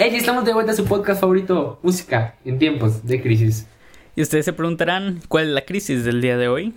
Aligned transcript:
Hey, 0.00 0.14
estamos 0.14 0.44
de 0.44 0.54
vuelta 0.54 0.70
a 0.70 0.76
su 0.76 0.84
podcast 0.84 1.20
favorito, 1.20 1.80
música 1.82 2.36
en 2.44 2.60
tiempos 2.60 3.04
de 3.04 3.20
crisis. 3.20 3.66
Y 4.14 4.22
ustedes 4.22 4.44
se 4.44 4.52
preguntarán, 4.52 5.20
¿cuál 5.26 5.48
es 5.48 5.50
la 5.50 5.64
crisis 5.64 6.04
del 6.04 6.20
día 6.20 6.36
de 6.36 6.46
hoy? 6.46 6.72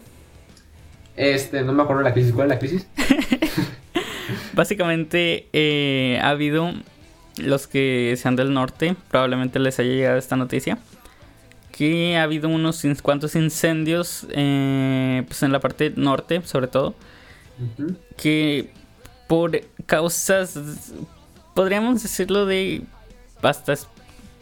Este, 1.15 1.61
no 1.61 1.71
me 1.71 1.83
acuerdo 1.83 2.01
la 2.01 2.13
crisis. 2.13 2.33
¿Cuál 2.33 2.47
es 2.47 2.53
la 2.55 2.57
crisis? 2.57 2.87
Básicamente 4.53 5.47
eh, 5.53 6.19
ha 6.19 6.29
habido 6.29 6.73
los 7.37 7.67
que 7.67 8.15
sean 8.17 8.35
del 8.35 8.55
norte, 8.55 8.95
probablemente 9.11 9.59
les 9.59 9.77
haya 9.77 9.91
llegado 9.91 10.17
esta 10.17 10.35
noticia, 10.35 10.79
que 11.71 12.17
ha 12.17 12.23
habido 12.23 12.49
unos 12.49 12.83
cuantos 13.03 13.35
incendios, 13.35 14.25
eh, 14.31 15.21
pues 15.27 15.43
en 15.43 15.51
la 15.51 15.59
parte 15.59 15.93
norte, 15.95 16.41
sobre 16.43 16.65
todo, 16.65 16.95
que 18.17 18.71
por 19.27 19.61
causas, 19.85 20.91
podríamos 21.53 22.01
decirlo 22.01 22.47
de, 22.47 22.81
hasta, 23.41 23.73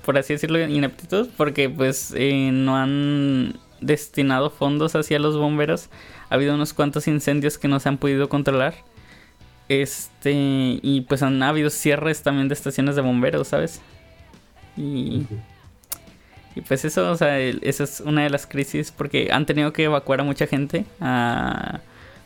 por 0.06 0.18
así 0.18 0.34
decirlo, 0.34 0.60
ineptitud, 0.60 1.30
porque 1.38 1.70
pues 1.70 2.14
eh, 2.16 2.50
no 2.52 2.78
han 2.78 3.56
destinado 3.82 4.50
fondos 4.50 4.96
hacia 4.96 5.20
los 5.20 5.38
bomberos. 5.38 5.90
Ha 6.30 6.36
habido 6.36 6.56
unos 6.56 6.74
cuantos 6.74 7.08
incendios 7.08 7.58
que 7.58 7.68
no 7.68 7.80
se 7.80 7.90
han 7.90 7.98
podido 7.98 8.30
controlar. 8.30 8.76
Este, 9.68 10.34
y 10.34 11.06
pues 11.08 11.22
han 11.22 11.42
habido 11.44 11.70
cierres 11.70 12.24
también 12.24 12.48
de 12.48 12.56
estaciones 12.56 12.96
de 12.96 13.02
bomberos, 13.02 13.50
¿sabes? 13.50 13.82
Y, 14.76 15.28
y 16.56 16.62
pues 16.62 16.86
eso, 16.86 17.12
o 17.12 17.16
sea, 17.16 17.40
esa 17.40 17.84
es 17.84 18.00
una 18.02 18.24
de 18.24 18.30
las 18.30 18.48
crisis 18.48 18.92
porque 18.92 19.30
han 19.32 19.46
tenido 19.46 19.72
que 19.74 19.84
evacuar 19.84 20.22
a 20.22 20.24
mucha 20.24 20.48
gente, 20.48 20.86
a 21.00 21.82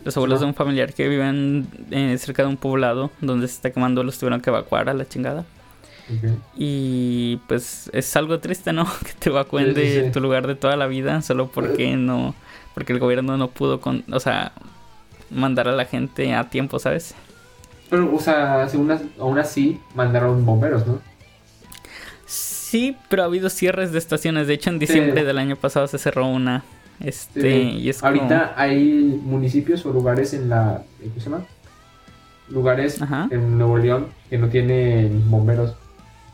los 0.05 0.15
abuelos 0.17 0.39
de 0.39 0.45
un 0.45 0.53
familiar 0.53 0.93
que 0.93 1.07
viven 1.07 1.67
eh, 1.91 2.17
cerca 2.17 2.43
de 2.43 2.49
un 2.49 2.57
poblado 2.57 3.11
donde 3.21 3.47
se 3.47 3.55
está 3.55 3.71
quemando, 3.71 4.03
los 4.03 4.17
tuvieron 4.17 4.41
que 4.41 4.49
evacuar 4.49 4.89
a 4.89 4.93
la 4.93 5.07
chingada. 5.07 5.45
Y 6.55 7.37
pues 7.47 7.89
es 7.93 8.15
algo 8.15 8.39
triste, 8.39 8.73
¿no? 8.73 8.85
Que 9.05 9.13
te 9.17 9.29
evacúen 9.29 9.67
Sí, 9.67 9.73
sí, 9.75 9.81
de 9.81 10.05
sí. 10.05 10.11
tu 10.11 10.19
lugar 10.19 10.47
de 10.47 10.55
toda 10.55 10.75
la 10.75 10.87
vida 10.87 11.21
solo 11.21 11.47
porque 11.47 11.95
no, 11.95 12.35
porque 12.73 12.93
el 12.93 12.99
gobierno 12.99 13.37
no 13.37 13.49
pudo, 13.49 13.79
con, 13.79 14.03
o 14.11 14.19
sea, 14.19 14.51
mandar 15.29 15.67
a 15.67 15.71
la 15.71 15.85
gente 15.85 16.33
a 16.33 16.49
tiempo, 16.49 16.79
¿sabes? 16.79 17.15
Pero, 17.89 18.13
o 18.13 18.19
sea, 18.19 18.67
según 18.69 18.91
aún 19.19 19.39
así, 19.39 19.79
mandaron 19.95 20.45
bomberos, 20.45 20.85
¿no? 20.87 20.99
Sí, 22.25 22.97
pero 23.09 23.23
ha 23.23 23.25
habido 23.25 23.49
cierres 23.49 23.91
de 23.91 23.99
estaciones. 23.99 24.47
De 24.47 24.55
hecho, 24.55 24.69
en 24.71 24.79
diciembre 24.79 25.23
del 25.23 25.37
año 25.37 25.55
pasado 25.55 25.87
se 25.87 25.97
cerró 25.99 26.25
una. 26.27 26.63
Este, 26.99 27.61
y 27.63 27.89
es 27.89 27.99
como- 27.99 28.13
Ahorita 28.13 28.53
hay 28.55 29.19
municipios 29.23 29.85
o 29.85 29.91
lugares 29.93 30.33
en 30.33 30.49
la. 30.49 30.83
¿Cómo 30.99 31.13
se 31.19 31.29
llama? 31.29 31.45
Lugares 32.49 33.01
Ajá. 33.01 33.27
en 33.31 33.57
Nuevo 33.57 33.77
León 33.77 34.07
que 34.29 34.37
no 34.37 34.47
tienen 34.49 35.29
bomberos. 35.29 35.75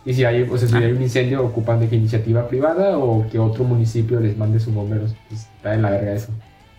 Y 0.10 0.14
si 0.16 0.24
hay, 0.26 0.42
o 0.42 0.58
sea, 0.58 0.68
si 0.68 0.76
Ah. 0.76 0.80
hay 0.80 0.92
un 0.92 1.02
incendio, 1.04 1.46
ocupan 1.46 1.80
de 1.80 1.88
que 1.88 1.96
iniciativa 1.96 2.48
privada 2.48 2.98
o 2.98 3.28
que 3.30 3.38
otro 3.38 3.64
municipio 3.64 4.20
les 4.20 4.36
mande 4.38 4.60
sus 4.60 4.74
bomberos. 4.74 5.14
Pues, 5.30 5.42
está 5.42 5.76
en 5.76 5.84
la 5.84 5.92
verga 5.92 6.14
eso. 6.14 6.32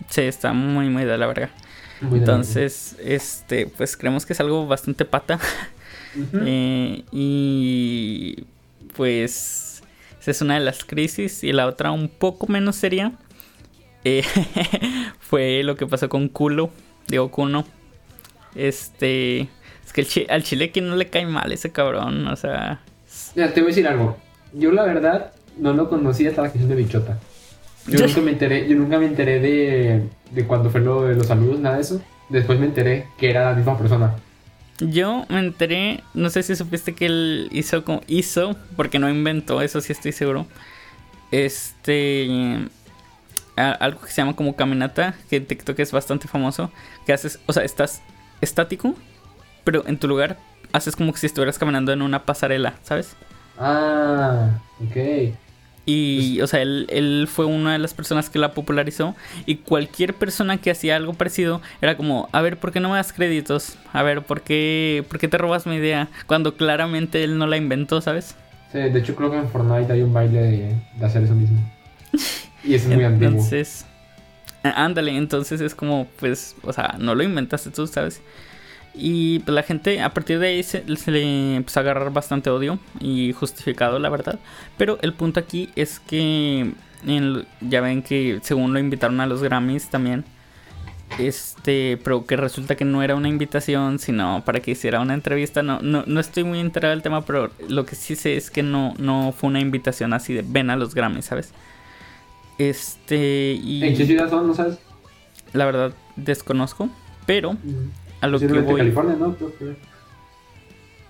Sí, 0.09 0.21
está 0.21 0.51
muy, 0.51 0.89
muy 0.89 1.05
de 1.05 1.17
la 1.17 1.27
verga. 1.27 1.49
Muy 2.01 2.19
de 2.19 2.25
la 2.25 2.33
Entonces, 2.33 2.97
este, 3.01 3.67
pues 3.67 3.95
creemos 3.95 4.25
que 4.25 4.33
es 4.33 4.39
algo 4.41 4.67
bastante 4.67 5.05
pata. 5.05 5.39
Eh, 6.45 7.03
y 7.13 8.43
pues 8.97 9.81
esa 10.19 10.31
es 10.31 10.41
una 10.41 10.55
de 10.55 10.59
las 10.59 10.83
crisis. 10.83 11.41
Y 11.45 11.53
la 11.53 11.67
otra 11.67 11.91
un 11.91 12.09
poco 12.09 12.47
menos 12.47 12.75
seria. 12.75 13.13
eh, 14.03 14.23
fue 15.21 15.63
lo 15.63 15.77
que 15.77 15.87
pasó 15.87 16.09
con 16.09 16.27
Culo. 16.27 16.69
Digo, 17.07 17.31
Cuno. 17.31 17.63
Este. 18.55 19.47
Es 19.85 19.93
que 19.93 20.01
el 20.01 20.07
chi- 20.07 20.27
al 20.29 20.43
chile 20.43 20.71
que 20.71 20.81
no 20.81 20.97
le 20.97 21.07
cae 21.09 21.25
mal 21.25 21.49
ese 21.53 21.71
cabrón. 21.71 22.27
O 22.27 22.35
sea. 22.35 22.81
Te 23.33 23.41
voy 23.47 23.63
a 23.63 23.67
decir 23.67 23.87
algo. 23.87 24.17
Yo 24.53 24.71
la 24.71 24.83
verdad 24.83 25.31
no 25.57 25.73
lo 25.73 25.89
conocí 25.89 26.27
hasta 26.27 26.41
la 26.41 26.49
canción 26.49 26.69
de 26.69 26.75
Bichota. 26.75 27.17
Yo 27.87 28.05
nunca 28.05 28.21
me 28.21 28.31
enteré, 28.31 28.67
yo 28.67 28.75
nunca 28.75 28.99
me 28.99 29.05
enteré 29.05 29.39
de, 29.39 30.03
de 30.31 30.45
cuando 30.45 30.69
fue 30.69 30.81
lo 30.81 31.03
de 31.03 31.15
los 31.15 31.27
saludos, 31.27 31.59
nada 31.59 31.75
de 31.75 31.81
eso. 31.81 32.01
Después 32.29 32.59
me 32.59 32.65
enteré 32.67 33.07
que 33.17 33.29
era 33.29 33.49
la 33.49 33.55
misma 33.55 33.77
persona. 33.77 34.15
Yo 34.79 35.25
me 35.29 35.39
enteré, 35.39 36.03
no 36.13 36.29
sé 36.29 36.43
si 36.43 36.55
supiste 36.55 36.93
que 36.93 37.05
él 37.05 37.49
hizo, 37.51 37.83
como- 37.83 38.01
hizo, 38.07 38.55
porque 38.75 38.99
no 38.99 39.09
inventó, 39.09 39.61
eso 39.61 39.79
sí 39.81 39.91
estoy 39.93 40.11
seguro. 40.11 40.45
Este. 41.31 42.27
algo 43.55 44.01
que 44.01 44.07
se 44.11 44.21
llama 44.21 44.35
como 44.35 44.55
caminata, 44.55 45.15
que 45.29 45.37
en 45.37 45.45
TikTok 45.45 45.77
es 45.79 45.91
bastante 45.91 46.27
famoso. 46.27 46.71
Que 47.05 47.13
haces, 47.13 47.39
o 47.45 47.53
sea, 47.53 47.63
estás 47.63 48.01
estático, 48.41 48.95
pero 49.63 49.83
en 49.87 49.97
tu 49.97 50.07
lugar 50.07 50.37
haces 50.73 50.95
como 50.95 51.13
que 51.13 51.19
si 51.19 51.25
estuvieras 51.27 51.57
caminando 51.57 51.91
en 51.91 52.01
una 52.01 52.23
pasarela, 52.23 52.75
¿sabes? 52.83 53.15
Ah, 53.57 54.59
ok. 54.83 55.33
Y, 55.85 56.39
o 56.41 56.47
sea, 56.47 56.61
él, 56.61 56.85
él 56.89 57.27
fue 57.29 57.45
una 57.45 57.73
de 57.73 57.79
las 57.79 57.93
personas 57.93 58.29
que 58.29 58.39
la 58.39 58.53
popularizó. 58.53 59.15
Y 59.45 59.57
cualquier 59.57 60.13
persona 60.13 60.57
que 60.57 60.71
hacía 60.71 60.95
algo 60.95 61.13
parecido 61.13 61.61
era 61.81 61.97
como, 61.97 62.29
a 62.31 62.41
ver, 62.41 62.59
¿por 62.59 62.71
qué 62.71 62.79
no 62.79 62.89
me 62.89 62.95
das 62.95 63.13
créditos? 63.13 63.77
A 63.91 64.03
ver, 64.03 64.21
¿por 64.21 64.41
qué, 64.41 65.03
¿por 65.09 65.19
qué 65.19 65.27
te 65.27 65.37
robas 65.37 65.65
mi 65.65 65.75
idea? 65.75 66.07
Cuando 66.27 66.55
claramente 66.55 67.23
él 67.23 67.37
no 67.37 67.47
la 67.47 67.57
inventó, 67.57 67.99
¿sabes? 67.99 68.35
Sí, 68.71 68.77
de 68.77 68.99
hecho 68.99 69.15
creo 69.15 69.31
que 69.31 69.37
en 69.37 69.49
Fortnite 69.49 69.91
hay 69.91 70.01
un 70.01 70.13
baile 70.13 70.41
de, 70.41 70.75
de 70.97 71.05
hacer 71.05 71.23
eso 71.23 71.35
mismo. 71.35 71.59
Y 72.63 72.75
es 72.75 72.85
muy 72.85 73.03
antiguo. 73.03 73.31
Entonces, 73.31 73.87
ándale, 74.61 75.17
entonces 75.17 75.61
es 75.61 75.73
como, 75.73 76.07
pues, 76.19 76.55
o 76.61 76.71
sea, 76.71 76.95
no 76.99 77.15
lo 77.15 77.23
inventaste 77.23 77.71
tú, 77.71 77.87
¿sabes? 77.87 78.21
Y 78.93 79.39
pues 79.39 79.55
la 79.55 79.63
gente 79.63 80.01
a 80.01 80.13
partir 80.13 80.39
de 80.39 80.47
ahí 80.47 80.63
se, 80.63 80.83
se 80.97 81.11
le 81.11 81.55
empezó 81.55 81.79
a 81.79 81.83
agarrar 81.83 82.11
bastante 82.11 82.49
odio 82.49 82.77
y 82.99 83.31
justificado, 83.33 83.99
la 83.99 84.09
verdad. 84.09 84.39
Pero 84.77 84.97
el 85.01 85.13
punto 85.13 85.39
aquí 85.39 85.69
es 85.75 85.99
que 85.99 86.73
en- 87.05 87.45
ya 87.61 87.81
ven 87.81 88.01
que 88.03 88.39
según 88.43 88.73
lo 88.73 88.79
invitaron 88.79 89.19
a 89.21 89.25
los 89.27 89.41
Grammys 89.41 89.89
también. 89.89 90.25
Este, 91.19 91.99
pero 92.03 92.25
que 92.25 92.37
resulta 92.37 92.75
que 92.75 92.85
no 92.85 93.03
era 93.03 93.15
una 93.15 93.27
invitación, 93.27 93.99
sino 93.99 94.43
para 94.45 94.61
que 94.61 94.71
hiciera 94.71 95.01
una 95.01 95.13
entrevista. 95.13 95.61
No, 95.61 95.79
no, 95.81 96.03
no 96.07 96.19
estoy 96.21 96.43
muy 96.45 96.59
enterado 96.59 96.91
del 96.93 97.01
tema, 97.01 97.21
pero 97.25 97.49
lo 97.67 97.85
que 97.85 97.95
sí 97.95 98.15
sé 98.15 98.37
es 98.37 98.49
que 98.49 98.63
no, 98.63 98.93
no 98.97 99.33
fue 99.37 99.49
una 99.49 99.59
invitación 99.59 100.13
así 100.13 100.33
de 100.33 100.43
ven 100.47 100.69
a 100.69 100.75
los 100.77 100.95
Grammys, 100.95 101.25
¿sabes? 101.25 101.53
Este, 102.57 103.53
y 103.61 103.83
¿En 103.83 103.97
qué 103.97 104.05
ciudad 104.05 104.29
son, 104.29 104.47
no 104.47 104.53
sabes? 104.53 104.77
la 105.53 105.65
verdad 105.65 105.93
desconozco, 106.15 106.89
pero 107.25 107.57
a 108.21 108.27
lo 108.27 108.39
que 108.39 108.47
voy, 108.47 108.77
California, 108.77 109.15
¿no? 109.19 109.35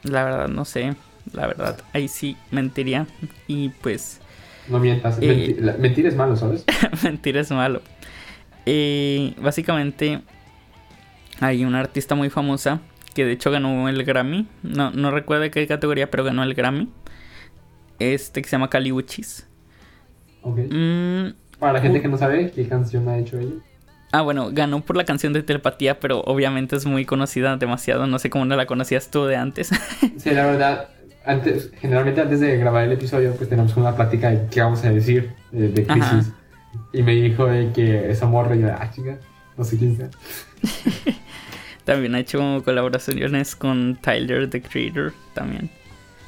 La 0.04 0.24
verdad 0.24 0.48
no 0.48 0.66
sé, 0.66 0.96
la 1.34 1.48
verdad 1.48 1.78
ahí 1.94 2.08
sí 2.08 2.36
mentiría 2.50 3.08
y 3.48 3.70
pues 3.70 4.20
No 4.68 4.80
mientas. 4.80 5.18
Eh, 5.22 5.58
la- 5.60 5.74
mentir 5.78 6.06
es 6.08 6.16
malo, 6.16 6.36
¿sabes? 6.36 6.66
mentir 7.04 7.38
es 7.38 7.52
malo. 7.52 7.82
Eh, 8.66 9.34
básicamente 9.42 10.22
hay 11.40 11.66
una 11.66 11.80
artista 11.80 12.16
muy 12.16 12.30
famosa 12.30 12.80
que 13.14 13.26
de 13.26 13.34
hecho 13.34 13.52
ganó 13.52 13.90
el 13.90 14.04
Grammy, 14.04 14.48
no, 14.64 14.92
no 14.92 15.12
recuerdo 15.12 15.50
qué 15.52 15.68
categoría, 15.68 16.10
pero 16.10 16.24
ganó 16.24 16.44
el 16.44 16.54
Grammy. 16.54 16.90
Este 18.00 18.42
que 18.42 18.50
se 18.50 18.54
llama 18.54 18.70
Kali 18.70 18.92
Uchis. 18.92 19.48
Ok. 20.42 20.58
Mm, 20.72 21.34
Para 21.60 21.74
la 21.74 21.82
gente 21.82 22.00
uh. 22.00 22.02
que 22.02 22.08
no 22.08 22.18
sabe 22.18 22.52
qué 22.52 22.68
canción 22.68 23.08
ha 23.10 23.18
hecho 23.20 23.38
ella. 23.40 23.54
Ah, 24.12 24.22
bueno, 24.22 24.50
ganó 24.52 24.82
por 24.82 24.98
la 24.98 25.06
canción 25.06 25.32
de 25.32 25.42
telepatía, 25.42 26.00
pero 26.00 26.22
obviamente 26.22 26.76
es 26.76 26.86
muy 26.86 27.06
conocida 27.06 27.56
demasiado. 27.58 28.08
No 28.08 28.20
sé 28.20 28.30
cómo 28.30 28.46
no 28.46 28.56
la 28.56 28.66
conocías 28.66 29.10
tú 29.10 29.26
de 29.26 29.38
antes. 29.38 29.70
Sí, 30.18 30.32
la 30.32 30.46
verdad, 30.46 30.90
antes, 31.26 31.72
generalmente 31.80 32.22
antes 32.22 32.40
de 32.40 32.58
grabar 32.58 32.84
el 32.84 32.92
episodio, 32.92 33.34
pues 33.36 33.50
tenemos 33.50 33.76
una 33.78 33.96
plática 33.96 34.30
de 34.30 34.48
qué 34.50 34.62
vamos 34.62 34.84
a 34.84 34.92
decir 34.92 35.34
de, 35.52 35.70
de 35.70 35.86
crisis. 35.86 36.04
Ajá. 36.04 36.24
Y 36.94 37.04
me 37.04 37.14
dijo 37.14 37.46
de 37.48 37.72
que 37.72 38.12
esa 38.12 38.28
morra, 38.28 38.56
y 38.56 38.62
yo, 38.62 38.68
ah, 38.68 38.92
chica, 38.94 39.18
no 39.58 39.64
sé 39.64 39.78
quién 39.78 39.98
sea. 39.98 40.10
también 41.86 42.16
ha 42.16 42.20
hecho 42.20 42.62
colaboraciones 42.64 43.56
con 43.56 43.98
Tyler, 44.02 44.50
the 44.50 44.62
Creator, 44.62 45.14
también. 45.34 45.70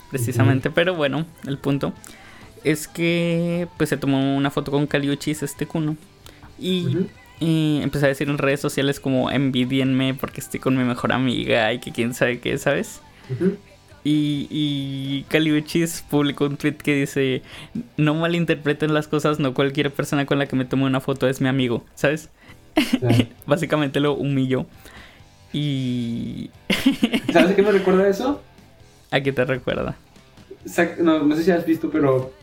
Precisamente, 0.10 0.70
pero 0.70 0.94
bueno, 0.96 1.26
el 1.48 1.58
punto 1.58 1.94
es 2.64 2.88
que 2.88 3.68
pues 3.78 3.90
se 3.90 3.98
tomó 3.98 4.36
una 4.36 4.52
foto 4.52 4.72
con 4.72 4.86
Caliuchis, 4.88 5.44
este 5.44 5.66
cuno. 5.66 5.98
Y, 6.60 6.86
Ujú. 6.86 7.08
Y 7.40 7.80
empezó 7.82 8.06
a 8.06 8.10
decir 8.10 8.30
en 8.30 8.38
redes 8.38 8.60
sociales 8.60 9.00
como 9.00 9.32
envidienme 9.32 10.14
porque 10.14 10.42
estoy 10.42 10.60
con 10.60 10.78
mi 10.78 10.84
mejor 10.84 11.12
amiga 11.12 11.74
y 11.74 11.80
que 11.80 11.92
quién 11.92 12.14
sabe 12.14 12.40
qué, 12.40 12.58
¿sabes? 12.58 13.02
Y, 14.04 14.48
y 14.50 15.26
Caliuchis 15.30 16.04
publicó 16.10 16.46
un 16.46 16.58
tweet 16.58 16.76
que 16.76 16.96
dice: 16.96 17.42
No 17.98 18.16
malinterpreten 18.16 18.94
las 18.94 19.08
cosas, 19.08 19.40
no 19.40 19.54
cualquier 19.54 19.92
persona 19.92 20.26
con 20.26 20.40
la 20.40 20.46
que 20.46 20.56
me 20.56 20.66
tomo 20.66 20.86
una 20.86 21.00
foto 21.00 21.28
es 21.28 21.42
mi 21.42 21.48
amigo, 21.48 21.84
¿sabes? 21.96 22.30
Básicamente 23.46 24.00
lo 24.00 24.14
humilló. 24.14 24.66
Y. 25.54 26.50
¿Sabes 27.32 27.52
a 27.52 27.56
qué 27.56 27.62
me 27.62 27.72
recuerda 27.72 28.08
eso? 28.08 28.42
¿A 29.12 29.22
qué 29.22 29.32
te 29.32 29.46
recuerda? 29.46 29.96
No, 31.00 31.24
no 31.24 31.36
sé 31.36 31.44
si 31.44 31.52
has 31.52 31.66
visto, 31.66 31.90
pero 31.90 32.34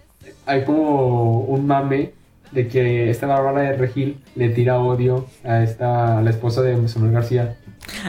hay 0.47 0.65
como 0.65 1.41
un 1.41 1.67
mame 1.67 2.13
de 2.53 2.69
que 2.69 3.11
esta 3.11 3.27
Bárbara 3.27 3.61
de 3.63 3.77
Regil 3.77 4.19
le 4.35 4.49
tira 4.51 4.79
odio 4.79 5.27
a 5.45 5.63
esta 5.63 6.19
a 6.19 6.23
la 6.23 6.31
esposa 6.31 6.63
de 6.63 6.89
Samuel 6.89 7.13
García. 7.13 7.57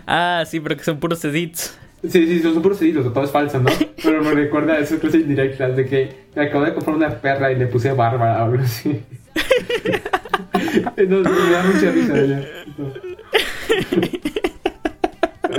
Ah, 0.08 0.44
sí, 0.48 0.60
pero 0.60 0.76
que 0.78 0.84
son 0.84 1.00
puros 1.00 1.24
edits. 1.26 1.78
Sí, 2.04 2.26
sí, 2.26 2.40
son 2.42 2.56
súper 2.56 2.74
seguidos, 2.76 3.14
todo 3.14 3.24
es 3.24 3.30
falso, 3.30 3.60
¿no? 3.60 3.70
Pero 4.04 4.24
me 4.24 4.32
recuerda 4.32 4.74
a 4.74 4.80
esas 4.80 4.98
cosas 5.00 5.22
indirectas 5.22 5.76
de 5.78 5.86
que 5.86 6.10
me 6.36 6.46
acabo 6.46 6.66
de 6.66 6.74
comprar 6.74 6.96
una 6.96 7.10
perra 7.22 7.52
y 7.52 7.56
le 7.58 7.68
puse 7.68 7.92
Bárbara 7.94 8.42
o 8.42 8.46
algo 8.48 8.64
así. 8.64 9.04
Entonces 10.98 11.32
me 11.32 11.52
da 11.52 11.64
mucha 11.64 11.92
risa 11.92 12.20
ella. 12.20 12.48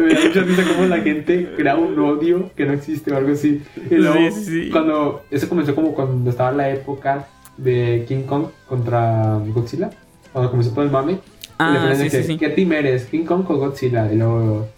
Me 0.01 0.15
da 0.15 0.21
mucha 0.27 0.41
risa 0.43 0.63
cómo 0.75 0.87
la 0.89 0.99
gente 1.01 1.53
crea 1.57 1.77
un 1.77 1.99
odio 1.99 2.51
que 2.57 2.65
no 2.65 2.73
existe 2.73 3.13
o 3.13 3.17
algo 3.17 3.33
así. 3.33 3.63
Y 3.91 3.95
luego, 3.95 4.35
Sí, 4.35 4.45
sí. 4.65 4.71
cuando. 4.71 5.23
Eso 5.31 5.49
comenzó 5.49 5.75
como 5.75 5.95
cuando 5.95 6.29
estaba 6.31 6.51
la 6.53 6.71
época 6.71 7.27
de 7.57 8.05
King 8.09 8.23
Kong 8.23 8.47
contra 8.69 9.39
Godzilla. 9.47 9.91
Cuando 10.33 10.51
comenzó 10.51 10.71
todo 10.73 10.85
el 10.85 10.91
mame. 10.91 11.13
y 11.13 11.17
le 11.17 11.21
Ah, 11.59 11.87
de 11.89 11.97
sí, 11.97 12.11
sí, 12.11 12.17
que, 12.17 12.23
sí. 12.25 12.39
¿Qué 12.39 12.49
team 12.49 12.73
eres? 12.73 13.05
¿King 13.07 13.25
Kong 13.25 13.45
o 13.49 13.57
Godzilla? 13.57 14.11
Y 14.13 14.17
luego 14.17 14.69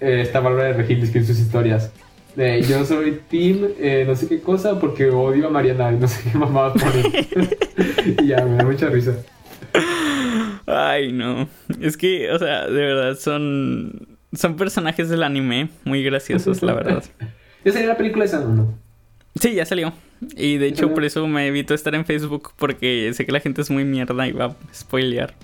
eh, 0.00 0.20
esta 0.22 0.40
Bárbara 0.40 0.68
de 0.68 0.72
Regil 0.74 1.02
escribe 1.02 1.26
sus 1.26 1.38
historias. 1.38 1.92
Yo 2.36 2.84
soy 2.84 3.20
team 3.30 3.68
eh, 3.78 4.04
no 4.06 4.16
sé 4.16 4.26
qué 4.26 4.40
cosa 4.40 4.80
porque 4.80 5.08
odio 5.08 5.46
a 5.46 5.50
Mariana 5.50 5.92
y 5.92 5.96
no 5.96 6.08
sé 6.08 6.30
qué 6.30 6.36
mamadas 6.36 6.72
pone. 6.82 7.28
y 8.22 8.26
ya, 8.26 8.44
me 8.44 8.56
da 8.56 8.64
mucha 8.64 8.88
risa. 8.88 9.14
Ay, 10.66 11.12
no. 11.12 11.48
Es 11.80 11.96
que, 11.96 12.30
o 12.32 12.38
sea, 12.38 12.66
de 12.66 12.80
verdad 12.80 13.16
son. 13.16 14.08
Son 14.32 14.56
personajes 14.56 15.08
del 15.08 15.22
anime 15.22 15.68
muy 15.84 16.02
graciosos, 16.02 16.60
la 16.62 16.74
verdad. 16.74 17.04
¿Ya 17.64 17.72
salió 17.72 17.86
la 17.86 17.96
película 17.96 18.24
esa 18.24 18.40
no? 18.40 18.74
Sí, 19.40 19.54
ya 19.54 19.66
salió. 19.66 19.92
Y 20.36 20.58
de 20.58 20.68
¿Ya 20.70 20.74
hecho, 20.74 20.94
por 20.94 21.04
eso 21.04 21.26
me 21.26 21.46
evito 21.46 21.74
estar 21.74 21.94
en 21.94 22.04
Facebook 22.04 22.52
porque 22.56 23.12
sé 23.14 23.26
que 23.26 23.32
la 23.32 23.40
gente 23.40 23.60
es 23.62 23.70
muy 23.70 23.84
mierda 23.84 24.26
y 24.26 24.32
va 24.32 24.46
a 24.46 24.56
spoilear. 24.72 25.34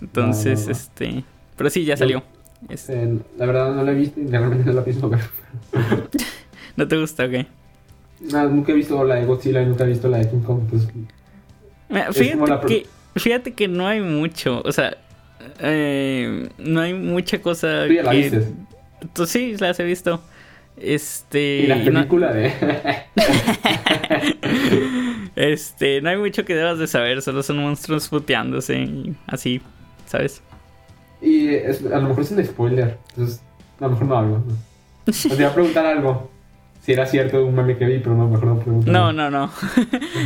Entonces, 0.00 0.60
No, 0.60 0.60
no, 0.60 0.66
no. 0.66 0.72
este. 0.72 1.24
Pero 1.56 1.70
sí, 1.70 1.84
ya 1.84 1.96
salió. 1.96 2.22
Es- 2.68 2.88
Eh, 2.90 3.18
la 3.38 3.46
verdad 3.46 3.74
no 3.74 3.82
la 3.82 3.92
he 3.92 3.94
visto 3.94 4.20
y 4.20 4.26
realmente 4.26 4.64
no 4.64 4.72
la 4.72 4.84
pienso 4.84 5.08
ver. 5.08 5.20
¿No 6.76 6.88
te 6.88 6.96
gusta 6.98 7.24
o 7.24 7.28
nunca 8.48 8.72
he 8.72 8.74
visto 8.74 9.02
la 9.04 9.16
de 9.16 9.26
Godzilla 9.26 9.62
y 9.62 9.66
nunca 9.66 9.84
he 9.84 9.88
visto 9.88 10.08
la 10.08 10.18
de 10.18 10.30
King 10.30 10.40
Kong. 10.40 10.60
Pues, 10.70 10.88
Mira, 11.88 12.12
Fíjate 12.12 12.50
la 12.50 12.60
que, 12.60 12.86
fíjate 13.16 13.52
que 13.52 13.68
no 13.68 13.86
hay 13.86 14.00
mucho, 14.00 14.62
o 14.64 14.72
sea, 14.72 14.96
eh, 15.60 16.48
no 16.58 16.80
hay 16.80 16.94
mucha 16.94 17.40
cosa 17.40 17.86
tú 17.86 17.92
ya 17.92 18.02
la 18.02 18.10
que... 18.12 18.16
viste. 18.18 18.52
Tú 19.12 19.26
sí, 19.26 19.56
las 19.58 19.78
he 19.80 19.84
visto. 19.84 20.22
Este... 20.76 21.60
Y 21.62 21.66
la 21.66 21.76
no- 21.76 21.84
película 21.84 22.32
de. 22.32 22.52
este, 25.36 26.00
no 26.00 26.10
hay 26.10 26.16
mucho 26.16 26.44
que 26.44 26.54
debas 26.54 26.78
de 26.78 26.86
saber, 26.86 27.22
solo 27.22 27.42
son 27.42 27.58
monstruos 27.58 28.08
puteándose 28.08 28.78
y 28.80 29.14
así, 29.26 29.60
¿sabes? 30.06 30.42
y 31.20 31.48
es- 31.48 31.84
a 31.86 31.98
lo 32.00 32.08
mejor 32.08 32.22
es 32.22 32.30
un 32.32 32.44
spoiler. 32.44 32.98
Entonces, 33.10 33.40
a 33.80 33.84
lo 33.84 33.90
mejor 33.90 34.06
no 34.06 34.16
hablo. 34.18 34.44
te 35.06 35.34
iba 35.34 35.48
a 35.48 35.54
preguntar 35.54 35.86
algo. 35.86 36.30
Si 36.82 36.92
era 36.92 37.06
cierto 37.06 37.46
un 37.46 37.54
meme 37.54 37.78
que 37.78 37.86
vi, 37.86 37.98
pero 38.00 38.14
no, 38.14 38.28
mejor 38.28 38.46
no 38.48 38.58
pregunto. 38.58 38.92
No, 38.92 39.10
no, 39.12 39.30
no. 39.30 39.50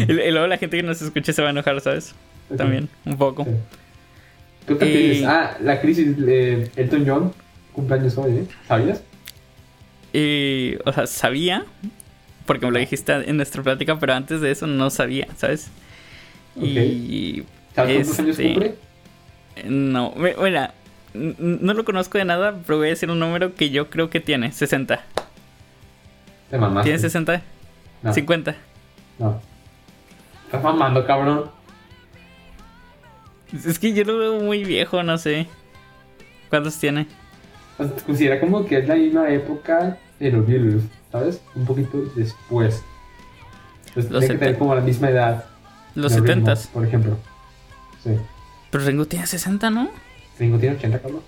y, 0.08 0.12
y 0.12 0.30
luego 0.32 0.48
la 0.48 0.58
gente 0.58 0.76
que 0.76 0.82
nos 0.82 1.00
escuche 1.00 1.32
se 1.32 1.40
va 1.40 1.48
a 1.48 1.50
enojar, 1.52 1.80
¿sabes? 1.80 2.16
También, 2.56 2.88
un 3.04 3.16
poco. 3.16 3.44
Sí. 3.44 3.50
¿Qué 4.66 4.72
otra 4.72 4.88
Eh? 4.88 5.22
Ah, 5.24 5.56
la 5.62 5.80
crisis 5.80 6.16
de 6.18 6.68
Elton 6.74 7.04
John. 7.06 7.32
Cumpleaños 7.72 8.18
hoy, 8.18 8.38
¿eh? 8.38 8.46
¿Sabías? 8.66 9.04
Y, 10.12 10.76
o 10.84 10.92
sea, 10.92 11.06
sabía, 11.06 11.64
porque 12.46 12.66
me 12.66 12.72
lo 12.72 12.78
dijiste 12.78 13.12
en 13.28 13.36
nuestra 13.36 13.62
plática, 13.62 13.98
pero 13.98 14.14
antes 14.14 14.40
de 14.40 14.50
eso 14.50 14.66
no 14.66 14.90
sabía, 14.90 15.26
¿sabes? 15.36 15.70
Y... 16.56 17.42
¿Sabes 17.74 17.94
cuántos 17.96 18.18
años 18.18 18.38
Este, 18.38 18.52
cumple? 18.52 18.74
No, 19.66 20.12
mi- 20.16 20.30
mira, 20.42 20.74
no 21.14 21.74
lo 21.74 21.84
conozco 21.84 22.18
de 22.18 22.24
nada, 22.24 22.54
pero 22.66 22.78
voy 22.78 22.86
a 22.88 22.90
decir 22.90 23.10
un 23.10 23.18
número 23.18 23.54
que 23.54 23.70
yo 23.70 23.90
creo 23.90 24.08
que 24.10 24.20
tiene, 24.20 24.52
60. 24.52 25.04
Te 26.50 26.58
mamaste. 26.58 26.88
¿Tiene 26.88 26.98
60? 26.98 27.42
No, 28.02 28.12
50. 28.12 28.56
no. 29.18 29.40
Estás 30.46 30.62
mamando, 30.62 31.04
cabrón. 31.06 31.50
Es 33.52 33.78
que 33.78 33.92
yo 33.92 34.04
lo 34.04 34.16
veo 34.18 34.40
muy 34.40 34.64
viejo, 34.64 35.02
no 35.02 35.18
sé. 35.18 35.46
¿Cuántos 36.48 36.78
tiene? 36.78 37.06
O 37.78 37.84
sea, 37.84 37.96
Considera 38.04 38.40
como 38.40 38.64
que 38.64 38.78
es 38.78 38.88
la 38.88 38.94
misma 38.96 39.28
época 39.30 39.98
de 40.18 40.30
los 40.32 40.46
Beatles, 40.46 40.82
¿sabes? 41.12 41.40
Un 41.54 41.64
poquito 41.64 42.02
después. 42.16 42.82
Entonces 43.88 44.10
Los 44.10 44.20
tiene 44.20 44.34
que 44.34 44.38
tener 44.38 44.54
70. 44.54 44.58
como 44.58 44.74
la 44.74 44.80
misma 44.80 45.10
edad. 45.10 45.44
Los 45.94 46.12
70. 46.12 46.54
Por 46.72 46.86
ejemplo. 46.86 47.16
Sí. 48.02 48.10
Pero 48.70 48.84
Ringo 48.84 49.06
tiene 49.06 49.26
60, 49.26 49.70
¿no? 49.70 49.88
Ringo 50.38 50.58
tiene 50.58 50.76
80, 50.76 51.00
cabrón. 51.00 51.22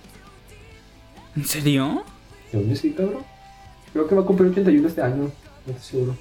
¿En 1.35 1.45
serio? 1.45 2.03
Yo 2.53 2.75
sí, 2.75 2.91
cabrón. 2.91 3.23
Creo 3.93 4.07
que 4.07 4.15
va 4.15 4.21
a 4.21 4.25
cumplir 4.25 4.51
81 4.51 4.87
este 4.87 5.01
año. 5.01 5.31
No 5.65 5.73
estoy 5.73 5.83
seguro. 5.99 6.15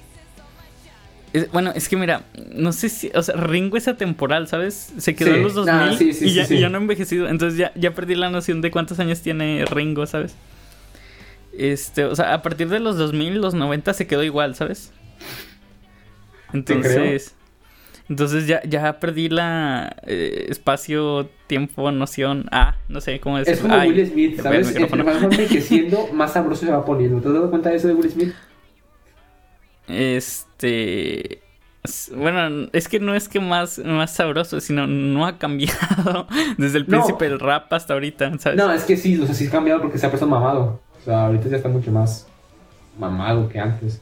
Es- 1.32 1.50
bueno, 1.52 1.72
es 1.74 1.88
que 1.88 1.96
mira, 1.96 2.22
no 2.52 2.72
sé 2.72 2.88
si, 2.88 3.10
o 3.14 3.22
sea, 3.22 3.36
Ringo 3.36 3.76
es 3.76 3.86
atemporal, 3.88 4.48
¿sabes? 4.48 4.92
Se 4.98 5.14
quedó 5.14 5.30
Sí. 5.30 5.36
en 5.36 5.42
los 5.44 5.54
2000 5.54 5.74
Ah, 5.74 5.94
sí, 5.96 6.12
sí, 6.12 6.26
y, 6.26 6.34
ya, 6.34 6.44
sí. 6.44 6.56
y 6.56 6.60
ya 6.60 6.68
no 6.68 6.78
ha 6.78 6.80
envejecido, 6.80 7.28
entonces 7.28 7.58
ya, 7.58 7.72
ya 7.76 7.94
perdí 7.94 8.14
la 8.16 8.30
noción 8.30 8.60
de 8.60 8.70
cuántos 8.70 8.98
años 8.98 9.20
tiene 9.20 9.64
Ringo, 9.66 10.06
¿sabes? 10.06 10.34
Este, 11.56 12.04
o 12.04 12.14
sea, 12.16 12.34
a 12.34 12.42
partir 12.42 12.68
de 12.68 12.80
los 12.80 12.96
2000, 12.96 13.40
los 13.40 13.54
90 13.54 13.92
se 13.94 14.06
quedó 14.06 14.22
igual, 14.24 14.54
¿sabes? 14.54 14.92
Entonces, 16.52 17.34
entonces 18.08 18.46
ya, 18.46 18.60
ya 18.64 18.98
perdí 18.98 19.28
la 19.28 19.94
eh, 20.06 20.46
espacio, 20.48 21.28
tiempo, 21.46 21.92
noción, 21.92 22.46
ah, 22.50 22.74
no 22.88 23.00
sé 23.00 23.20
cómo 23.20 23.38
decirlo. 23.38 23.56
Es 23.56 23.62
como 23.62 23.74
Ay, 23.74 23.90
Will 23.90 24.06
Smith, 24.06 24.40
¿sabes? 24.40 24.74
Entre 24.74 25.04
más 25.04 25.16
va 25.22 25.24
envejeciendo, 25.26 26.08
más 26.12 26.32
sabroso 26.32 26.66
se 26.66 26.72
va 26.72 26.84
poniendo. 26.84 27.20
¿Te 27.20 27.28
has 27.28 27.34
dado 27.34 27.50
cuenta 27.50 27.70
de 27.70 27.76
eso 27.76 27.86
de 27.88 27.94
Will 27.94 28.10
Smith? 28.10 28.32
Este. 29.90 31.42
Bueno, 32.14 32.68
es 32.74 32.88
que 32.88 33.00
no 33.00 33.14
es 33.14 33.28
que 33.28 33.40
más, 33.40 33.78
más 33.78 34.14
sabroso, 34.14 34.60
sino 34.60 34.86
no 34.86 35.26
ha 35.26 35.38
cambiado 35.38 36.26
desde 36.58 36.78
el 36.78 36.84
No. 36.84 36.88
príncipe 36.90 37.24
del 37.28 37.40
rap 37.40 37.72
hasta 37.72 37.94
ahorita, 37.94 38.38
¿sabes? 38.38 38.58
No, 38.58 38.70
es 38.72 38.84
que 38.84 38.96
sí, 38.98 39.18
o 39.18 39.24
sea, 39.24 39.34
sí 39.34 39.46
ha 39.46 39.50
cambiado 39.50 39.80
porque 39.80 39.96
se 39.98 40.06
ha 40.06 40.10
puesto 40.10 40.26
mamado. 40.26 40.80
O 41.00 41.04
sea, 41.04 41.26
ahorita 41.26 41.48
ya 41.48 41.56
está 41.56 41.68
mucho 41.70 41.90
más 41.90 42.26
mamado 42.98 43.48
que 43.48 43.58
antes. 43.58 44.00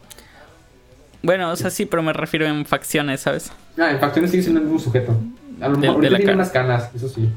Bueno, 1.22 1.50
o 1.52 1.56
sea, 1.56 1.70
sí, 1.70 1.86
pero 1.86 2.02
me 2.02 2.12
refiero 2.12 2.46
en 2.46 2.64
facciones, 2.66 3.20
¿sabes? 3.20 3.52
Ah, 3.78 3.90
en 3.92 4.00
facciones 4.00 4.30
sigue 4.32 4.42
siendo 4.42 4.58
el 4.60 4.66
mismo 4.66 4.80
sujeto. 4.80 5.16
A 5.60 5.68
lo 5.68 5.78
mejor 5.78 5.96
ahorita 5.96 6.08
tiene 6.10 6.24
cara. 6.24 6.34
unas 6.36 6.50
canas, 6.50 6.90
eso 6.94 7.08
sí. 7.08 7.28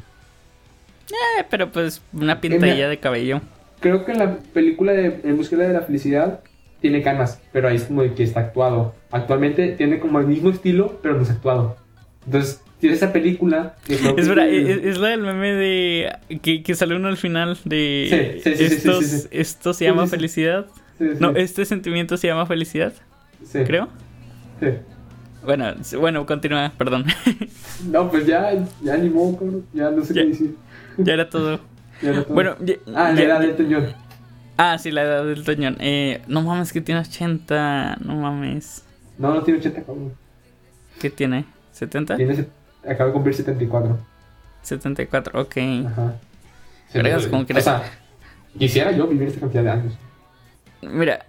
Eh, 1.09 1.45
pero 1.50 1.71
pues 1.71 2.01
una 2.13 2.42
pintadilla 2.42 2.89
de 2.89 3.00
cabello. 3.00 3.42
Creo 3.80 4.06
que 4.06 4.12
en 4.13 4.19
la 4.19 4.38
película 4.38 4.92
de 4.92 5.21
En 5.24 5.38
búsqueda 5.38 5.68
de 5.68 5.74
la 5.74 5.81
felicidad 5.81 6.39
tiene 6.81 7.01
canas, 7.01 7.39
pero 7.54 7.68
ahí 7.69 7.75
es 7.78 7.83
como 7.83 8.01
de 8.04 8.13
que 8.13 8.24
está 8.24 8.39
actuado. 8.42 8.94
Actualmente 9.12 9.69
tiene 9.78 10.00
como 10.00 10.19
el 10.19 10.28
mismo 10.28 10.50
estilo, 10.50 11.00
pero 11.02 11.16
no 11.16 11.21
es 11.21 11.30
actuado. 11.30 11.78
Entonces, 12.26 12.61
tiene 12.80 12.95
esa 12.95 13.14
película 13.14 13.76
que 13.85 13.95
que 13.97 14.14
Es 14.18 14.28
verdad, 14.28 14.50
el- 14.50 14.68
es, 14.68 14.85
es 14.85 14.97
la 14.97 15.09
del 15.09 15.21
meme 15.21 15.54
de. 15.54 16.11
que, 16.42 16.64
que 16.64 16.76
sale 16.76 16.95
uno 16.95 17.07
al 17.07 17.18
final 17.18 17.57
de. 17.66 18.40
Sí, 18.44 18.50
sí, 18.52 18.56
sí, 18.57 18.69
sí, 18.69 18.80
sí, 18.80 19.04
sí, 19.06 19.18
sí. 19.19 19.28
Esto 19.31 19.73
se 19.73 19.85
llama 19.85 20.07
felicidad. 20.07 20.66
No, 21.19 21.31
este 21.31 21.66
sentimiento 21.66 22.18
se 22.18 22.28
llama 22.28 22.45
felicidad, 22.45 22.94
sí, 23.44 23.59
creo. 23.66 23.88
sí. 24.59 24.68
Bueno, 25.44 25.73
bueno, 26.00 26.26
continúa, 26.28 26.71
perdón. 26.78 27.06
No, 27.90 28.11
pues 28.11 28.28
ya, 28.28 28.52
ya 28.83 28.95
ni 28.97 29.09
modo, 29.09 29.38
cabrón. 29.38 29.66
Ya 29.73 29.90
no 29.90 30.04
sé 30.06 30.14
Ya. 30.14 30.21
qué 30.21 30.28
decir. 30.28 30.56
ya 30.97 31.14
era 31.14 31.28
todo. 31.30 31.59
Ya 32.04 32.11
no 32.11 32.21
todo. 32.23 32.33
Bueno, 32.35 32.56
ya- 32.59 32.76
Ah, 32.95 33.09
la 33.11 33.16
ya- 33.16 33.23
edad 33.23 33.40
de 33.40 33.45
Elton 33.47 33.68
John. 33.71 33.88
Ah, 34.57 34.77
sí, 34.77 34.91
la 34.91 35.03
edad 35.03 35.25
del 35.25 35.43
Toñón. 35.43 35.77
Eh, 35.79 36.21
no 36.27 36.41
mames, 36.41 36.71
que 36.71 36.81
tiene 36.81 37.01
80. 37.01 37.97
No 38.03 38.15
mames. 38.15 38.83
No, 39.17 39.33
no 39.33 39.41
tiene 39.43 39.59
80, 39.59 39.83
cabrón. 39.83 40.13
¿Qué 40.99 41.09
tiene? 41.09 41.45
¿70? 41.77 42.17
Tiene, 42.17 42.45
acaba 42.87 43.07
de 43.07 43.13
cumplir 43.13 43.35
74. 43.35 43.97
74, 44.61 45.41
ok. 45.41 45.57
Ajá. 45.87 46.15
Vergas, 46.93 47.23
Sí, 47.23 47.29
como 47.29 47.45
que 47.45 47.53
O 47.53 47.61
sea, 47.61 47.83
quisiera 48.57 48.91
yo 48.91 49.07
vivir 49.07 49.29
esta 49.29 49.39
cantidad 49.39 49.63
de 49.63 49.69
años. 49.71 49.93
Mira, 50.81 51.25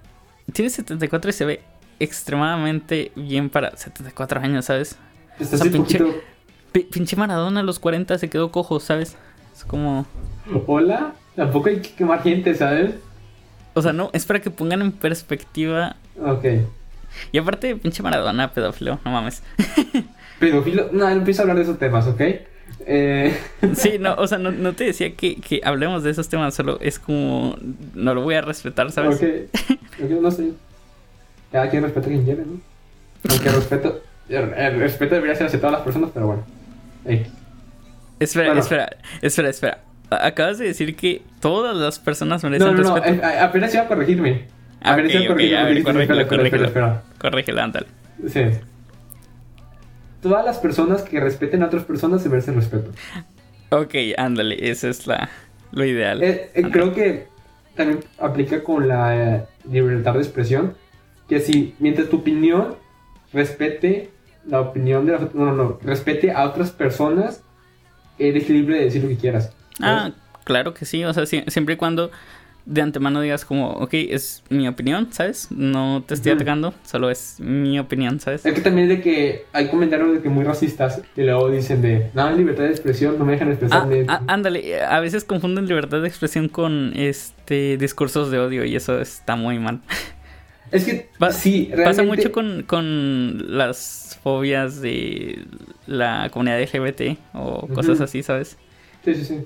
tiene 0.53 0.71
74 0.71 1.31
y 1.31 1.33
se 1.33 1.45
ve 1.45 1.63
extremadamente 2.01 3.13
bien 3.17 3.49
para 3.49 3.77
74 3.77 4.41
años, 4.41 4.65
¿sabes? 4.67 4.97
Estás 5.39 5.61
sea, 5.61 5.71
pinche- 5.71 5.99
poquito. 5.99 6.21
Pinche 6.91 7.17
Maradona 7.17 7.61
a 7.61 7.63
los 7.63 7.79
40 7.79 8.19
se 8.19 8.29
quedó 8.31 8.51
cojo, 8.51 8.81
¿sabes? 8.81 9.17
Es 9.55 9.65
como... 9.65 10.07
Hola, 10.67 11.13
tampoco 11.37 11.69
hay 11.69 11.81
que 11.81 11.91
quemar 11.95 12.23
gente, 12.23 12.55
¿sabes? 12.55 12.95
O 13.75 13.83
sea, 13.83 13.93
no, 13.93 14.11
es 14.13 14.27
para 14.27 14.41
que 14.41 14.51
pongan 14.51 14.83
en 14.83 14.93
perspectiva... 14.93 15.97
Ok. 16.21 16.45
Y 17.31 17.39
aparte, 17.39 17.77
pinche 17.77 18.03
Maradona, 18.03 18.53
pedófilo, 18.53 18.99
no 19.05 19.11
mames. 19.11 19.43
Pedofilo. 20.41 20.89
No, 20.93 21.05
no 21.05 21.11
empiezo 21.11 21.41
a 21.41 21.43
hablar 21.43 21.57
de 21.57 21.63
esos 21.63 21.79
temas, 21.79 22.07
¿ok? 22.07 22.21
Eh, 22.87 23.37
Sí, 23.75 23.99
no, 23.99 24.15
o 24.15 24.27
sea, 24.27 24.39
no, 24.39 24.51
no 24.51 24.73
te 24.73 24.85
decía 24.85 25.15
que, 25.15 25.37
que 25.37 25.61
hablemos 25.65 26.03
de 26.03 26.11
esos 26.11 26.29
temas, 26.29 26.55
solo 26.55 26.79
es 26.81 26.99
como... 26.99 27.57
No 27.95 28.15
lo 28.15 28.23
voy 28.23 28.35
a 28.35 28.41
respetar, 28.41 28.91
¿sabes? 28.91 29.17
ok. 29.17 29.73
Ok, 30.05 30.11
no 30.21 30.31
sé. 30.31 30.53
Cada 31.53 31.69
quien 31.69 31.83
respeta 31.83 32.07
a 32.07 32.11
quien 32.11 32.25
quiere, 32.25 32.45
¿no? 32.45 32.61
Aunque 33.31 33.51
respeto. 33.51 34.03
El, 34.29 34.79
respeto 34.79 35.15
debería 35.15 35.37
ser 35.37 35.47
hacia 35.47 35.59
todas 35.61 35.73
las 35.73 35.83
personas, 35.83 36.11
pero 36.15 36.27
bueno. 36.27 36.45
Espera, 38.19 38.47
Bueno. 38.47 38.61
espera, 38.61 38.89
espera, 39.21 39.49
espera. 39.51 39.79
A- 40.13 40.27
Acabas 40.27 40.59
de 40.59 40.67
decir 40.67 40.95
que 40.97 41.23
todas 41.41 41.77
las 41.77 41.99
personas 41.99 42.43
merecen 42.45 42.69
No, 42.69 42.73
no, 42.75 42.83
no. 42.83 42.95
respeto. 42.97 43.23
eh, 43.23 43.25
a- 43.39 43.45
apenas 43.45 43.73
iba 43.75 43.85
a 43.85 43.89
corregirme. 43.89 44.47
A 44.83 44.97
ver, 44.97 45.07
Ok, 45.07 45.11
eso 45.13 45.21
ok, 45.23 45.29
corrígelo, 45.29 45.59
a 45.59 45.65
ver, 45.65 45.83
corrígelo. 46.29 47.03
Corrígelo, 47.19 47.63
ándale. 47.63 47.87
Sí. 48.29 48.43
Todas 50.21 50.45
las 50.45 50.59
personas 50.59 51.03
que 51.03 51.19
respeten 51.21 51.63
a 51.63 51.67
otras 51.67 51.85
personas 51.85 52.23
se 52.23 52.29
merecen 52.29 52.55
respeto. 52.55 52.91
Ok, 53.71 53.95
ándale, 54.17 54.71
esa 54.71 54.89
es 54.89 55.07
la, 55.07 55.29
lo 55.73 55.85
ideal. 55.85 56.23
Eh, 56.23 56.51
eh, 56.55 56.63
creo 56.71 56.93
que 56.95 57.27
también 57.75 58.01
aplica 58.19 58.63
con 58.63 58.87
la 58.87 59.17
eh, 59.37 59.45
libertad 59.71 60.15
de 60.15 60.19
expresión. 60.21 60.75
Que 61.29 61.41
si, 61.41 61.75
mientras 61.79 62.09
tu 62.09 62.19
opinión 62.19 62.77
respete 63.33 64.11
la 64.47 64.61
opinión 64.61 65.07
de 65.07 65.13
las 65.13 65.35
no, 65.35 65.47
no, 65.47 65.53
no, 65.55 65.79
respete 65.83 66.31
a 66.33 66.45
otras 66.45 66.71
personas, 66.71 67.43
eres 68.19 68.49
libre 68.51 68.77
de 68.79 68.85
decir 68.85 69.03
lo 69.03 69.09
que 69.09 69.17
quieras. 69.17 69.53
Ah, 69.81 70.11
claro 70.45 70.75
que 70.75 70.85
sí, 70.85 71.05
o 71.05 71.13
sea, 71.15 71.25
sie- 71.25 71.49
siempre 71.49 71.75
y 71.75 71.77
cuando 71.77 72.11
de 72.65 72.81
antemano 72.81 73.21
digas 73.21 73.45
como, 73.45 73.71
ok, 73.73 73.91
es 73.95 74.45
mi 74.49 74.69
opinión, 74.69 75.09
¿sabes? 75.13 75.49
No 75.51 76.05
te 76.07 76.15
estoy 76.15 76.31
atacando, 76.33 76.73
solo 76.85 77.11
es 77.11 77.37
mi 77.41 77.79
opinión, 77.81 78.21
¿sabes? 78.21 78.47
Es 78.47 78.55
que 78.55 78.61
también 78.61 78.89
de 78.89 79.01
que 79.01 79.47
hay 79.53 79.67
comentarios 79.69 80.13
de 80.15 80.23
que 80.23 80.29
muy 80.29 80.45
racistas 80.45 81.03
y 81.17 81.23
luego 81.23 81.51
dicen 81.51 81.83
de, 81.83 82.11
no, 82.15 82.31
libertad 82.33 82.63
de 82.65 82.71
expresión, 82.71 83.19
no 83.19 83.25
me 83.25 83.33
dejan 83.33 83.49
Ah, 83.49 83.53
expresarme. 83.53 84.05
ah, 84.09 84.23
ándale, 84.29 84.81
a 84.81 85.01
veces 85.01 85.25
confunden 85.25 85.67
libertad 85.67 86.03
de 86.03 86.09
expresión 86.09 86.49
con 86.49 86.93
este 86.95 87.77
discursos 87.79 88.31
de 88.31 88.39
odio 88.39 88.65
y 88.65 88.77
eso 88.77 89.01
está 89.01 89.35
muy 89.35 89.59
mal. 89.59 89.81
es 90.71 90.85
que, 90.85 91.11
Pa- 91.19 91.33
sí, 91.33 91.65
realmente... 91.73 91.85
Pasa 91.85 92.03
mucho 92.05 92.31
con, 92.33 92.63
con 92.63 93.57
las 93.59 94.21
fobias 94.23 94.81
de 94.81 95.45
la 95.89 96.29
comunidad 96.33 96.61
LGBT 96.61 97.19
o 97.35 97.67
cosas 97.75 98.01
así, 98.01 98.23
¿sabes? 98.23 98.57
Sí, 99.05 99.15
sí, 99.17 99.25
sí. 99.25 99.45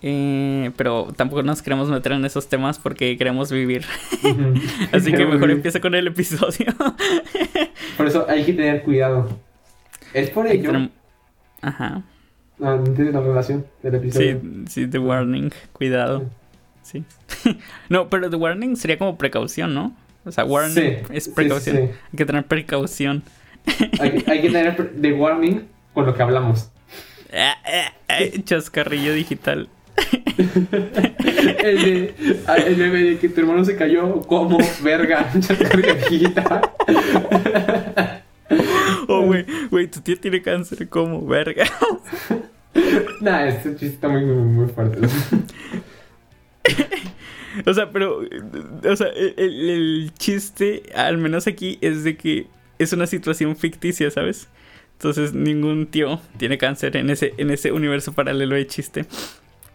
Eh, 0.00 0.70
pero 0.76 1.08
tampoco 1.16 1.42
nos 1.42 1.60
queremos 1.60 1.88
meter 1.90 2.12
en 2.12 2.24
esos 2.24 2.48
temas 2.48 2.78
porque 2.78 3.16
queremos 3.16 3.50
vivir. 3.50 3.84
Así 4.92 5.12
que 5.12 5.26
mejor 5.26 5.50
empieza 5.50 5.80
con 5.80 5.94
el 5.94 6.06
episodio. 6.06 6.66
Por 7.96 8.06
eso 8.06 8.24
hay 8.28 8.44
que 8.44 8.52
tener 8.52 8.82
cuidado. 8.84 9.28
Es 10.14 10.30
por 10.30 10.46
ello... 10.46 10.70
tener- 10.70 10.90
Ajá. 11.60 12.02
No, 12.58 12.76
no 12.76 12.86
entiendes 12.86 13.14
la 13.14 13.20
relación 13.20 13.66
del 13.82 13.92
Sí, 13.92 13.98
episodio. 13.98 14.40
sí, 14.68 14.86
The 14.86 14.98
Warning. 14.98 15.50
Cuidado. 15.72 16.24
Sí. 16.82 17.04
no, 17.88 18.08
pero 18.08 18.30
The 18.30 18.36
Warning 18.36 18.76
sería 18.76 18.98
como 18.98 19.18
precaución, 19.18 19.74
¿no? 19.74 19.94
O 20.24 20.30
sea, 20.32 20.44
Warning 20.44 20.74
Sí, 20.74 20.96
es 21.12 21.24
sí, 21.24 21.30
precaución. 21.34 21.76
sí, 21.76 21.82
Hay 21.82 22.16
que 22.16 22.24
tener 22.24 22.46
precaución. 22.46 23.22
Hay, 24.00 24.12
que- 24.22 24.30
hay 24.30 24.40
que 24.42 24.50
tener 24.50 24.92
de 24.92 25.12
warning 25.12 25.66
con 25.92 26.06
lo 26.06 26.14
que 26.14 26.22
hablamos. 26.22 26.70
Ah, 27.34 27.54
ah, 27.66 27.92
ah, 28.08 28.18
Chascarrillo 28.44 29.12
digital. 29.12 29.68
El 31.58 31.82
de, 31.82 32.14
ah, 32.46 32.56
el 32.56 32.76
meme 32.76 33.02
de 33.02 33.18
que 33.18 33.28
tu 33.28 33.40
hermano 33.40 33.64
se 33.64 33.76
cayó 33.76 34.20
como 34.22 34.58
verga, 34.82 35.30
cargajita. 35.70 36.62
Oh, 39.10 39.22
güey, 39.22 39.44
güey, 39.70 39.86
tu 39.86 40.00
tía 40.02 40.16
tiene 40.16 40.42
cáncer, 40.42 40.86
como 40.88 41.26
verga. 41.26 41.64
Nah, 43.22 43.46
este 43.46 43.70
chiste 43.70 43.86
está 43.86 44.08
muy, 44.08 44.22
muy, 44.22 44.34
muy 44.44 44.68
fuerte. 44.68 44.98
O 47.66 47.74
sea, 47.74 47.90
pero, 47.90 48.20
o 48.20 48.96
sea, 48.96 49.06
el- 49.08 49.34
el 49.70 50.12
chiste, 50.18 50.82
al 50.94 51.16
menos 51.18 51.46
aquí, 51.46 51.78
es 51.80 52.04
de 52.04 52.16
que 52.18 52.46
es 52.78 52.92
una 52.92 53.06
situación 53.06 53.56
ficticia, 53.56 54.10
¿sabes? 54.10 54.48
Entonces 54.92 55.32
ningún 55.32 55.86
tío 55.86 56.20
tiene 56.36 56.58
cáncer 56.58 56.96
en 56.96 57.08
ese, 57.10 57.32
en 57.38 57.50
ese 57.50 57.72
universo 57.72 58.12
paralelo 58.12 58.56
de 58.56 58.66
chiste. 58.66 59.06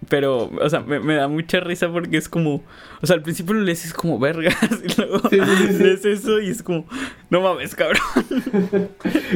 Pero, 0.10 0.50
o 0.62 0.69
sea, 0.69 0.81
me, 0.81 1.00
me 1.00 1.15
da 1.15 1.27
mucha 1.27 1.60
risa 1.60 1.89
porque 1.91 2.17
es 2.17 2.27
como, 2.29 2.62
o 3.01 3.07
sea, 3.07 3.15
al 3.15 3.22
principio 3.22 3.53
lo 3.53 3.62
lees 3.62 3.86
y 3.86 3.88
es 3.89 3.93
como 3.93 4.19
vergas 4.19 4.55
y 4.83 5.00
luego 5.01 5.19
Sí, 5.29 5.38
sí, 5.39 5.55
sí, 5.67 5.74
sí. 5.77 5.83
lees 5.83 6.05
eso 6.05 6.39
y 6.41 6.50
es 6.50 6.63
como, 6.63 6.86
no 7.29 7.41
mames, 7.41 7.75
cabrón. 7.75 8.01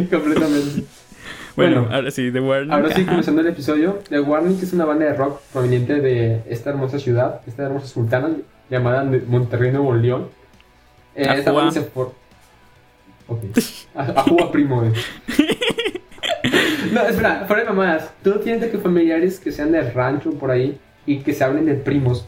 Completamente. 0.09 0.83
Bueno, 1.55 1.81
Bueno, 1.81 1.95
ahora 1.95 2.11
sí, 2.11 2.31
The 2.31 2.39
Warning. 2.39 2.71
Ahora 2.71 2.93
sí, 2.93 3.03
comenzando 3.03 3.41
el 3.41 3.47
episodio. 3.47 3.99
The 4.09 4.19
Warning 4.19 4.59
es 4.61 4.73
una 4.73 4.85
banda 4.85 5.05
de 5.05 5.13
rock 5.13 5.41
proveniente 5.51 5.95
de 6.01 6.41
esta 6.47 6.69
hermosa 6.69 6.99
ciudad, 6.99 7.41
esta 7.47 7.63
hermosa 7.63 7.87
sultana 7.87 8.29
llamada 8.69 9.03
Monterrey, 9.27 9.71
Nuevo 9.71 9.93
León. 9.95 10.27
Eh, 11.15 11.27
esta 11.35 11.51
banda 11.51 11.71
se 11.71 11.81
for... 11.81 12.13
Ok. 13.27 13.39
A- 13.95 14.03
Ajua 14.21 14.51
primo, 14.51 14.83
eh. 14.83 14.93
No, 16.91 17.01
espera, 17.07 17.45
fuera 17.47 17.63
de 17.63 17.69
mamadas. 17.69 18.11
Tú 18.23 18.39
tienes 18.43 18.61
de 18.61 18.69
que 18.69 18.77
familiares 18.77 19.39
que 19.39 19.51
sean 19.51 19.71
del 19.71 19.93
rancho 19.93 20.31
por 20.31 20.51
ahí 20.51 20.77
y 21.05 21.19
que 21.19 21.33
se 21.33 21.43
hablen 21.43 21.65
de 21.65 21.73
primos. 21.75 22.25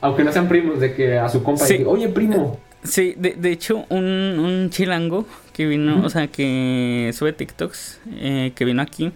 Aunque 0.00 0.24
no 0.24 0.32
sean 0.32 0.48
primos, 0.48 0.78
de 0.80 0.94
que 0.94 1.18
a 1.18 1.28
su 1.28 1.42
compa, 1.42 1.64
de 1.64 1.78
Sí. 1.78 1.84
oye 1.86 2.08
primo. 2.08 2.60
Sí, 2.84 3.14
de, 3.16 3.34
de 3.34 3.50
hecho, 3.50 3.84
un, 3.88 4.04
un 4.04 4.70
chilango 4.70 5.26
que 5.52 5.66
vino, 5.66 6.04
o 6.04 6.10
sea, 6.10 6.28
que 6.28 7.10
sube 7.14 7.32
TikToks, 7.32 8.00
eh, 8.12 8.52
que 8.54 8.64
vino 8.64 8.82
aquí, 8.82 9.10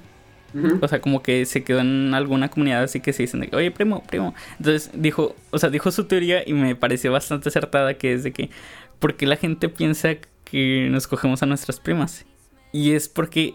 o 0.80 0.88
sea, 0.88 1.00
como 1.00 1.22
que 1.22 1.44
se 1.46 1.62
quedó 1.62 1.78
en 1.80 2.12
alguna 2.12 2.48
comunidad 2.48 2.82
así 2.82 2.98
que 2.98 3.12
se 3.12 3.22
dicen 3.22 3.38
de 3.40 3.46
que, 3.48 3.54
oye, 3.54 3.70
primo, 3.70 4.02
primo. 4.02 4.34
Entonces 4.58 4.90
dijo, 4.94 5.36
o 5.50 5.58
sea, 5.58 5.70
dijo 5.70 5.92
su 5.92 6.04
teoría 6.06 6.42
y 6.44 6.52
me 6.54 6.74
pareció 6.74 7.12
bastante 7.12 7.50
acertada, 7.50 7.94
que 7.94 8.12
es 8.14 8.24
de 8.24 8.32
que, 8.32 8.50
¿por 8.98 9.14
qué 9.14 9.26
la 9.26 9.36
gente 9.36 9.68
piensa 9.68 10.16
que 10.44 10.88
nos 10.90 11.06
cogemos 11.06 11.40
a 11.44 11.46
nuestras 11.46 11.78
primas? 11.78 12.24
Y 12.72 12.92
es 12.92 13.08
porque, 13.08 13.54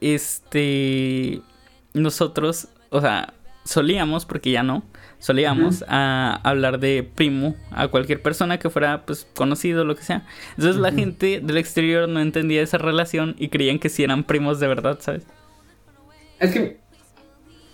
este, 0.00 1.40
nosotros, 1.94 2.68
o 2.90 3.00
sea, 3.00 3.34
solíamos, 3.64 4.26
porque 4.26 4.50
ya 4.50 4.62
no, 4.62 4.84
solíamos 5.18 5.84
a 5.88 6.40
hablar 6.44 6.78
de 6.78 7.02
primo 7.02 7.56
a 7.70 7.88
cualquier 7.88 8.22
persona 8.22 8.58
que 8.58 8.70
fuera, 8.70 9.04
pues, 9.04 9.26
conocido, 9.34 9.84
lo 9.84 9.96
que 9.96 10.02
sea. 10.02 10.26
Entonces 10.50 10.76
la 10.76 10.92
gente 10.92 11.40
del 11.42 11.56
exterior 11.56 12.08
no 12.08 12.20
entendía 12.20 12.62
esa 12.62 12.78
relación 12.78 13.34
y 13.38 13.48
creían 13.48 13.78
que 13.78 13.88
sí 13.88 14.04
eran 14.04 14.24
primos 14.24 14.60
de 14.60 14.68
verdad, 14.68 14.98
¿sabes? 15.00 15.26
Es 16.38 16.52
que 16.52 16.78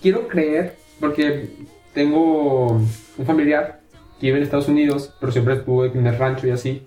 quiero 0.01 0.29
creer, 0.29 0.77
porque 1.01 1.51
tengo 1.93 2.73
un 2.73 3.27
familiar 3.27 3.81
que 4.21 4.27
vive 4.29 4.39
en 4.39 4.45
Estados 4.45 4.69
Unidos, 4.69 5.13
pero 5.21 5.33
siempre 5.33 5.55
estuvo 5.55 5.85
en 5.85 6.07
el 6.07 6.17
rancho 6.17 6.47
y 6.47 6.51
así. 6.51 6.87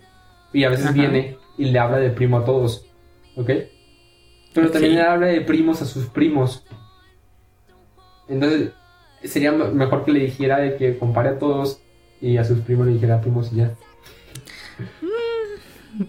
Y 0.53 0.63
a 0.63 0.69
veces 0.69 0.85
Ajá. 0.85 0.93
viene 0.93 1.37
y 1.57 1.65
le 1.65 1.79
habla 1.79 1.97
de 1.97 2.09
primo 2.09 2.37
a 2.37 2.45
todos. 2.45 2.85
¿Ok? 3.35 3.49
Pero 4.55 4.71
también 4.71 4.95
le 4.95 5.01
habla 5.01 5.27
de 5.27 5.41
primos 5.41 5.81
a 5.81 5.85
sus 5.85 6.05
primos. 6.07 6.65
Entonces, 8.27 8.71
sería 9.23 9.51
me- 9.51 9.69
mejor 9.69 10.03
que 10.05 10.11
le 10.11 10.19
dijera 10.21 10.57
de 10.57 10.77
que 10.77 10.97
compare 10.97 11.29
a 11.29 11.37
todos 11.39 11.79
y 12.21 12.37
a 12.37 12.43
sus 12.43 12.59
primos 12.61 12.87
le 12.87 12.93
dijera 12.93 13.21
primos 13.21 13.51
y 13.53 13.57
ya. 13.57 13.73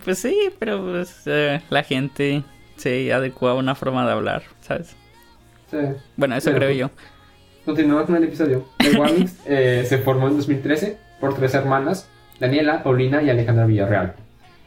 Pues 0.05 0.19
sí, 0.19 0.51
pero 0.59 0.83
pues, 0.83 1.23
eh, 1.27 1.61
la 1.71 1.83
gente 1.85 2.43
se 2.77 3.13
adecua 3.13 3.53
a 3.53 3.55
una 3.55 3.75
forma 3.75 4.05
de 4.07 4.13
hablar, 4.13 4.43
¿sabes? 4.61 4.97
Sí. 5.71 5.77
Bueno, 6.17 6.37
eso 6.37 6.51
creo 6.53 6.69
pues, 6.69 6.79
yo. 6.79 6.91
Continuamos 7.65 8.07
con 8.07 8.17
el 8.17 8.25
episodio. 8.25 8.67
The 8.79 8.91
Warnings 8.99 9.37
eh, 9.47 9.85
se 9.89 9.99
formó 9.99 10.29
en 10.29 10.37
2013 10.37 10.99
por 11.21 11.35
tres 11.35 11.55
hermanas, 11.55 12.09
Daniela, 12.41 12.83
Paulina 12.83 13.23
y 13.23 13.31
Alejandra 13.31 13.67
Villarreal. 13.67 14.15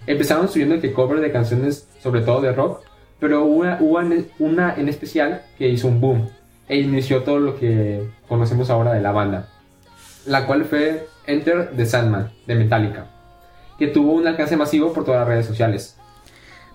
Empezaron 0.08 0.48
subiendo 0.50 0.80
que 0.80 0.94
cover 0.94 1.20
de 1.20 1.32
canciones, 1.32 1.88
sobre 2.02 2.22
todo 2.22 2.42
de 2.42 2.52
rock, 2.54 2.84
pero 3.20 3.44
una, 3.44 3.78
hubo 3.80 4.00
una 4.40 4.76
en 4.76 4.90
especial 4.90 5.42
que 5.58 5.68
hizo 5.68 5.88
un 5.88 6.00
boom 6.00 6.30
e 6.68 6.78
inició 6.78 7.24
todo 7.24 7.40
lo 7.40 7.60
que 7.60 8.08
conocemos 8.28 8.70
ahora 8.70 8.94
de 8.94 9.02
la 9.02 9.12
banda, 9.12 9.50
la 10.26 10.46
cual 10.46 10.66
fue 10.66 11.08
Enter 11.26 11.72
the 11.76 11.86
Sandman 11.86 12.32
de 12.46 12.56
Metallica, 12.56 13.08
que 13.78 13.88
tuvo 13.88 14.14
un 14.14 14.28
alcance 14.28 14.56
masivo 14.56 14.94
por 14.94 15.04
todas 15.04 15.22
las 15.22 15.28
redes 15.28 15.46
sociales. 15.46 15.96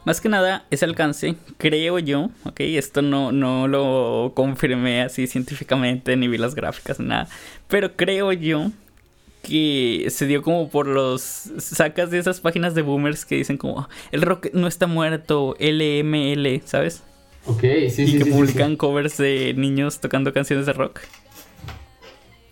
Más 0.05 0.21
que 0.21 0.29
nada, 0.29 0.65
ese 0.71 0.85
alcance, 0.85 1.37
creo 1.57 1.99
yo, 1.99 2.29
ok, 2.45 2.61
esto 2.61 3.01
no, 3.01 3.33
no 3.33 3.69
lo 3.69 4.33
confirmé 4.35 5.03
así 5.03 5.27
científicamente, 5.27 6.15
ni 6.17 6.29
vi 6.29 6.37
las 6.37 6.55
gráficas, 6.55 7.01
nada, 7.01 7.27
pero 7.69 7.97
creo 7.97 8.31
yo 8.33 8.71
que 9.45 10.09
se 10.11 10.27
dio 10.27 10.43
como 10.43 10.69
por 10.69 10.89
los 10.89 11.23
sacas 11.23 12.11
de 12.11 12.19
esas 12.19 12.41
páginas 12.41 12.75
de 12.75 12.83
boomers 12.83 13.25
que 13.25 13.37
dicen 13.37 13.57
como 13.57 13.89
el 14.11 14.23
rock 14.23 14.49
no 14.53 14.67
está 14.67 14.87
muerto, 14.89 15.55
LML, 15.61 16.63
¿sabes? 16.65 17.05
Ok, 17.47 17.61
sí, 17.61 17.69
y 17.69 17.91
sí, 17.91 18.19
que 18.19 18.25
sí, 18.25 18.25
sí, 18.25 18.31
publican 18.31 18.73
sí. 18.73 18.77
covers 18.77 19.17
de 19.19 19.55
niños 19.57 20.01
tocando 20.01 20.33
canciones 20.33 20.67
de 20.67 20.73
rock. 20.73 21.01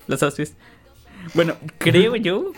¿Las 0.06 0.22
has 0.22 0.37
visto? 0.37 0.56
Bueno, 1.34 1.56
creo 1.78 2.14
yo 2.16 2.52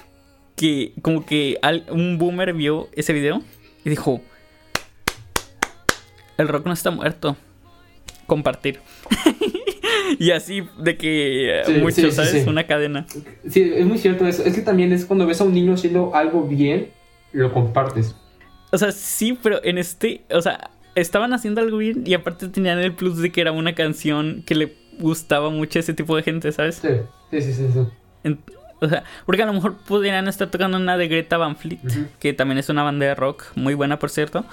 que 0.56 0.92
como 1.02 1.24
que 1.24 1.58
un 1.90 2.18
boomer 2.18 2.52
vio 2.52 2.88
ese 2.92 3.12
video 3.12 3.42
y 3.84 3.90
dijo, 3.90 4.20
el 6.36 6.48
rock 6.48 6.66
no 6.66 6.72
está 6.72 6.90
muerto. 6.90 7.36
Compartir. 8.26 8.80
y 10.18 10.30
así 10.30 10.62
de 10.78 10.96
que 10.96 11.60
eh, 11.60 11.62
Sí, 11.66 11.72
mucho, 11.74 11.94
sí, 11.96 12.10
¿sabes? 12.12 12.30
sí. 12.30 12.44
Una 12.48 12.66
cadena. 12.66 13.06
Sí, 13.48 13.72
es 13.74 13.86
muy 13.86 13.98
cierto 13.98 14.26
eso. 14.26 14.44
Es 14.44 14.54
que 14.54 14.62
también 14.62 14.92
es 14.92 15.04
cuando 15.04 15.26
ves 15.26 15.40
a 15.40 15.44
un 15.44 15.54
niño 15.54 15.74
haciendo 15.74 16.14
algo 16.14 16.42
bien, 16.46 16.90
lo 17.32 17.52
compartes. 17.52 18.14
O 18.72 18.78
sea, 18.78 18.92
sí, 18.92 19.38
pero 19.42 19.62
en 19.64 19.78
este, 19.78 20.22
o 20.30 20.40
sea, 20.42 20.70
estaban 20.94 21.32
haciendo 21.32 21.60
algo 21.60 21.78
bien 21.78 22.02
y 22.06 22.14
aparte 22.14 22.48
tenían 22.48 22.78
el 22.78 22.92
plus 22.94 23.18
de 23.18 23.30
que 23.30 23.40
era 23.40 23.52
una 23.52 23.74
canción 23.74 24.42
que 24.46 24.54
le 24.54 24.74
gustaba 24.98 25.50
mucho 25.50 25.78
a 25.78 25.80
ese 25.80 25.94
tipo 25.94 26.16
de 26.16 26.22
gente, 26.22 26.52
¿sabes? 26.52 26.76
Sí, 26.76 26.88
sí, 27.30 27.42
sí, 27.42 27.52
sí. 27.54 27.66
sí. 27.72 27.80
En- 28.24 28.38
O 28.80 28.88
sea, 28.88 29.04
porque 29.24 29.42
a 29.42 29.46
lo 29.46 29.52
mejor 29.54 29.76
pudieran 29.86 30.28
estar 30.28 30.50
tocando 30.50 30.76
una 30.76 30.96
de 30.98 31.08
Greta 31.08 31.38
Van 31.38 31.56
Fleet, 31.56 31.78
que 32.18 32.32
también 32.32 32.58
es 32.58 32.68
una 32.68 32.82
banda 32.82 33.06
de 33.06 33.14
rock 33.14 33.44
muy 33.54 33.72
buena, 33.74 33.98
por 33.98 34.10
cierto. 34.10 34.44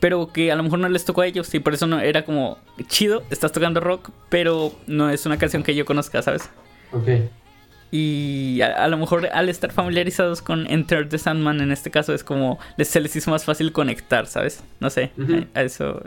Pero 0.00 0.28
que 0.32 0.52
a 0.52 0.56
lo 0.56 0.62
mejor 0.62 0.78
no 0.78 0.88
les 0.88 1.04
tocó 1.04 1.22
a 1.22 1.26
ellos 1.26 1.52
y 1.54 1.58
por 1.58 1.74
eso 1.74 1.86
no 1.86 1.98
era 1.98 2.24
como 2.24 2.58
chido, 2.86 3.22
estás 3.30 3.52
tocando 3.52 3.80
rock, 3.80 4.10
pero 4.28 4.72
no 4.86 5.10
es 5.10 5.26
una 5.26 5.38
canción 5.38 5.62
que 5.62 5.74
yo 5.74 5.84
conozca, 5.84 6.22
¿sabes? 6.22 6.48
Ok. 6.92 7.08
Y 7.90 8.60
a, 8.60 8.86
lo 8.88 8.98
mejor 8.98 9.28
al 9.32 9.48
estar 9.48 9.72
familiarizados 9.72 10.42
con 10.42 10.70
Enter 10.70 11.08
the 11.08 11.18
Sandman 11.18 11.60
en 11.60 11.72
este 11.72 11.90
caso 11.90 12.12
es 12.12 12.22
como 12.22 12.58
les, 12.76 12.88
se 12.88 13.00
les 13.00 13.16
hizo 13.16 13.30
más 13.30 13.44
fácil 13.44 13.72
conectar, 13.72 14.26
¿sabes? 14.26 14.62
No 14.78 14.90
sé, 14.90 15.10
a, 15.54 15.62
eso. 15.62 16.02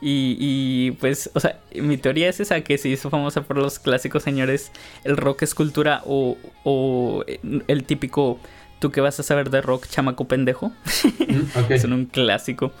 Y, 0.00 0.36
y, 0.38 0.90
pues, 0.92 1.30
o 1.34 1.40
sea, 1.40 1.60
mi 1.74 1.96
teoría 1.96 2.28
es 2.28 2.38
esa, 2.40 2.60
que 2.60 2.78
se 2.78 2.88
hizo 2.88 3.10
famosa 3.10 3.42
por 3.42 3.58
los 3.58 3.78
clásicos 3.78 4.22
señores, 4.22 4.70
el 5.04 5.16
rock 5.16 5.42
es 5.42 5.54
cultura 5.54 6.02
o, 6.06 6.36
o 6.64 7.24
el 7.66 7.84
típico, 7.84 8.38
tú 8.78 8.92
que 8.92 9.00
vas 9.00 9.18
a 9.18 9.22
saber 9.24 9.50
de 9.50 9.60
rock, 9.60 9.86
chamaco 9.88 10.26
pendejo. 10.26 10.72
Okay. 11.64 11.78
Son 11.80 11.92
un 11.92 12.06
clásico. 12.06 12.72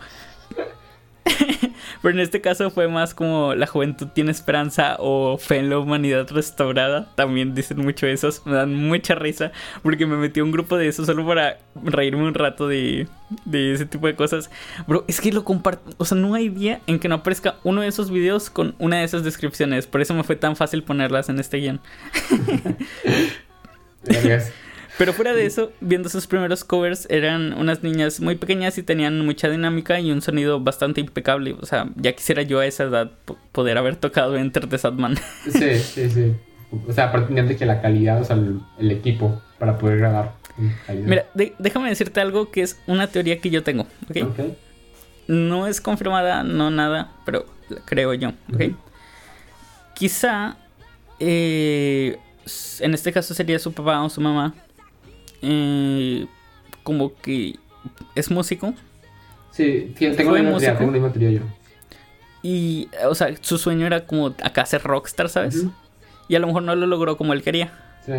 Pero 2.02 2.14
en 2.14 2.20
este 2.20 2.40
caso 2.40 2.70
fue 2.70 2.88
más 2.88 3.14
como 3.14 3.54
la 3.54 3.66
juventud 3.66 4.08
tiene 4.08 4.30
esperanza 4.30 4.96
o 4.98 5.38
fe 5.38 5.58
en 5.58 5.70
la 5.70 5.78
humanidad 5.78 6.28
restaurada. 6.30 7.08
También 7.14 7.54
dicen 7.54 7.78
mucho 7.78 8.06
eso. 8.06 8.28
Me 8.44 8.54
dan 8.54 8.74
mucha 8.74 9.14
risa 9.14 9.52
porque 9.82 10.06
me 10.06 10.16
metí 10.16 10.40
a 10.40 10.44
un 10.44 10.52
grupo 10.52 10.76
de 10.76 10.88
eso 10.88 11.04
solo 11.04 11.26
para 11.26 11.58
reírme 11.82 12.24
un 12.24 12.34
rato 12.34 12.66
de, 12.66 13.06
de 13.44 13.72
ese 13.72 13.86
tipo 13.86 14.06
de 14.06 14.16
cosas. 14.16 14.50
Bro, 14.86 15.04
es 15.06 15.20
que 15.20 15.32
lo 15.32 15.44
comparto. 15.44 15.92
O 15.98 16.04
sea, 16.04 16.18
no 16.18 16.34
hay 16.34 16.48
día 16.48 16.80
en 16.86 16.98
que 16.98 17.08
no 17.08 17.16
aparezca 17.16 17.56
uno 17.62 17.82
de 17.82 17.88
esos 17.88 18.10
videos 18.10 18.50
con 18.50 18.74
una 18.78 18.98
de 18.98 19.04
esas 19.04 19.22
descripciones. 19.22 19.86
Por 19.86 20.00
eso 20.00 20.14
me 20.14 20.24
fue 20.24 20.36
tan 20.36 20.56
fácil 20.56 20.82
ponerlas 20.82 21.28
en 21.28 21.38
este 21.38 21.58
guion. 21.58 21.80
Pero 24.98 25.12
fuera 25.12 25.32
de 25.32 25.46
eso, 25.46 25.72
viendo 25.80 26.08
sus 26.08 26.26
primeros 26.26 26.64
covers, 26.64 27.06
eran 27.10 27.54
unas 27.54 27.82
niñas 27.82 28.20
muy 28.20 28.36
pequeñas 28.36 28.76
y 28.78 28.82
tenían 28.82 29.24
mucha 29.24 29.48
dinámica 29.48 29.98
y 29.98 30.10
un 30.10 30.20
sonido 30.20 30.60
bastante 30.60 31.00
impecable. 31.00 31.56
O 31.60 31.66
sea, 31.66 31.88
ya 31.96 32.12
quisiera 32.12 32.42
yo 32.42 32.60
a 32.60 32.66
esa 32.66 32.84
edad 32.84 33.10
poder 33.52 33.78
haber 33.78 33.96
tocado 33.96 34.36
Enter 34.36 34.68
the 34.68 34.78
Sadman. 34.78 35.16
Sí, 35.50 35.76
sí, 35.78 36.10
sí. 36.10 36.34
O 36.88 36.92
sea, 36.92 37.06
aparte 37.06 37.34
de 37.34 37.56
que 37.56 37.66
la 37.66 37.80
calidad, 37.80 38.20
o 38.20 38.24
sea, 38.24 38.36
el, 38.36 38.90
equipo 38.90 39.40
para 39.58 39.78
poder 39.78 39.98
grabar. 39.98 40.32
Mira, 40.88 41.26
déjame 41.58 41.88
decirte 41.88 42.20
algo 42.20 42.50
que 42.50 42.62
es 42.62 42.80
una 42.86 43.06
teoría 43.06 43.38
que 43.38 43.50
yo 43.50 43.62
tengo, 43.62 43.86
¿ok? 44.04 44.30
okay. 44.30 44.56
No 45.26 45.66
es 45.66 45.80
confirmada, 45.80 46.42
no 46.42 46.70
nada, 46.70 47.12
pero 47.24 47.46
creo 47.84 48.12
yo, 48.14 48.30
¿ok? 48.52 48.74
Quizá, 49.94 50.56
eh, 51.20 52.18
en 52.80 52.94
este 52.94 53.12
caso 53.12 53.34
sería 53.34 53.58
su 53.58 53.72
papá 53.72 54.02
o 54.02 54.10
su 54.10 54.20
mamá, 54.20 54.54
eh, 55.42 56.26
como 56.82 57.14
que 57.16 57.56
es 58.14 58.30
músico. 58.30 58.74
Sí, 59.50 59.94
tengo 59.98 60.36
la 60.36 60.42
misma 60.42 60.78
tengo 60.78 60.92
la 60.92 61.30
yo. 61.30 61.40
Y, 62.42 62.88
o 63.08 63.14
sea, 63.14 63.32
su 63.40 63.58
sueño 63.58 63.86
era 63.86 64.06
como 64.06 64.28
acá 64.42 64.66
ser 64.66 64.82
rockstar, 64.82 65.28
¿sabes? 65.28 65.64
Y 66.28 66.34
a 66.34 66.38
lo 66.40 66.46
mejor 66.48 66.62
no 66.62 66.74
lo 66.74 66.86
logró 66.86 67.16
como 67.16 67.32
él 67.32 67.42
quería. 67.42 67.72
Sí. 68.04 68.12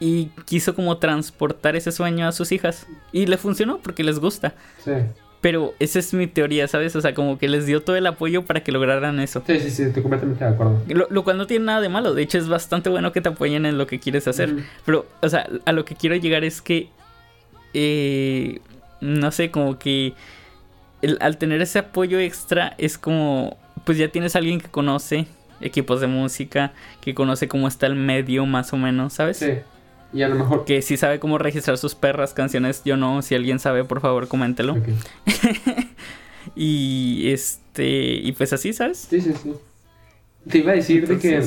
Y 0.00 0.26
quiso 0.46 0.74
como 0.74 0.96
transportar 0.98 1.76
ese 1.76 1.92
sueño 1.92 2.26
a 2.26 2.32
sus 2.32 2.52
hijas. 2.52 2.86
Y 3.12 3.26
le 3.26 3.36
funcionó 3.36 3.78
porque 3.78 4.04
les 4.04 4.18
gusta. 4.18 4.54
Sí. 4.82 4.92
Pero 5.44 5.74
esa 5.78 5.98
es 5.98 6.14
mi 6.14 6.26
teoría, 6.26 6.66
¿sabes? 6.68 6.96
O 6.96 7.02
sea, 7.02 7.12
como 7.12 7.36
que 7.36 7.48
les 7.48 7.66
dio 7.66 7.82
todo 7.82 7.96
el 7.96 8.06
apoyo 8.06 8.46
para 8.46 8.64
que 8.64 8.72
lograran 8.72 9.20
eso. 9.20 9.42
Sí, 9.46 9.60
sí, 9.60 9.68
sí, 9.68 9.82
estoy 9.82 10.00
completamente 10.00 10.42
de 10.42 10.50
acuerdo. 10.50 10.82
Lo, 10.88 11.22
cual 11.22 11.36
no 11.36 11.46
tiene 11.46 11.66
nada 11.66 11.82
de 11.82 11.90
malo. 11.90 12.14
De 12.14 12.22
hecho, 12.22 12.38
es 12.38 12.48
bastante 12.48 12.88
bueno 12.88 13.12
que 13.12 13.20
te 13.20 13.28
apoyen 13.28 13.66
en 13.66 13.76
lo 13.76 13.86
que 13.86 14.00
quieres 14.00 14.26
hacer. 14.26 14.64
Pero, 14.86 15.04
o 15.20 15.28
sea, 15.28 15.46
a 15.66 15.72
lo 15.72 15.84
que 15.84 15.96
quiero 15.96 16.16
llegar 16.16 16.44
es 16.44 16.62
que. 16.62 16.88
Eh, 17.74 18.60
no 19.02 19.30
sé, 19.32 19.50
como 19.50 19.78
que. 19.78 20.14
al 21.20 21.36
tener 21.36 21.60
ese 21.60 21.80
apoyo 21.80 22.18
extra, 22.18 22.74
es 22.78 22.96
como. 22.96 23.58
Pues 23.84 23.98
ya 23.98 24.08
tienes 24.08 24.36
a 24.36 24.38
alguien 24.38 24.58
que 24.58 24.68
conoce 24.68 25.26
equipos 25.60 26.00
de 26.00 26.06
música, 26.06 26.72
que 27.02 27.12
conoce 27.14 27.48
cómo 27.48 27.68
está 27.68 27.86
el 27.86 27.96
medio, 27.96 28.46
más 28.46 28.72
o 28.72 28.78
menos, 28.78 29.12
¿sabes? 29.12 29.36
Sí. 29.36 29.52
Y 30.14 30.22
a 30.22 30.28
lo 30.28 30.36
mejor. 30.36 30.64
Que 30.64 30.80
si 30.80 30.96
sabe 30.96 31.18
cómo 31.18 31.38
registrar 31.38 31.76
sus 31.76 31.96
perras 31.96 32.32
canciones, 32.32 32.82
yo 32.84 32.96
no. 32.96 33.20
Si 33.20 33.34
alguien 33.34 33.58
sabe, 33.58 33.84
por 33.84 34.00
favor, 34.00 34.28
coméntelo. 34.28 34.76
y 36.54 37.30
este. 37.30 38.14
Y 38.14 38.32
pues 38.32 38.52
así, 38.52 38.72
¿sabes? 38.72 39.08
Sí, 39.10 39.20
sí, 39.20 39.32
sí. 39.42 39.52
Te 40.48 40.58
iba 40.58 40.72
a 40.72 40.76
decir 40.76 41.08
de 41.08 41.18
que. 41.18 41.44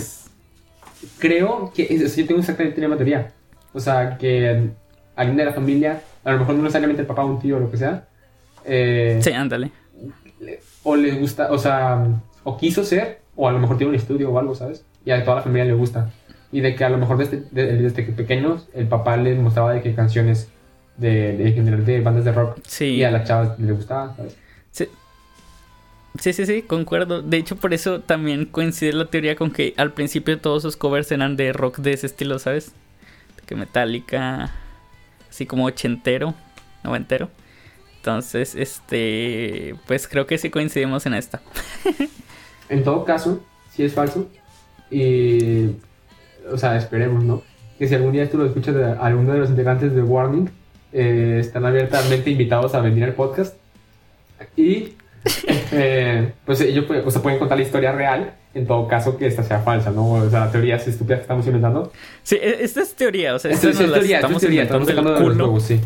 Creo 1.18 1.72
que. 1.74 1.88
yo 1.98 2.28
tengo 2.28 2.42
exactamente 2.42 2.82
la 2.82 2.88
misma 2.88 2.98
teoría. 2.98 3.32
O 3.74 3.80
sea, 3.80 4.18
que 4.18 4.70
alguien 5.16 5.38
de 5.38 5.46
la 5.46 5.54
familia, 5.54 6.02
a 6.26 6.32
lo 6.34 6.40
mejor 6.40 6.56
no 6.56 6.64
necesariamente 6.64 7.02
el 7.02 7.08
papá, 7.08 7.24
un 7.24 7.40
tío 7.40 7.56
o 7.56 7.60
lo 7.62 7.72
que 7.72 7.78
sea. 7.78 8.06
Eh, 8.66 9.20
sí, 9.22 9.32
ándale. 9.32 9.72
O 10.84 10.96
le 10.96 11.12
gusta, 11.14 11.52
o 11.52 11.58
sea, 11.58 12.06
o 12.44 12.58
quiso 12.58 12.84
ser, 12.84 13.20
o 13.36 13.48
a 13.48 13.52
lo 13.54 13.60
mejor 13.60 13.78
tiene 13.78 13.92
un 13.92 13.96
estudio 13.96 14.30
o 14.30 14.38
algo, 14.38 14.56
¿sabes? 14.56 14.84
Y 15.06 15.12
a 15.12 15.24
toda 15.24 15.38
la 15.38 15.42
familia 15.44 15.66
le 15.66 15.74
gusta 15.74 16.12
y 16.52 16.62
de 16.62 16.76
que 16.76 16.84
a 16.84 16.90
lo 16.90 16.98
mejor 16.98 17.18
desde, 17.18 17.44
desde, 17.52 18.04
pequeños 18.04 18.68
el 18.74 18.88
papá 18.88 19.18
les 19.18 19.38
mostraba 19.38 19.74
de 19.74 19.82
qué 19.82 19.94
canciones 19.94 20.50
de, 20.98 21.36
de 21.38 21.52
general 21.52 21.86
de 21.86 22.02
bandas 22.02 22.26
de 22.26 22.32
rock 22.32 22.60
y 22.80 23.04
a 23.04 23.12
las 23.12 23.28
chavas 23.28 23.60
les 23.60 23.76
gustaba, 23.76 24.16
¿sabes? 24.16 24.38
Sí. 24.72 24.88
Sí, 26.20 26.34
sí, 26.34 26.46
sí, 26.46 26.62
concuerdo. 26.64 27.22
De 27.22 27.38
hecho, 27.38 27.58
por 27.58 27.74
eso 27.74 28.00
también 28.00 28.46
coincide 28.46 28.94
la 28.94 29.06
teoría 29.06 29.36
con 29.36 29.52
que 29.52 29.74
al 29.78 29.94
principio 29.94 30.40
todos 30.40 30.64
sus 30.64 30.76
covers 30.76 31.12
eran 31.12 31.36
de 31.36 31.54
rock 31.54 31.78
de 31.78 31.94
ese 31.94 32.08
estilo, 32.08 32.40
¿sabes? 32.40 32.72
Que 33.46 33.56
Metallica, 33.56 34.52
así 35.30 35.46
como 35.46 35.66
ochentero, 35.66 36.34
noventero. 36.84 37.30
Entonces, 37.98 38.56
este, 38.56 39.76
pues 39.86 40.08
creo 40.08 40.26
que 40.26 40.38
sí 40.38 40.50
coincidimos 40.50 41.06
en 41.06 41.14
esta. 41.14 41.42
en 42.70 42.84
todo 42.84 43.06
caso, 43.06 43.44
si 43.72 43.84
es 43.84 43.94
falso. 43.94 44.28
Y 44.90 45.72
o 46.52 46.58
sea, 46.58 46.78
esperemos, 46.78 47.24
¿no? 47.24 47.44
Que 47.78 47.88
si 47.88 47.96
algún 47.96 48.12
día 48.12 48.30
tú 48.30 48.38
lo 48.38 48.46
escuchas 48.46 48.76
de 48.76 48.86
alguno 48.86 49.34
de 49.34 49.40
los 49.40 49.50
integrantes 49.50 49.94
de 49.94 50.02
Warning, 50.02 50.50
eh, 50.94 51.38
están 51.40 51.66
abiertamente 51.66 52.30
invitados 52.30 52.74
a 52.74 52.82
venir 52.82 53.04
al 53.04 53.14
podcast. 53.14 53.56
Y 54.56 54.94
eh, 55.72 56.34
pues 56.46 56.62
ellos 56.62 56.86
o 57.06 57.12
sea, 57.12 57.22
pueden 57.22 57.40
contar 57.40 57.58
la 57.58 57.64
historia 57.64 57.92
real, 57.92 58.34
en 58.54 58.66
todo 58.66 58.88
caso 58.88 59.18
que 59.18 59.28
esta 59.28 59.44
sea 59.44 59.60
falsa, 59.60 59.92
¿no? 59.92 60.10
O 60.12 60.30
sea, 60.30 60.46
la 60.46 60.52
teoría 60.52 60.76
es 60.76 60.88
estúpida 60.88 61.18
que 61.18 61.24
estamos 61.24 61.46
inventando. 61.46 61.92
Sí, 62.24 62.36
e, 62.36 62.64
esta 62.64 62.82
es 62.82 62.96
teoría, 62.96 63.36
o 63.36 63.40
sea, 63.40 63.52
esta 63.52 63.70
es 63.70 63.78
teoría, 63.78 64.18
estamos, 64.18 64.42
teoría, 64.42 64.64
estamos 64.64 64.90
hablando 64.90 65.14
de 65.14 65.20
los 65.20 65.36
juegos, 65.36 65.64
sí. 65.64 65.80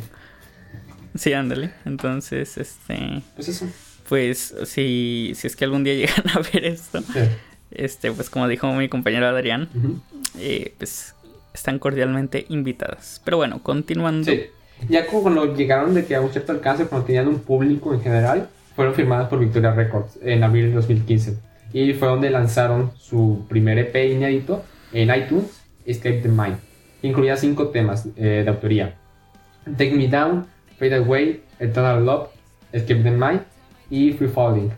Sí, 1.16 1.34
ándale. 1.34 1.72
Entonces, 1.86 2.58
este. 2.58 3.22
Pues 3.36 3.50
eso. 3.50 3.68
Pues 4.08 4.56
si, 4.66 5.34
si 5.36 5.48
es 5.48 5.56
que 5.56 5.66
algún 5.66 5.84
día 5.84 5.94
llegan 5.96 6.30
a 6.34 6.40
ver 6.40 6.66
esto, 6.66 7.02
este, 7.72 8.12
pues 8.12 8.30
como 8.30 8.48
dijo 8.48 8.72
mi 8.74 8.90
compañero 8.90 9.28
Adrián, 9.28 9.70
eh, 10.38 10.74
pues 10.78 11.16
están 11.54 11.80
cordialmente 11.80 12.46
invitadas. 12.50 13.22
Pero 13.24 13.38
bueno, 13.38 13.62
continuando. 13.62 14.32
Sí. 14.32 14.46
Ya 14.90 15.06
cuando 15.06 15.56
llegaron 15.56 15.94
de 15.94 16.06
que 16.06 16.16
a 16.16 16.22
un 16.22 16.32
cierto 16.32 16.52
alcance, 16.52 16.86
cuando 16.86 17.06
tenían 17.06 17.28
un 17.28 17.40
público 17.40 17.94
en 17.94 18.02
general, 18.02 18.50
fueron 18.76 18.96
firmadas 18.96 19.28
por 19.28 19.40
Victoria 19.40 19.72
Records 19.74 20.18
en 20.24 20.44
abril 20.44 20.70
de 20.70 20.76
2015. 20.76 21.38
Y 21.74 21.94
fue 21.94 22.08
donde 22.08 22.30
lanzaron 22.30 22.92
su 22.98 23.46
primer 23.48 23.78
EP 23.78 23.96
inédito 24.12 24.64
en 24.92 25.14
iTunes, 25.16 25.62
Escape 25.86 26.22
the 26.22 26.30
Mind. 26.30 26.58
Incluía 27.02 27.38
cinco 27.38 27.70
temas 27.70 28.08
eh, 28.16 28.42
de 28.44 28.50
autoría. 28.50 28.96
Take 29.78 29.92
Me 29.92 30.08
Down, 30.08 30.48
Fade 30.80 30.96
Away, 30.96 31.44
Eternal 31.60 32.04
Love, 32.06 32.30
Escape 32.72 33.04
the 33.04 33.12
Mind 33.12 33.42
y 33.90 34.14
Free 34.14 34.28
Falling. 34.28 34.72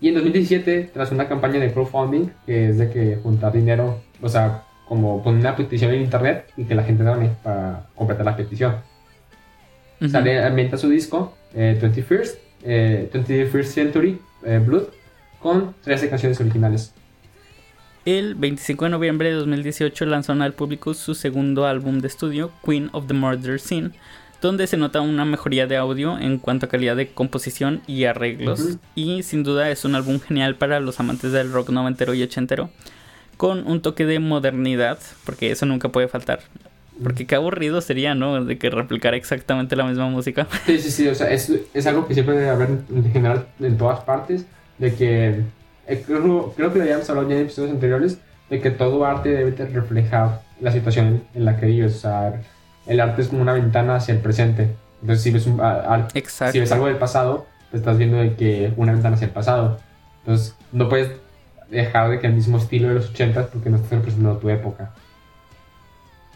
Y 0.00 0.08
en 0.08 0.14
2017, 0.14 0.90
tras 0.92 1.12
una 1.12 1.28
campaña 1.28 1.60
de 1.60 1.72
crowdfunding, 1.72 2.30
que 2.44 2.70
es 2.70 2.78
de 2.78 2.90
que 2.90 3.18
juntar 3.22 3.52
dinero, 3.52 4.00
o 4.20 4.28
sea, 4.28 4.64
como 4.92 5.22
poner 5.22 5.40
una 5.40 5.56
petición 5.56 5.94
en 5.94 6.02
internet 6.02 6.52
y 6.54 6.64
que 6.64 6.74
la 6.74 6.82
gente 6.82 7.02
done 7.02 7.30
para 7.42 7.86
completar 7.94 8.26
la 8.26 8.36
petición. 8.36 8.76
Sale 10.06 10.44
a 10.44 10.50
venta 10.50 10.76
su 10.76 10.90
disco, 10.90 11.34
21st, 11.54 12.34
eh, 12.62 13.10
21st 13.10 13.58
eh, 13.58 13.62
Century 13.64 14.20
eh, 14.44 14.58
Blood, 14.62 14.88
con 15.38 15.74
13 15.82 16.10
canciones 16.10 16.38
originales. 16.40 16.92
El 18.04 18.34
25 18.34 18.84
de 18.84 18.90
noviembre 18.90 19.30
de 19.30 19.36
2018 19.36 20.04
lanzaron 20.04 20.42
al 20.42 20.52
público 20.52 20.92
su 20.92 21.14
segundo 21.14 21.64
álbum 21.64 22.00
de 22.00 22.08
estudio, 22.08 22.50
Queen 22.62 22.90
of 22.92 23.06
the 23.06 23.14
Murder 23.14 23.58
Scene, 23.58 23.92
donde 24.42 24.66
se 24.66 24.76
nota 24.76 25.00
una 25.00 25.24
mejoría 25.24 25.66
de 25.66 25.78
audio 25.78 26.18
en 26.18 26.36
cuanto 26.36 26.66
a 26.66 26.68
calidad 26.68 26.96
de 26.96 27.08
composición 27.08 27.80
y 27.86 28.04
arreglos. 28.04 28.76
Y 28.94 29.22
sin 29.22 29.42
duda 29.42 29.70
es 29.70 29.86
un 29.86 29.94
álbum 29.94 30.20
genial 30.20 30.56
para 30.56 30.80
los 30.80 31.00
amantes 31.00 31.32
del 31.32 31.50
rock 31.50 31.70
noventero 31.70 32.12
y 32.12 32.22
ochentero, 32.22 32.68
con 33.36 33.66
un 33.66 33.82
toque 33.82 34.06
de 34.06 34.18
modernidad, 34.18 34.98
porque 35.24 35.50
eso 35.50 35.66
nunca 35.66 35.88
puede 35.88 36.08
faltar. 36.08 36.40
Porque 37.02 37.26
qué 37.26 37.34
aburrido 37.34 37.80
sería, 37.80 38.14
¿no? 38.14 38.44
De 38.44 38.58
que 38.58 38.70
replicara 38.70 39.16
exactamente 39.16 39.76
la 39.76 39.84
misma 39.84 40.08
música. 40.08 40.46
Sí, 40.66 40.78
sí, 40.78 40.90
sí, 40.90 41.08
o 41.08 41.14
sea, 41.14 41.30
es, 41.30 41.52
es 41.72 41.86
algo 41.86 42.06
que 42.06 42.14
siempre 42.14 42.36
debe 42.36 42.50
haber 42.50 42.68
en 42.94 43.12
general 43.12 43.46
en 43.60 43.76
todas 43.76 44.00
partes, 44.00 44.46
de 44.78 44.94
que, 44.94 45.40
eh, 45.86 46.02
creo, 46.06 46.52
creo 46.56 46.72
que 46.72 46.78
lo 46.78 46.84
habíamos 46.84 47.08
hablado 47.10 47.28
ya 47.28 47.36
en 47.36 47.42
episodios 47.42 47.72
anteriores, 47.72 48.18
de 48.50 48.60
que 48.60 48.70
todo 48.70 49.04
arte 49.06 49.30
debe 49.30 49.52
reflejar 49.66 50.42
la 50.60 50.70
situación 50.70 51.24
en 51.34 51.44
la 51.44 51.56
que 51.56 51.66
vives. 51.66 51.96
O 51.96 51.98
sea, 51.98 52.40
el 52.86 53.00
arte 53.00 53.22
es 53.22 53.28
como 53.28 53.42
una 53.42 53.54
ventana 53.54 53.96
hacia 53.96 54.14
el 54.14 54.20
presente. 54.20 54.76
Entonces, 55.00 55.22
si 55.24 55.30
ves, 55.30 55.46
un, 55.46 55.60
si 56.52 56.60
ves 56.60 56.72
algo 56.72 56.86
del 56.86 56.96
pasado, 56.96 57.46
te 57.70 57.78
estás 57.78 57.96
viendo 57.98 58.18
de 58.18 58.34
que 58.34 58.72
una 58.76 58.92
ventana 58.92 59.16
hacia 59.16 59.26
el 59.26 59.32
pasado. 59.32 59.80
Entonces, 60.20 60.54
no 60.70 60.88
puedes 60.88 61.10
dejar 61.72 62.10
de 62.10 62.20
que 62.20 62.26
el 62.26 62.34
mismo 62.34 62.58
estilo 62.58 62.88
de 62.88 62.94
los 62.94 63.10
80 63.10 63.48
porque 63.48 63.70
no 63.70 63.76
estás 63.76 63.92
representando 63.92 64.38
tu 64.38 64.48
época. 64.50 64.92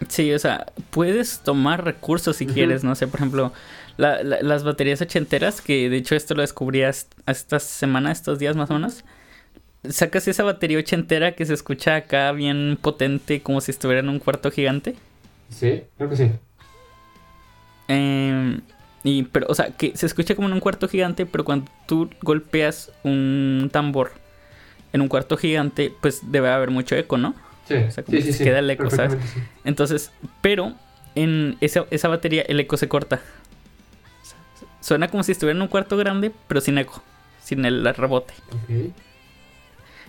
Sí, 0.09 0.33
o 0.33 0.39
sea, 0.39 0.67
puedes 0.91 1.41
tomar 1.41 1.85
recursos 1.85 2.37
si 2.37 2.47
quieres, 2.47 2.85
no 2.85 2.95
sé, 2.95 3.07
por 3.07 3.21
ejemplo, 3.21 3.53
las 3.97 4.63
baterías 4.63 5.01
ochenteras, 5.01 5.61
que 5.61 5.89
de 5.89 5.97
hecho 5.97 6.15
esto 6.15 6.35
lo 6.35 6.43
descubrí 6.43 6.83
esta 6.83 7.59
semana, 7.61 8.13
estos 8.13 8.39
días 8.39 8.57
más 8.57 8.71
o 8.71 8.75
menos. 8.75 9.05
Sacas 9.89 10.29
esa 10.29 10.43
batería 10.43 10.79
ochentera 10.79 11.33
que 11.33 11.47
se 11.47 11.55
escucha 11.55 11.97
acá 11.97 12.33
bien 12.33 12.79
potente, 12.81 13.41
como 13.41 13.61
si 13.61 13.71
estuviera 13.71 14.01
en 14.01 14.09
un 14.09 14.19
cuarto 14.19 14.51
gigante. 14.51 14.97
Sí, 15.49 15.85
creo 15.97 16.11
que 16.11 16.17
sí. 16.17 16.31
Eh, 17.89 18.61
y, 19.03 19.23
pero, 19.25 19.47
o 19.49 19.55
sea, 19.55 19.71
que 19.71 19.97
se 19.97 20.07
escucha 20.07 20.35
como 20.35 20.49
en 20.49 20.55
un 20.55 20.61
cuarto 20.61 20.89
gigante, 20.89 21.25
pero 21.25 21.45
cuando 21.45 21.71
tú 21.87 22.11
golpeas 22.21 22.93
un 23.05 23.71
tambor 23.73 24.26
en 24.97 25.03
un 25.03 25.09
cuarto 25.09 25.37
gigante, 25.37 25.95
pues 26.01 26.21
debe 26.31 26.49
haber 26.51 26.71
mucho 26.71 26.97
eco, 26.97 27.17
¿no? 27.17 27.35
Sí, 27.69 27.75
o 27.75 27.91
sea, 27.91 28.05
sí, 28.09 28.33
sí, 28.33 28.45
queda 28.45 28.59
el 28.61 28.71
eco, 28.71 28.91
¿sabes? 28.91 29.17
Entonces, 29.65 30.11
pero 30.41 30.75
en 31.15 31.57
esa, 31.61 31.87
esa 31.91 32.09
batería 32.09 32.43
el 32.43 32.61
eco 32.61 32.77
se 32.77 32.89
corta. 32.89 33.21
Suena 34.81 35.09
como 35.09 35.23
si 35.23 35.33
estuviera 35.33 35.57
en 35.57 35.63
un 35.63 35.69
cuarto 35.69 35.97
grande, 35.97 36.33
pero 36.47 36.61
sin 36.61 36.79
eco, 36.79 37.03
sin 37.43 37.65
el 37.65 37.85
rebote. 37.95 38.35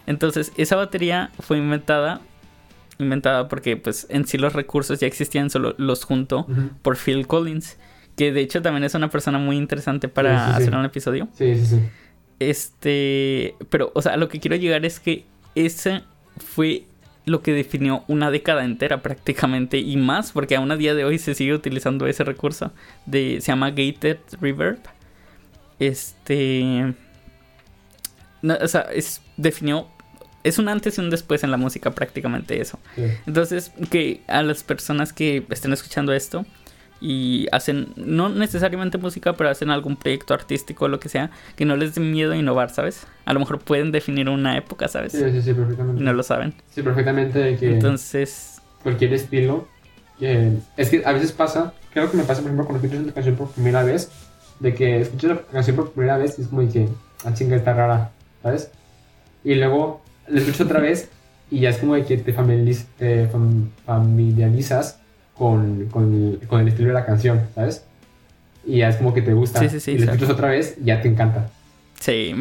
Entonces, 0.06 0.52
esa 0.58 0.76
batería 0.76 1.32
fue 1.40 1.58
inventada 1.58 2.22
inventada 3.00 3.48
porque 3.48 3.78
pues 3.78 4.08
en 4.10 4.26
sí 4.26 4.38
los 4.38 4.54
recursos 4.54 5.00
ya 5.00 5.08
existían, 5.08 5.50
solo 5.50 5.76
los 5.78 6.04
junto 6.04 6.48
por 6.82 6.98
Phil 6.98 7.28
Collins, 7.28 7.78
que 8.16 8.32
de 8.32 8.42
hecho 8.42 8.62
también 8.62 8.84
es 8.84 8.96
una 8.96 9.10
persona 9.10 9.38
muy 9.38 9.58
interesante 9.58 10.08
para 10.08 10.56
hacer 10.56 10.76
un 10.76 10.86
episodio. 10.86 11.28
Sí, 11.34 11.56
sí, 11.56 11.66
sí. 11.66 11.80
Este, 12.40 13.56
pero 13.70 13.92
o 13.96 14.02
sea, 14.02 14.18
lo 14.18 14.30
que 14.30 14.40
quiero 14.40 14.56
llegar 14.56 14.86
es 14.86 15.00
que 15.00 15.26
ese 15.56 16.04
fue 16.38 16.84
lo 17.26 17.42
que 17.42 17.52
definió 17.52 18.04
una 18.08 18.32
década 18.32 18.64
entera 18.64 19.02
prácticamente 19.02 19.80
y 19.80 19.98
más, 19.98 20.32
porque 20.32 20.56
aún 20.56 20.72
a 20.72 20.78
día 20.78 20.96
de 20.96 21.04
hoy 21.04 21.20
se 21.20 21.36
sigue 21.36 21.54
utilizando 21.54 22.08
ese 22.08 22.24
recurso 22.24 22.72
de 23.06 23.42
se 23.42 23.48
llama 23.48 23.72
gated 23.72 24.20
reverb. 24.40 24.80
Este 25.80 26.94
o 28.44 28.68
sea, 28.68 28.82
es 28.94 29.22
definió 29.36 29.88
es 30.44 30.58
un 30.58 30.70
antes 30.70 30.98
y 30.98 31.02
un 31.02 31.10
después 31.10 31.44
en 31.44 31.52
la 31.52 31.58
música 31.58 31.92
prácticamente 31.92 32.62
eso. 32.62 32.80
Entonces, 33.26 33.72
que 33.90 34.22
a 34.28 34.42
las 34.44 34.64
personas 34.64 35.12
que 35.12 35.46
estén 35.50 35.74
escuchando 35.74 36.14
esto 36.14 36.46
y 37.00 37.48
hacen, 37.52 37.90
no 37.96 38.30
necesariamente 38.30 38.98
música, 38.98 39.34
pero 39.34 39.50
hacen 39.50 39.70
algún 39.70 39.96
proyecto 39.96 40.34
artístico 40.34 40.86
o 40.86 40.88
lo 40.88 41.00
que 41.00 41.10
sea, 41.10 41.32
que 41.56 41.66
no 41.66 41.76
les 41.76 41.96
dé 41.96 42.02
miedo 42.02 42.34
innovar, 42.34 42.70
¿sabes? 42.70 43.06
A 43.26 43.34
lo 43.34 43.40
mejor 43.40 43.60
pueden 43.60 43.92
definir 43.92 44.30
una 44.30 44.58
época, 44.58 44.88
¿sabes? 44.88 45.12
Sí, 45.12 45.24
sí, 45.32 45.42
sí, 45.42 45.54
perfectamente. 45.54 46.02
Y 46.02 46.06
no 46.06 46.14
lo 46.14 46.24
saben. 46.24 46.54
Sí, 46.72 46.82
perfectamente 46.82 47.56
que... 47.58 47.74
Entonces... 47.74 48.62
Cualquier 48.82 49.14
estilo. 49.14 49.68
es 50.20 50.90
que 50.90 51.04
a 51.06 51.12
veces 51.12 51.32
pasa, 51.32 51.74
creo 51.94 52.10
que 52.10 52.18
me 52.18 52.24
pasa, 52.24 52.42
por 52.42 52.52
ejemplo, 52.52 52.66
cuando 52.66 52.84
escuchas 52.84 53.04
una 53.04 53.14
canción 53.14 53.36
por 53.36 53.52
primera 53.52 53.84
vez, 53.84 54.10
de 54.60 54.74
que 54.74 55.02
escuchas 55.02 55.30
la 55.32 55.42
canción 55.42 55.76
por 55.76 55.92
primera 55.92 56.18
vez 56.18 56.40
y 56.40 56.42
es 56.42 56.48
como 56.48 56.68
que, 56.72 56.90
ah, 57.26 57.34
chinga, 57.34 57.56
está 57.56 57.74
rara, 57.74 58.12
¿sabes? 58.42 58.72
Y 59.44 59.56
luego 59.56 60.02
la 60.28 60.40
escuchas 60.40 60.62
otra 60.62 60.80
vez 60.80 61.10
y 61.52 61.60
ya 61.62 61.70
es 61.70 61.78
como 61.78 61.96
de 61.96 62.04
que 62.06 62.18
te, 62.18 62.34
familiarizas 63.86 65.00
con, 65.38 65.86
con, 65.88 66.40
con, 66.48 66.62
el 66.62 66.68
estilo 66.68 66.90
de 66.90 66.94
la 66.96 67.06
canción, 67.06 67.42
¿sabes? 67.54 67.86
Y 68.66 68.78
ya 68.78 68.90
es 68.90 68.98
como 68.98 69.14
que 69.14 69.22
te 69.22 69.34
gusta. 69.34 69.60
Sí, 69.60 69.70
sí, 69.70 69.80
sí. 69.80 69.92
Y 69.92 69.98
lo 70.00 70.12
escuchas 70.12 70.30
otra 70.30 70.50
vez 70.50 70.78
y 70.82 70.86
ya 70.86 71.02
te 71.02 71.08
encanta. 71.08 71.50
Sí, 72.00 72.36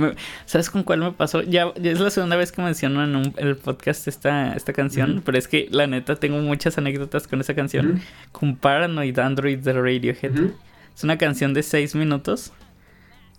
¿sabes 0.44 0.68
con 0.68 0.82
cuál 0.82 1.00
me 1.00 1.12
pasó? 1.12 1.42
Ya, 1.42 1.72
es 1.82 1.98
la 1.98 2.10
segunda 2.10 2.36
vez 2.36 2.52
que 2.52 2.60
menciono 2.60 3.04
en, 3.04 3.32
el 3.38 3.56
podcast 3.56 4.06
esta, 4.06 4.54
esta 4.54 4.72
canción, 4.74 5.22
pero 5.24 5.38
es 5.38 5.48
que 5.48 5.66
la 5.70 5.86
neta 5.86 6.16
tengo 6.16 6.38
muchas 6.38 6.76
anécdotas 6.76 7.26
con 7.26 7.40
esa 7.40 7.54
canción. 7.54 8.00
Con 8.32 8.56
Paranoid 8.56 9.18
Android 9.18 9.58
de 9.58 9.72
Radiohead. 9.72 10.50
Es 10.94 11.04
una 11.04 11.16
canción 11.16 11.54
de 11.54 11.62
seis 11.62 11.94
minutos. 11.94 12.52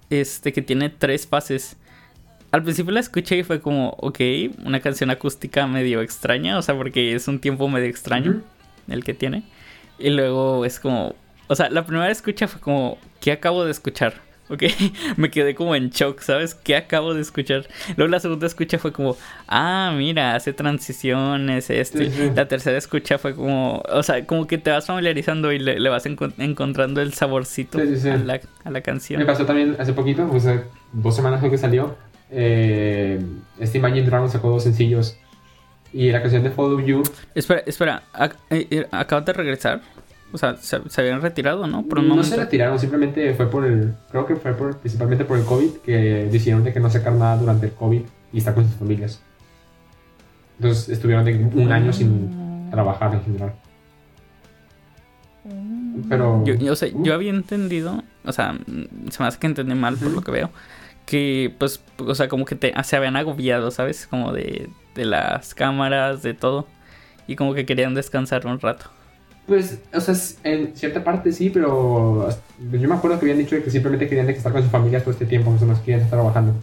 Este 0.10 0.54
que 0.54 0.62
tiene 0.62 0.90
tres 0.90 1.28
pases. 1.28 1.78
Al 2.52 2.64
principio 2.64 2.94
la 2.94 3.02
escuché 3.02 3.38
y 3.38 3.44
fue 3.44 3.62
como, 3.62 3.90
ok, 4.00 4.20
una 4.66 4.80
canción 4.80 5.12
acústica 5.12 5.68
medio 5.68 6.02
extraña, 6.02 6.58
o 6.58 6.62
sea, 6.62 6.76
porque 6.76 7.14
es 7.14 7.28
un 7.28 7.40
tiempo 7.40 7.68
medio 7.68 7.88
extraño 7.88 8.42
el 8.88 9.04
que 9.04 9.14
tiene. 9.14 9.44
Y 10.00 10.10
luego 10.10 10.66
es 10.66 10.80
como, 10.80 11.16
o 11.48 11.56
sea, 11.56 11.70
la 11.70 11.86
primera 11.86 12.12
escucha 12.12 12.48
fue 12.48 12.62
como, 12.62 12.98
¿qué 13.20 13.32
acabo 13.32 13.66
de 13.66 13.72
escuchar? 13.72 14.28
Ok, 14.50 14.64
me 15.18 15.30
quedé 15.30 15.56
como 15.56 15.76
en 15.76 15.90
shock, 15.90 16.22
¿sabes? 16.22 16.56
¿Qué 16.56 16.78
acabo 16.78 17.14
de 17.14 17.20
escuchar? 17.20 17.68
Luego 17.98 18.10
la 18.10 18.22
segunda 18.22 18.48
escucha 18.48 18.80
fue 18.80 18.94
como, 18.94 19.18
ah, 19.46 19.94
mira, 19.94 20.36
hace 20.36 20.54
transiciones, 20.54 21.70
esto. 21.70 22.00
La 22.34 22.48
tercera 22.48 22.78
escucha 22.78 23.18
fue 23.18 23.36
como, 23.36 23.84
o 23.90 24.04
sea, 24.04 24.26
como 24.26 24.48
que 24.48 24.58
te 24.58 24.72
vas 24.72 24.86
familiarizando 24.86 25.52
y 25.52 25.60
le, 25.60 25.90
vas 25.90 26.06
encontrando 26.06 27.02
el 27.02 27.12
saborcito 27.14 27.78
a 27.78 27.84
la, 27.84 28.40
a, 28.64 28.72
la, 28.72 28.80
canción. 28.80 29.20
Me 29.20 29.26
pasó 29.26 29.46
también 29.46 29.76
hace 29.80 29.92
poquito, 29.92 30.32
o 30.32 30.40
sea, 30.40 30.64
dos 30.94 31.14
semanas 31.14 31.42
creo 31.42 31.52
que 31.52 31.58
salió. 31.58 31.98
Eh, 32.32 33.20
este 33.60 33.80
Imagine 33.80 34.06
Dragons 34.06 34.32
sacó 34.32 34.50
dos 34.50 34.64
sencillos 34.64 35.18
y 35.94 36.12
la 36.12 36.22
canción 36.22 36.44
de 36.44 36.52
Follow 36.52 36.80
You. 36.82 37.04
Espera, 37.34 37.62
espera, 37.66 38.04
eh, 38.50 38.68
eh, 38.70 38.88
acabas 38.92 39.26
de 39.26 39.34
regresar. 39.34 39.82
O 40.34 40.38
sea, 40.38 40.58
se, 40.58 40.82
habían 40.98 41.22
retirado, 41.22 41.66
¿no? 41.68 41.84
no 41.84 42.24
se 42.24 42.36
retiraron, 42.36 42.78
simplemente 42.78 43.34
fue 43.34 43.50
por 43.50 43.66
el. 43.66 43.94
Creo 44.12 44.26
que 44.26 44.36
fue 44.36 44.54
por, 44.54 44.78
principalmente 44.78 45.24
por 45.24 45.38
el 45.38 45.46
COVID, 45.46 45.78
que 45.78 46.28
decidieron 46.30 46.64
de 46.66 46.74
que 46.74 46.82
no 46.82 46.90
sacar 46.90 47.14
nada 47.14 47.38
durante 47.38 47.68
el 47.68 47.72
COVID 47.72 48.02
y 48.34 48.38
estar 48.38 48.54
con 48.54 48.66
sus 48.66 48.76
familias. 48.76 49.22
Entonces 50.60 50.90
estuvieron 50.90 51.24
de 51.24 51.34
un 51.34 51.72
año 51.72 51.94
sin 51.94 52.70
trabajar 52.70 53.14
en 53.14 53.24
general. 53.24 53.54
Pero. 56.10 56.44
Yo, 56.44 56.56
yo, 56.56 56.74
yo 56.76 57.14
había 57.14 57.30
entendido, 57.30 58.04
o 58.26 58.34
sea, 58.34 58.58
se 59.10 59.24
me 59.24 59.28
hace 59.28 59.40
que 59.40 59.48
entendí 59.48 59.76
mal 59.76 59.96
por 59.96 60.12
lo 60.12 60.22
que 60.22 60.32
veo 60.32 60.52
que 61.08 61.56
pues, 61.58 61.82
o 61.98 62.14
sea, 62.14 62.28
como 62.28 62.46
que 62.46 62.56
te, 62.56 62.74
se 62.84 62.96
habían 62.98 63.16
agobiado, 63.16 63.72
¿sabes? 63.72 64.06
Como 64.08 64.34
de, 64.34 64.70
de 64.98 65.06
las 65.06 65.54
cámaras, 65.54 66.24
de 66.24 66.34
todo. 66.34 66.68
Y 67.28 67.36
como 67.36 67.54
que 67.54 67.66
querían 67.66 67.94
descansar 67.94 68.46
un 68.46 68.60
rato. 68.60 68.88
Pues, 69.46 69.80
o 69.94 70.02
sea, 70.02 70.14
en 70.44 70.76
cierta 70.76 71.04
parte 71.04 71.32
sí, 71.32 71.50
pero 71.50 72.28
yo 72.60 72.90
me 72.90 72.96
acuerdo 72.96 73.18
que 73.18 73.26
habían 73.26 73.38
dicho 73.38 73.56
que 73.64 73.72
simplemente 73.72 74.10
querían 74.10 74.30
estar 74.30 74.52
con 74.52 74.62
sus 74.62 74.72
familias 74.72 75.04
todo 75.04 75.12
este 75.12 75.26
tiempo, 75.26 75.56
no 75.58 75.66
más 75.68 75.80
querían 75.80 76.02
estar 76.02 76.20
trabajando. 76.20 76.54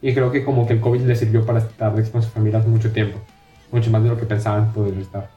Y 0.00 0.14
creo 0.14 0.30
que 0.30 0.44
como 0.44 0.66
que 0.66 0.74
el 0.74 0.80
COVID 0.80 1.00
les 1.00 1.18
sirvió 1.18 1.44
para 1.44 1.58
estar 1.58 1.92
con 1.92 2.22
sus 2.22 2.30
familias 2.30 2.66
mucho 2.66 2.92
tiempo. 2.92 3.18
Mucho 3.72 3.90
más 3.90 4.02
de 4.02 4.08
lo 4.10 4.16
que 4.16 4.26
pensaban 4.26 4.72
poder 4.72 4.96
estar. 4.98 5.28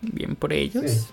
Bien 0.00 0.34
por 0.34 0.52
ellos. 0.52 1.08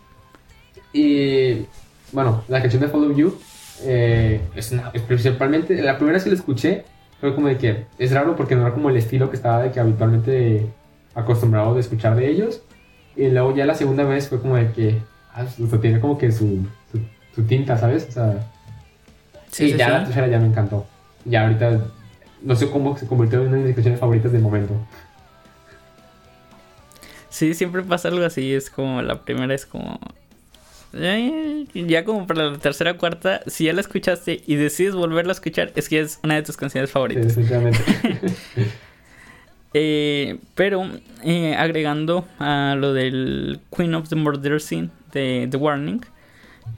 Y 0.91 1.65
bueno, 2.11 2.43
la 2.47 2.61
canción 2.61 2.81
de 2.81 2.87
Follow 2.87 3.15
You 3.15 3.37
eh, 3.83 4.41
es, 4.55 4.73
principalmente, 5.07 5.81
la 5.81 5.97
primera 5.97 6.15
vez 6.15 6.23
que 6.23 6.29
la 6.29 6.35
escuché 6.35 6.85
fue 7.23 7.33
como 7.35 7.47
de 7.47 7.57
que 7.57 7.85
es 7.99 8.11
raro 8.11 8.35
porque 8.35 8.53
no 8.53 8.63
era 8.63 8.73
como 8.73 8.89
el 8.89 8.97
estilo 8.97 9.29
que 9.29 9.37
estaba 9.37 9.63
de 9.63 9.71
que 9.71 9.79
habitualmente 9.79 10.67
acostumbrado 11.15 11.73
de 11.73 11.79
escuchar 11.79 12.17
de 12.17 12.29
ellos. 12.29 12.61
Y 13.15 13.29
luego 13.29 13.55
ya 13.55 13.65
la 13.65 13.75
segunda 13.75 14.03
vez 14.03 14.27
fue 14.27 14.41
como 14.41 14.57
de 14.57 14.73
que, 14.73 15.01
ah, 15.33 15.45
tiene 15.79 16.01
como 16.01 16.17
que 16.17 16.33
su, 16.33 16.67
su, 17.33 17.43
tinta, 17.45 17.77
¿sabes? 17.77 18.07
O 18.09 18.11
sea, 18.11 18.45
sí, 19.49 19.73
ya 19.73 19.89
la 19.89 20.03
tercera 20.03 20.27
ya 20.27 20.37
me 20.37 20.47
encantó. 20.47 20.85
Ya 21.23 21.43
ahorita, 21.43 21.85
no 22.41 22.57
sé 22.57 22.69
cómo 22.69 22.97
se 22.97 23.07
convirtió 23.07 23.41
en 23.41 23.47
una 23.47 23.57
de 23.59 23.63
mis 23.63 23.75
canciones 23.75 24.01
favoritas 24.01 24.33
del 24.33 24.41
momento. 24.41 24.73
Sí, 27.29 27.53
siempre 27.53 27.83
pasa 27.83 28.09
algo 28.09 28.25
así, 28.25 28.53
es 28.53 28.69
como 28.69 29.01
la 29.01 29.21
primera 29.21 29.53
es 29.53 29.65
como 29.65 29.97
ya 30.93 32.05
como 32.05 32.27
para 32.27 32.51
la 32.51 32.57
tercera 32.57 32.91
o 32.91 32.97
cuarta, 32.97 33.41
si 33.47 33.65
ya 33.65 33.73
la 33.73 33.81
escuchaste 33.81 34.43
y 34.45 34.55
decides 34.55 34.93
volverla 34.93 35.31
a 35.31 35.35
escuchar, 35.35 35.71
es 35.75 35.89
que 35.89 35.99
es 35.99 36.19
una 36.23 36.35
de 36.35 36.43
tus 36.43 36.57
canciones 36.57 36.91
favoritas. 36.91 37.37
Eh, 39.75 40.37
pero 40.53 40.87
eh, 41.23 41.55
agregando 41.55 42.27
a 42.37 42.75
lo 42.77 42.93
del 42.93 43.59
Queen 43.75 43.95
of 43.95 44.07
the 44.07 44.15
Murder 44.15 44.61
Scene 44.61 44.91
de 45.11 45.47
The 45.49 45.57
Warning, 45.57 46.05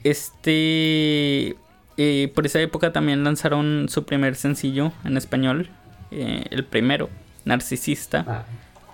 este 0.02 1.56
eh, 1.98 2.32
por 2.34 2.46
esa 2.46 2.58
época 2.62 2.94
también 2.94 3.22
lanzaron 3.22 3.90
su 3.90 4.04
primer 4.04 4.34
sencillo 4.34 4.92
en 5.04 5.18
español, 5.18 5.68
el 6.10 6.64
primero, 6.64 7.10
Narcisista, 7.44 8.24
ah. 8.26 8.44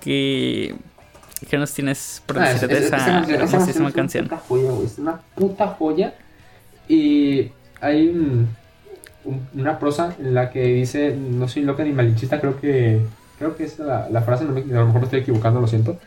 que 0.01 0.75
¿Qué 1.49 1.59
nos 1.59 1.73
tienes 1.73 2.23
por 2.27 2.39
decir 2.39 2.69
de 2.69 2.79
esa 2.79 3.25
hermosísima 3.29 3.93
canción? 3.93 4.27
Es 4.27 4.31
una 4.31 4.39
puta 4.39 4.47
joya, 4.49 4.71
güey. 4.71 4.87
Es 4.87 4.99
una 4.99 5.21
puta 5.35 5.67
joya. 5.69 6.15
Y 6.89 7.51
hay 7.81 8.47
una 9.55 9.79
prosa 9.79 10.15
en 10.19 10.35
la 10.35 10.51
que 10.51 10.63
dice, 10.63 11.17
no 11.17 11.49
soy 11.49 11.63
loca 11.63 11.85
ni 11.85 11.93
malinchista, 11.93 12.41
creo 12.41 12.61
que 12.61 13.01
creo 13.39 13.57
que 13.57 13.65
es 13.65 13.79
la, 13.79 14.09
la 14.09 14.23
frase, 14.23 14.45
no 14.45 14.53
me, 14.53 14.61
a 14.61 14.81
lo 14.81 14.87
mejor 14.87 15.01
me 15.01 15.05
estoy 15.07 15.21
equivocando, 15.21 15.61
lo 15.61 15.67
siento. 15.67 15.99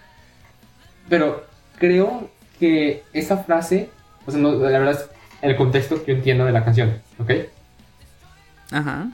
Pero 1.10 1.46
creo 1.78 2.30
que 2.60 3.04
esa 3.14 3.38
frase, 3.38 3.90
o 4.26 4.32
sea, 4.32 4.40
no, 4.40 4.54
la 4.54 4.80
verdad 4.80 4.94
es 4.94 5.10
el 5.42 5.56
contexto 5.56 6.04
que 6.04 6.14
yo 6.14 6.18
entiendo 6.18 6.46
de 6.46 6.52
la 6.52 6.64
canción, 6.64 6.98
¿ok? 7.20 7.32
Ajá. 8.72 9.10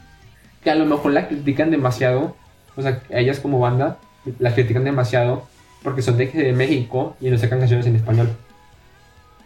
Que 0.64 0.70
a 0.70 0.76
lo 0.76 0.86
mejor 0.86 1.14
la 1.14 1.28
critican 1.28 1.72
demasiado, 1.72 2.36
o 2.76 2.82
sea, 2.82 3.02
ellas 3.10 3.40
como 3.40 3.60
banda, 3.60 3.98
la 4.40 4.54
critican 4.54 4.84
demasiado 4.84 5.48
porque 5.84 6.02
son 6.02 6.17
de, 6.17 6.28
de 6.28 6.54
México 6.54 7.15
y 7.22 7.30
no 7.30 7.38
sacan 7.38 7.60
canciones 7.60 7.86
en 7.88 7.96
español. 7.96 8.30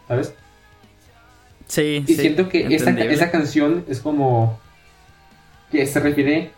¿Sabes? 0.07 0.33
Sí, 1.67 2.03
Y 2.05 2.13
sí, 2.13 2.15
siento 2.15 2.47
que 2.49 2.73
esa, 2.75 2.91
esa 2.91 3.31
canción 3.31 3.85
es 3.89 3.99
como 3.99 4.59
que 5.71 5.85
se 5.87 5.99
refiere 5.99 6.51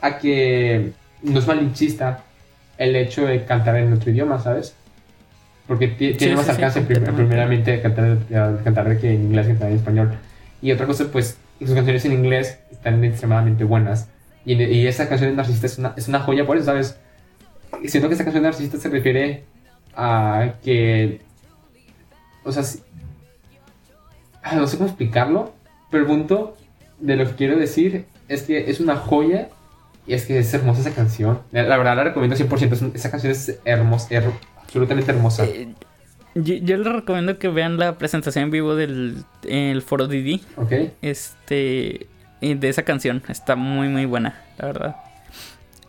a 0.00 0.18
que 0.18 0.92
no 1.22 1.38
es 1.38 1.46
malinchista 1.46 2.22
el 2.76 2.94
hecho 2.96 3.26
de 3.26 3.44
cantar 3.44 3.76
en 3.76 3.92
otro 3.92 4.10
idioma, 4.10 4.38
¿sabes? 4.40 4.74
Porque 5.66 5.88
ti- 5.88 6.12
tiene 6.14 6.32
Sí, 6.32 6.36
más 6.36 6.44
sí, 6.44 6.50
alcance 6.52 6.80
prim- 6.82 7.04
primeramente 7.16 7.70
de 7.70 7.80
cantar, 7.80 8.18
de 8.18 8.62
cantar 8.64 8.98
que 8.98 9.14
en 9.14 9.22
inglés 9.24 9.46
que 9.46 9.52
cantar 9.52 9.70
en 9.70 9.76
español. 9.76 10.18
Y 10.60 10.72
otra 10.72 10.86
cosa, 10.86 11.06
pues, 11.10 11.38
sus 11.58 11.70
canciones 11.72 12.04
en 12.04 12.12
inglés 12.12 12.58
están 12.70 13.02
extremadamente 13.04 13.64
buenas. 13.64 14.08
Y, 14.44 14.62
y 14.62 14.86
esa 14.86 15.08
canción 15.08 15.30
de 15.30 15.36
Narcisista 15.36 15.66
es 15.66 15.78
una, 15.78 15.94
es 15.96 16.08
una 16.08 16.20
joya 16.20 16.44
por 16.46 16.58
eso, 16.58 16.66
¿sabes? 16.66 16.98
Siento 17.86 18.08
que 18.08 18.14
esa 18.14 18.24
canción 18.24 18.42
de 18.42 18.48
Narcisista 18.48 18.78
se 18.78 18.88
refiere 18.88 19.44
a 19.96 20.54
que... 20.62 21.20
O 22.44 22.52
sea, 22.52 22.62
si- 22.62 22.80
Ah, 24.42 24.56
no 24.56 24.66
sé 24.66 24.76
cómo 24.76 24.88
explicarlo, 24.88 25.54
pero 25.90 26.02
el 26.02 26.08
punto 26.08 26.56
de 27.00 27.16
lo 27.16 27.26
que 27.26 27.34
quiero 27.34 27.56
decir 27.56 28.04
es 28.28 28.42
que 28.42 28.70
es 28.70 28.78
una 28.80 28.96
joya 28.96 29.48
y 30.06 30.12
es 30.14 30.26
que 30.26 30.38
es 30.38 30.52
hermosa 30.52 30.80
esa 30.82 30.90
canción. 30.94 31.40
La, 31.50 31.62
verdad 31.78 31.96
la 31.96 32.04
recomiendo 32.04 32.36
100%, 32.36 32.72
es 32.72 32.82
un- 32.82 32.92
esa 32.94 33.10
canción 33.10 33.32
es 33.32 33.58
hermosa, 33.64 34.08
her- 34.14 34.32
absolutamente 34.62 35.10
hermosa. 35.12 35.46
Eh, 35.46 35.68
yo, 36.34 36.54
yo 36.56 36.76
les 36.76 36.92
recomiendo 36.92 37.38
que 37.38 37.48
vean 37.48 37.78
la 37.78 37.96
presentación 37.96 38.44
en 38.44 38.50
vivo 38.50 38.74
del 38.76 39.24
el 39.48 39.80
foro 39.82 40.08
Didi. 40.08 40.42
¿Ok? 40.56 40.72
Este. 41.00 42.06
De 42.40 42.68
esa 42.68 42.82
canción. 42.82 43.22
Está 43.28 43.56
muy, 43.56 43.88
muy 43.88 44.04
buena, 44.04 44.42
la 44.58 44.66
verdad. 44.66 44.96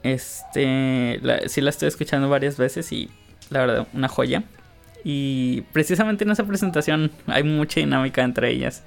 Este. 0.05 1.19
La, 1.21 1.47
sí 1.49 1.61
la 1.61 1.69
estoy 1.71 1.87
escuchando 1.87 2.29
varias 2.29 2.57
veces 2.57 2.91
y 2.91 3.09
la 3.49 3.59
verdad, 3.65 3.87
una 3.93 4.07
joya. 4.07 4.43
Y 5.03 5.61
precisamente 5.73 6.23
en 6.23 6.31
esa 6.31 6.43
presentación 6.45 7.11
hay 7.27 7.43
mucha 7.43 7.79
dinámica 7.79 8.23
entre 8.23 8.51
ellas. 8.51 8.83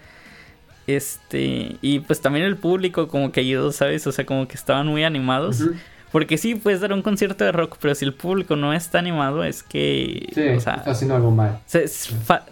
Este. 0.86 1.76
Y 1.82 2.00
pues 2.00 2.20
también 2.20 2.44
el 2.46 2.56
público, 2.56 3.08
como 3.08 3.30
que 3.32 3.40
ayudó, 3.40 3.72
¿sabes? 3.72 4.06
O 4.06 4.12
sea, 4.12 4.24
como 4.26 4.48
que 4.48 4.54
estaban 4.54 4.86
muy 4.86 5.04
animados. 5.04 5.62
Porque 6.10 6.38
sí, 6.38 6.54
puedes 6.54 6.80
dar 6.80 6.94
un 6.94 7.02
concierto 7.02 7.44
de 7.44 7.52
rock, 7.52 7.76
pero 7.82 7.94
si 7.94 8.06
el 8.06 8.14
público 8.14 8.56
no 8.56 8.72
está 8.72 8.98
animado, 8.98 9.44
es 9.44 9.62
que. 9.62 10.26
Sí, 10.34 10.40
o 10.48 10.58
sea, 10.60 10.76
está 10.76 10.92
haciendo 10.92 11.14
algo 11.16 11.30
mal. 11.30 11.58
se- 11.66 11.84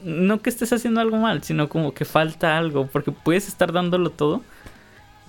no 0.05 0.43
que 0.43 0.51
estés 0.51 0.75
haciendo 0.75 1.01
algo 1.01 1.17
mal, 1.17 1.43
sino 1.43 1.71
como 1.71 1.95
que 1.95 2.05
falta 2.05 2.59
algo, 2.59 2.87
porque 2.89 3.13
puedes 3.13 3.49
estar 3.49 3.73
dándolo 3.73 4.11
todo. 4.11 4.43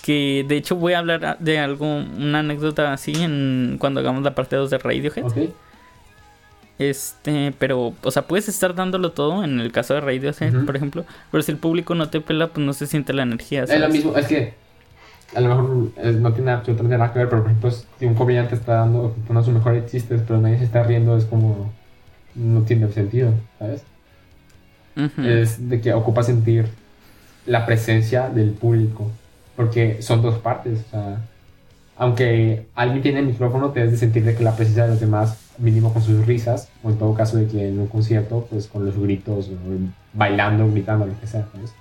Que 0.08 0.46
de 0.48 0.56
hecho 0.56 0.78
voy 0.78 0.94
a 0.94 1.00
hablar 1.00 1.38
de 1.38 1.60
algo, 1.60 1.86
una 1.86 2.40
anécdota 2.40 2.94
así 2.94 3.12
en 3.12 3.76
cuando 3.78 4.00
hagamos 4.00 4.24
la 4.24 4.36
parte 4.36 4.56
2 4.56 4.70
de 4.70 4.78
Radiohead. 4.78 5.26
¿Ok? 5.26 5.38
Este, 6.80 7.54
pero, 7.60 7.94
o 8.02 8.12
sea, 8.12 8.22
puedes 8.22 8.48
estar 8.48 8.74
dándolo 8.74 9.12
todo 9.12 9.44
en 9.44 9.60
el 9.60 9.74
caso 9.74 9.96
de 9.96 10.00
Radiohead, 10.00 10.64
por 10.66 10.78
ejemplo, 10.78 11.04
pero 11.30 11.44
si 11.44 11.52
el 11.52 11.58
público 11.58 11.94
no 11.94 12.08
te 12.08 12.22
pela, 12.22 12.48
pues 12.48 12.66
no 12.66 12.72
se 12.72 12.88
siente 12.88 13.12
la 13.12 13.24
energía. 13.24 13.64
Es 13.64 13.78
lo 13.78 13.90
mismo, 13.90 14.16
es 14.16 14.28
que 14.28 14.54
a 15.36 15.42
lo 15.42 15.50
mejor 15.50 15.92
eh, 15.98 16.14
no 16.14 16.32
tiene 16.32 16.52
absolutamente 16.52 16.98
nada 16.98 17.12
que 17.12 17.20
ver, 17.20 17.28
pero 17.28 17.42
por 17.42 17.52
ejemplo, 17.52 17.72
si 18.00 18.06
un 18.06 18.14
comediante 18.14 18.56
está 18.56 18.76
dando 18.76 19.14
uno 19.28 19.40
de 19.42 19.46
sus 19.46 19.54
mejores 19.54 19.92
chistes, 19.92 20.22
pero 20.26 20.40
nadie 20.40 20.58
se 20.60 20.64
está 20.64 20.84
riendo, 20.84 21.18
es 21.18 21.26
como. 21.26 21.70
No 22.34 22.62
tiene 22.62 22.90
sentido, 22.94 23.34
¿sabes? 23.60 23.84
Es 25.26 25.68
de 25.68 25.82
que 25.82 25.94
ocupa 25.94 26.24
sentir 26.24 26.68
la 27.46 27.66
presencia 27.66 28.30
del 28.30 28.52
público. 28.52 29.12
Porque 29.58 30.02
son 30.02 30.22
dos 30.22 30.38
partes. 30.40 30.80
O 30.88 30.90
sea, 30.92 31.18
aunque 31.98 32.68
alguien 32.76 33.02
tiene 33.02 33.20
el 33.20 33.26
micrófono, 33.26 33.72
te 33.72 33.80
debes 33.80 33.94
de 33.94 33.98
sentir 34.00 34.24
de 34.24 34.36
que 34.36 34.44
la 34.44 34.56
presencia 34.56 34.84
de 34.84 34.92
los 34.92 35.00
demás, 35.02 35.38
mínimo 35.58 35.92
con 35.92 36.02
sus 36.04 36.26
risas, 36.26 36.70
o 36.84 36.90
en 36.92 36.98
todo 36.98 37.14
caso 37.16 37.36
de 37.38 37.48
que 37.48 37.68
en 37.68 37.80
un 37.80 37.88
concierto, 37.88 38.48
pues 38.50 38.68
con 38.68 38.86
los 38.86 38.98
gritos, 38.98 39.50
bailando, 40.14 40.70
gritando, 40.72 41.06
lo 41.08 41.20
que 41.20 41.28
sea. 41.28 41.46
¿sabes? 41.52 41.74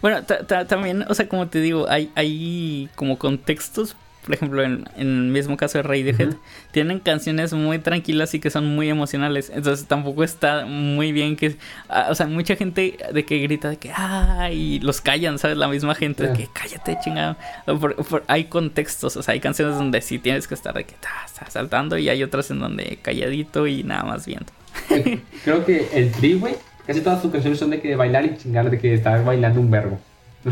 Bueno, 0.00 0.22
ta- 0.22 0.46
ta- 0.46 0.66
también, 0.66 1.04
o 1.08 1.14
sea, 1.14 1.28
como 1.28 1.48
te 1.48 1.60
digo, 1.60 1.86
hay, 1.88 2.10
hay 2.14 2.88
como 2.94 3.18
contextos, 3.18 3.96
por 4.24 4.34
ejemplo, 4.34 4.62
en, 4.62 4.84
en 4.96 5.06
el 5.08 5.22
mismo 5.30 5.56
caso 5.56 5.78
de 5.78 5.82
Radiohead, 5.82 6.28
Ujú. 6.28 6.38
tienen 6.72 6.98
canciones 7.00 7.52
muy 7.52 7.78
tranquilas 7.78 8.34
y 8.34 8.40
que 8.40 8.50
son 8.50 8.66
muy 8.74 8.88
emocionales, 8.90 9.50
entonces 9.54 9.86
tampoco 9.86 10.22
está 10.24 10.66
muy 10.66 11.10
bien 11.12 11.36
que, 11.36 11.56
ah, 11.88 12.08
o 12.10 12.14
sea, 12.14 12.26
mucha 12.26 12.54
gente 12.56 12.98
de 13.12 13.24
que 13.24 13.38
grita 13.38 13.70
de 13.70 13.76
que, 13.78 13.90
ah, 13.94 14.50
y 14.52 14.78
los 14.80 15.00
callan, 15.00 15.38
¿sabes? 15.38 15.56
La 15.56 15.68
misma 15.68 15.94
gente 15.94 16.26
de 16.28 16.32
que, 16.34 16.48
cállate, 16.52 16.98
chingado. 17.02 17.36
Por- 17.64 17.96
por- 17.96 18.24
hay 18.26 18.44
contextos, 18.44 19.16
o 19.16 19.22
sea, 19.22 19.32
hay 19.32 19.40
canciones 19.40 19.76
donde 19.76 20.00
sí 20.02 20.18
tienes 20.18 20.46
que 20.46 20.54
estar 20.54 20.74
de 20.74 20.84
que, 20.84 20.94
"Ta, 21.00 21.08
está 21.26 21.48
saltando 21.50 21.96
y 21.98 22.08
hay 22.08 22.22
otras 22.22 22.50
en 22.50 22.58
donde 22.60 22.98
calladito 23.02 23.66
y 23.66 23.82
nada 23.84 24.02
más 24.04 24.26
viendo. 24.26 24.46
Creo 25.44 25.64
que 25.64 25.88
el 25.94 26.12
tri, 26.12 26.34
güey, 26.34 26.54
casi 26.86 27.00
todas 27.00 27.22
sus 27.22 27.32
canciones 27.32 27.58
son 27.58 27.70
de 27.70 27.80
que 27.80 27.96
bailar 27.96 28.24
y 28.26 28.36
chingar, 28.36 28.70
de 28.70 28.78
que 28.78 28.94
estar 28.94 29.24
bailando 29.24 29.60
un 29.60 29.70
verbo. 29.70 29.98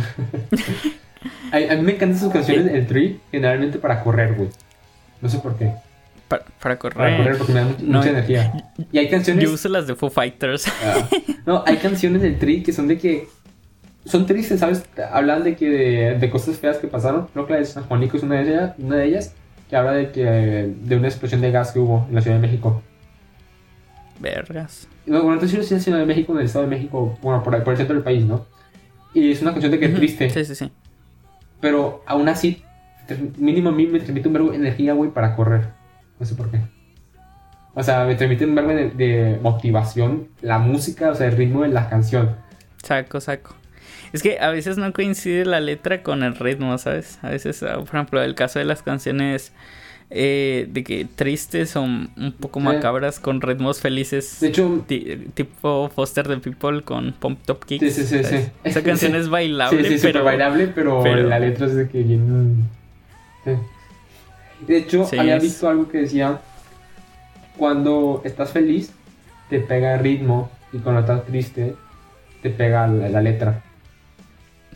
a, 1.52 1.56
a 1.56 1.76
mí 1.76 1.82
me 1.82 1.92
encantan 1.92 2.18
sus 2.18 2.32
canciones, 2.32 2.72
el 2.72 2.86
tri, 2.86 3.20
generalmente 3.30 3.78
para 3.78 4.02
correr, 4.02 4.34
güey. 4.34 4.48
No 5.20 5.28
sé 5.28 5.38
por 5.38 5.56
qué. 5.56 5.72
Para, 6.28 6.44
para 6.60 6.78
correr. 6.78 6.96
Para 6.96 7.16
correr 7.16 7.38
porque 7.38 7.52
me 7.52 7.60
da 7.60 7.66
mucha, 7.66 7.82
No, 7.82 7.98
mucha 7.98 8.10
energía. 8.10 8.72
Y 8.92 8.98
hay 8.98 9.08
canciones. 9.08 9.44
Yo 9.44 9.52
uso 9.52 9.68
las 9.68 9.86
de 9.86 9.94
Foo 9.94 10.10
Fighters. 10.10 10.66
Ah, 10.84 11.08
no, 11.46 11.64
hay 11.66 11.76
canciones 11.78 12.22
del 12.22 12.38
Tri 12.38 12.62
que 12.62 12.72
son 12.72 12.88
de 12.88 12.98
que. 12.98 13.28
Son 14.04 14.26
tristes, 14.26 14.60
¿sabes? 14.60 14.84
Hablan 15.10 15.44
de 15.44 15.56
que 15.56 15.68
de, 15.68 16.18
de 16.18 16.30
cosas 16.30 16.56
feas 16.58 16.78
que 16.78 16.86
pasaron. 16.86 17.26
Creo 17.32 17.46
que 17.46 17.52
la 17.54 17.58
de 17.58 17.64
San 17.66 17.84
Juanico 17.84 18.16
es 18.16 18.22
una 18.22 18.36
de 18.36 18.42
ellas, 18.42 18.74
una 18.78 18.96
de 18.96 19.06
ellas 19.06 19.34
que 19.68 19.76
habla 19.76 19.92
de 19.92 20.12
que 20.12 20.24
de 20.24 20.96
una 20.96 21.08
explosión 21.08 21.40
de 21.42 21.50
gas 21.50 21.72
que 21.72 21.78
hubo 21.78 22.06
en 22.08 22.14
la 22.14 22.22
Ciudad 22.22 22.36
de 22.36 22.42
México. 22.46 22.82
Vergas. 24.20 24.88
No, 25.06 25.18
bueno, 25.22 25.34
entonces 25.34 25.50
sí 25.50 25.60
es 25.64 25.70
en 25.72 25.78
la 25.78 25.82
Ciudad 25.82 25.98
de 25.98 26.06
México, 26.06 26.32
en 26.32 26.38
el 26.40 26.46
Estado 26.46 26.64
de 26.64 26.70
México, 26.70 27.18
bueno, 27.22 27.42
por, 27.42 27.62
por 27.62 27.72
el 27.72 27.76
centro 27.76 27.94
del 27.94 28.02
país, 28.02 28.24
¿no? 28.24 28.46
Y 29.14 29.30
es 29.30 29.42
una 29.42 29.52
canción 29.52 29.72
de 29.72 29.78
que 29.78 29.86
es 29.86 29.94
triste, 29.94 30.30
Sí, 30.30 30.44
sí, 30.44 30.54
sí. 30.54 30.72
Pero 31.60 32.02
aún 32.06 32.28
así, 32.28 32.62
mínimo 33.36 33.70
a 33.70 33.72
mí 33.72 33.86
me 33.86 33.98
transmite 33.98 34.28
un 34.28 34.34
verbo 34.34 34.50
de 34.50 34.56
energía, 34.56 34.92
güey, 34.92 35.10
para 35.10 35.34
correr. 35.34 35.68
No 36.18 36.26
sé 36.26 36.34
por 36.34 36.50
qué. 36.50 36.60
O 37.74 37.82
sea, 37.82 38.04
me 38.04 38.14
transmite 38.14 38.44
un 38.44 38.54
verbo 38.54 38.70
de, 38.70 38.90
de 38.90 39.38
motivación, 39.40 40.28
la 40.40 40.58
música, 40.58 41.10
o 41.10 41.14
sea, 41.14 41.28
el 41.28 41.36
ritmo 41.36 41.62
de 41.62 41.68
la 41.68 41.88
canción. 41.88 42.36
Saco, 42.82 43.20
saco. 43.20 43.54
Es 44.12 44.22
que 44.22 44.38
a 44.40 44.50
veces 44.50 44.78
no 44.78 44.92
coincide 44.92 45.44
la 45.44 45.60
letra 45.60 46.02
con 46.02 46.22
el 46.22 46.34
ritmo, 46.34 46.76
¿sabes? 46.78 47.18
A 47.22 47.30
veces, 47.30 47.62
ah, 47.62 47.76
por 47.76 47.88
ejemplo, 47.88 48.22
el 48.22 48.34
caso 48.34 48.58
de 48.58 48.64
las 48.64 48.82
canciones 48.82 49.52
eh, 50.10 50.66
de 50.70 50.84
que 50.84 51.04
tristes 51.14 51.76
o 51.76 51.82
un 51.82 52.34
poco 52.40 52.60
macabras 52.60 53.20
con 53.20 53.40
ritmos 53.42 53.80
felices. 53.80 54.38
De 54.40 54.48
hecho, 54.48 54.82
ti- 54.86 55.26
tipo 55.34 55.90
Foster 55.94 56.26
the 56.26 56.38
People 56.38 56.82
con 56.82 57.12
Pump 57.12 57.40
Top 57.44 57.64
Kicks. 57.64 57.82
Sí, 57.84 57.90
sí, 58.04 58.04
sí, 58.04 58.24
sí. 58.24 58.46
Esa 58.64 58.82
canción 58.82 59.12
Sí. 59.14 59.18
es 59.18 59.28
bailable, 59.28 59.84
sí, 59.86 59.98
sí, 59.98 60.06
pero 60.06 60.24
bailable, 60.24 60.68
pero, 60.68 61.02
pero- 61.02 61.22
la 61.28 61.38
letra 61.38 61.66
es 61.66 61.74
de 61.74 61.88
que 61.88 62.02
bien... 62.02 62.64
De 64.66 64.76
hecho, 64.76 65.06
había 65.18 65.36
es- 65.36 65.42
visto 65.42 65.68
algo 65.68 65.88
que 65.88 65.98
decía, 65.98 66.40
cuando 67.56 68.22
estás 68.24 68.50
feliz, 68.50 68.92
te 69.50 69.60
pega 69.60 69.94
el 69.94 70.00
ritmo, 70.00 70.50
y 70.72 70.78
cuando 70.78 71.00
estás 71.00 71.24
triste, 71.26 71.74
te 72.42 72.50
pega 72.50 72.86
la, 72.88 73.08
la 73.08 73.22
letra. 73.22 73.62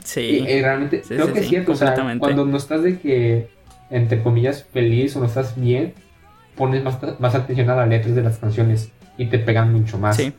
sí. 0.04 0.20
Y, 0.48 0.60
realmente, 0.62 1.02
Sí, 1.02 1.14
creo 1.14 1.26
sí, 1.26 1.32
que 1.32 1.38
es 1.40 1.44
sí, 1.46 1.50
cierto, 1.50 1.72
o 1.72 1.76
sea, 1.76 1.94
cuando 2.18 2.44
no 2.46 2.56
estás 2.56 2.82
de 2.82 2.98
que, 2.98 3.48
entre 3.92 4.22
comillas, 4.22 4.64
feliz 4.72 5.14
o 5.16 5.20
no 5.20 5.26
estás 5.26 5.54
bien, 5.60 5.94
pones 6.56 6.82
más, 6.82 6.98
más 7.20 7.34
atención 7.36 7.70
a 7.70 7.76
las 7.76 7.88
letras 7.88 8.14
de 8.16 8.22
las 8.22 8.38
canciones 8.38 8.90
y 9.16 9.26
te 9.26 9.38
pegan 9.38 9.72
mucho 9.72 9.98
más. 9.98 10.16
sí. 10.16 10.32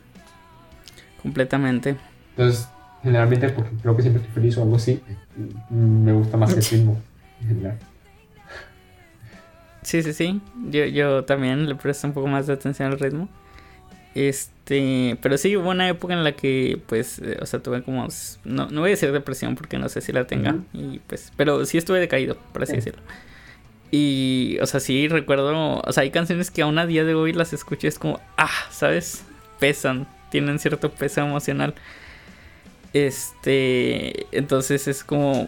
Completamente. 1.22 1.96
Entonces, 2.32 2.68
generalmente, 3.02 3.48
porque 3.50 3.70
creo 3.82 3.96
que 3.96 4.02
siempre 4.02 4.22
estoy 4.22 4.34
feliz 4.36 4.58
o 4.58 4.64
algo 4.64 4.76
así, 4.76 5.02
me 5.70 6.12
gusta 6.12 6.36
más 6.36 6.52
el 6.52 6.62
ritmo. 6.64 7.00
Sí, 9.84 10.02
sí, 10.04 10.14
sí. 10.14 10.42
Yo, 10.70 10.86
yo 10.86 11.24
también 11.26 11.68
le 11.68 11.76
presto 11.76 12.08
un 12.08 12.14
poco 12.14 12.28
más 12.28 12.48
de 12.48 12.54
atención 12.54 12.92
al 12.92 13.00
ritmo. 13.00 13.30
Este, 14.16 15.18
pero 15.22 15.38
sí 15.38 15.58
hubo 15.58 15.70
una 15.72 15.90
época 15.90 16.14
en 16.14 16.24
la 16.24 16.34
que, 16.34 16.80
pues, 16.88 17.20
eh, 17.20 17.38
o 17.42 17.46
sea, 17.46 17.60
tuve 17.62 17.82
como, 17.84 18.08
no, 18.46 18.68
no 18.70 18.82
voy 18.82 18.90
a 18.90 18.92
decir 18.92 19.12
depresión 19.12 19.56
porque 19.56 19.78
no 19.78 19.90
sé 19.90 20.02
si 20.02 20.12
la 20.12 20.28
tenga, 20.28 20.56
y 20.72 21.00
pues, 21.08 21.32
pero 21.36 21.66
sí 21.66 21.80
estuve 21.80 22.00
decaído, 22.00 22.38
por 22.54 22.62
así 22.64 22.74
Sí. 22.74 22.76
decirlo. 22.78 23.02
Y, 23.96 24.58
o 24.60 24.66
sea, 24.66 24.80
sí 24.80 25.08
recuerdo, 25.08 25.80
o 25.86 25.94
sea, 25.94 26.02
hay 26.02 26.10
canciones 26.10 26.50
que 26.50 26.64
aún 26.64 26.80
a 26.80 26.88
día 26.88 27.04
de 27.06 27.14
hoy 27.14 27.32
las 27.32 27.54
escucho 27.54 27.86
y 27.86 27.90
es 27.90 28.00
como, 28.00 28.20
ah, 28.38 28.50
¿sabes? 28.72 29.24
Pesan, 29.60 30.08
tienen 30.32 30.58
cierto 30.58 30.90
peso 30.90 31.22
emocional. 31.22 31.76
Este, 32.92 34.26
entonces 34.36 34.88
es 34.88 35.04
como, 35.04 35.48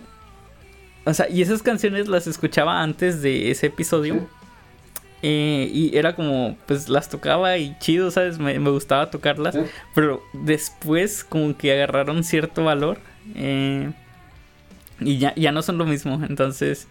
o 1.06 1.14
sea, 1.16 1.28
y 1.28 1.42
esas 1.42 1.64
canciones 1.64 2.08
las 2.08 2.28
escuchaba 2.28 2.84
antes 2.84 3.24
de 3.24 3.50
ese 3.50 3.66
episodio. 3.66 4.30
Eh, 5.24 5.68
y 5.74 5.98
era 5.98 6.16
como, 6.16 6.56
pues 6.68 6.88
las 6.88 7.10
tocaba 7.10 7.58
y 7.58 7.76
chido, 7.80 8.12
¿sabes? 8.12 8.38
Me, 8.38 8.60
me 8.60 8.70
gustaba 8.70 9.10
tocarlas. 9.10 9.58
Pero 9.96 10.22
después 10.34 11.24
como 11.24 11.58
que 11.58 11.74
agarraron 11.74 12.24
cierto 12.24 12.64
valor. 12.64 13.00
eh, 13.34 13.92
y 15.00 15.18
ya, 15.18 15.34
ya 15.34 15.52
no 15.52 15.64
son 15.64 15.80
lo 15.80 15.86
mismo. 15.86 16.24
Entonces 16.30 16.88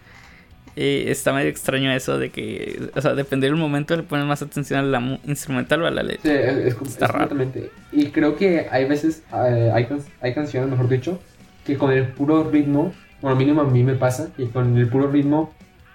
eh, 0.77 1.05
está 1.09 1.33
medio 1.33 1.49
extraño 1.51 1.93
eso 1.93 2.19
de 2.19 2.31
que, 2.31 2.91
o 2.95 3.01
sea, 3.01 3.15
depende 3.15 3.47
del 3.47 3.57
momento 3.57 3.97
le 3.97 4.03
pones 4.03 4.27
más 4.27 4.43
atención 4.43 4.81
a 4.81 4.83
la 4.83 5.19
instrumental 5.25 5.83
o 5.83 5.87
a 5.87 5.91
la 5.91 6.03
Sí, 6.03 6.09
letra. 6.09 6.33
es, 6.35 6.57
es, 6.67 6.75
com- 6.75 6.89
Está 6.89 7.07
es 7.07 7.11
raro. 7.13 7.37
Y 7.93 8.07
creo 8.07 8.37
que 8.37 8.67
hay 8.71 8.85
veces, 8.87 9.23
eh, 9.33 9.71
hay, 9.73 9.87
can- 9.87 10.03
hay 10.21 10.35
canciones, 10.35 10.71
mejor 10.71 10.89
dicho, 10.89 11.21
que 11.65 11.77
con 11.77 11.93
el 11.93 12.09
puro 12.09 12.51
ritmo, 12.51 12.93
bueno, 13.23 13.37
mínimo 13.37 13.61
a 13.63 13.65
mí 13.65 13.83
me 13.85 13.95
pasa, 13.95 14.29
que 14.37 14.49
con 14.51 14.77
el 14.77 14.89
puro 14.89 15.09
ritmo 15.11 15.53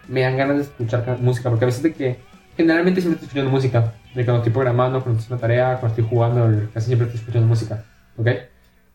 me 0.07 0.21
dan 0.21 0.37
ganas 0.37 0.57
de 0.57 0.63
escuchar 0.63 1.03
ca- 1.05 1.17
música, 1.19 1.49
porque 1.49 1.65
a 1.65 1.67
veces 1.67 1.83
de 1.83 1.93
que, 1.93 2.17
generalmente 2.57 3.01
siempre 3.01 3.15
estoy 3.15 3.27
escuchando 3.27 3.51
música, 3.51 3.93
de 4.15 4.25
cuando 4.25 4.37
estoy 4.37 4.51
programando, 4.53 5.01
cuando 5.03 5.19
estoy 5.19 5.35
haciendo 5.35 5.41
tarea, 5.41 5.77
cuando 5.79 5.87
estoy 5.99 6.05
jugando, 6.09 6.69
casi 6.73 6.87
siempre 6.87 7.05
estoy 7.07 7.19
escuchando 7.19 7.47
música, 7.47 7.83
¿ok? 8.17 8.27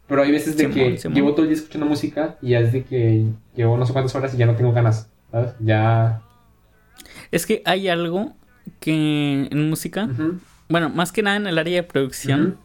Pero 0.08 0.22
hay 0.22 0.32
veces 0.32 0.56
de 0.56 0.64
Simón, 0.64 0.74
que 0.74 0.98
Simón. 0.98 1.14
llevo 1.14 1.32
todo 1.32 1.42
el 1.42 1.48
día 1.48 1.56
escuchando 1.56 1.86
música 1.86 2.36
y 2.42 2.50
ya 2.50 2.58
es 2.60 2.72
de 2.72 2.82
que 2.84 3.24
llevo 3.56 3.78
no 3.78 3.86
sé 3.86 3.92
cuántas 3.92 4.14
horas 4.14 4.34
y 4.34 4.36
ya 4.36 4.44
no 4.46 4.54
tengo 4.54 4.72
ganas, 4.72 5.08
¿sabes? 5.34 5.54
Ya... 5.58 6.22
Es 7.32 7.44
que 7.44 7.62
hay 7.64 7.88
algo 7.88 8.34
que 8.78 9.48
en 9.50 9.68
música, 9.68 10.08
bueno, 10.68 10.90
más 10.90 11.10
que 11.10 11.22
nada 11.22 11.36
en 11.36 11.46
el 11.48 11.58
área 11.58 11.74
de 11.74 11.82
producción. 11.82 12.56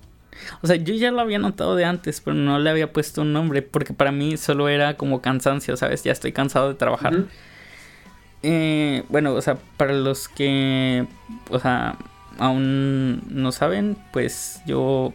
O 0.62 0.68
sea, 0.68 0.76
yo 0.76 0.94
ya 0.94 1.12
lo 1.12 1.20
había 1.20 1.40
notado 1.40 1.76
de 1.76 1.84
antes, 1.84 2.22
pero 2.22 2.36
no 2.36 2.60
le 2.60 2.70
había 2.70 2.94
puesto 2.94 3.24
un 3.24 3.34
nombre, 3.34 3.62
porque 3.64 3.94
para 3.94 4.12
mí 4.12 4.38
solo 4.38 4.70
era 4.70 4.96
como 4.96 5.22
cansancio, 5.22 5.76
¿sabes? 5.76 6.04
Ya 6.04 6.12
estoy 6.12 6.32
cansado 6.32 6.70
de 6.70 6.76
trabajar. 6.76 7.26
Eh, 8.44 9.04
bueno, 9.10 9.34
o 9.34 9.42
sea, 9.42 9.58
para 9.76 9.94
los 9.94 10.30
que, 10.30 11.08
o 11.50 11.60
sea, 11.60 11.98
aún 12.38 13.24
no 13.30 13.52
saben, 13.52 13.98
pues 14.14 14.62
yo 14.68 15.14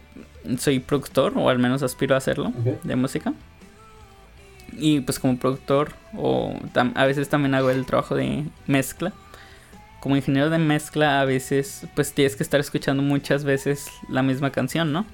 soy 0.57 0.79
productor, 0.79 1.33
o 1.37 1.49
al 1.49 1.57
menos 1.57 1.81
aspiro 1.81 2.15
a 2.15 2.17
hacerlo, 2.17 2.51
de 2.83 2.95
música. 2.97 3.33
Y 4.77 4.99
pues 5.01 5.19
como 5.19 5.37
productor, 5.37 5.93
o 6.17 6.53
a 6.95 7.05
veces 7.05 7.29
también 7.29 7.55
hago 7.55 7.69
el 7.69 7.85
trabajo 7.85 8.15
de 8.15 8.43
mezcla. 8.67 9.13
Como 10.01 10.15
ingeniero 10.15 10.49
de 10.49 10.59
mezcla, 10.59 11.21
a 11.21 11.25
veces, 11.25 11.87
pues 11.95 12.13
tienes 12.13 12.35
que 12.35 12.43
estar 12.43 12.59
escuchando 12.59 13.01
muchas 13.01 13.43
veces 13.43 13.87
la 14.09 14.21
misma 14.21 14.51
canción, 14.51 14.91
¿no? 14.91 15.05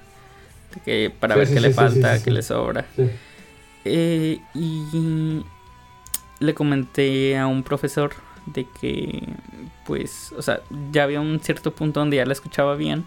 Que 0.84 1.10
para 1.18 1.34
Sí, 1.34 1.38
ver 1.38 1.48
sí, 1.48 1.54
qué 1.54 1.60
sí, 1.60 1.66
le 1.66 1.72
falta, 1.74 2.22
qué 2.22 2.30
le 2.30 2.42
sobra. 2.42 2.84
Eh, 3.84 4.38
y 4.54 5.44
le 6.40 6.54
comenté 6.54 7.38
a 7.38 7.46
un 7.46 7.62
profesor 7.62 8.12
de 8.46 8.66
que, 8.80 9.22
pues, 9.86 10.32
o 10.36 10.42
sea, 10.42 10.60
ya 10.90 11.04
había 11.04 11.20
un 11.20 11.40
cierto 11.40 11.72
punto 11.72 12.00
donde 12.00 12.16
ya 12.16 12.26
la 12.26 12.32
escuchaba 12.32 12.74
bien. 12.74 13.04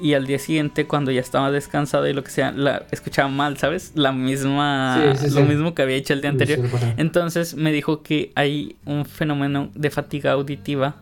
Y 0.00 0.14
al 0.14 0.26
día 0.26 0.38
siguiente, 0.38 0.86
cuando 0.86 1.10
ya 1.10 1.20
estaba 1.20 1.50
descansado 1.50 2.06
y 2.08 2.12
lo 2.12 2.22
que 2.24 2.30
sea, 2.30 2.52
la 2.52 2.86
escuchaba 2.90 3.28
mal, 3.28 3.56
¿sabes? 3.58 3.92
La 3.94 4.12
misma, 4.12 5.14
Sí, 5.16 5.28
sí, 5.28 5.34
lo 5.34 5.42
sí. 5.42 5.46
mismo 5.48 5.74
que 5.74 5.82
había 5.82 5.96
hecho 5.96 6.12
el 6.12 6.20
día 6.20 6.30
anterior. 6.30 6.60
Entonces 6.96 7.54
me 7.54 7.72
dijo 7.72 8.02
que 8.02 8.30
hay 8.34 8.76
un 8.84 9.04
fenómeno 9.04 9.70
de 9.74 9.90
fatiga 9.90 10.32
auditiva 10.32 10.96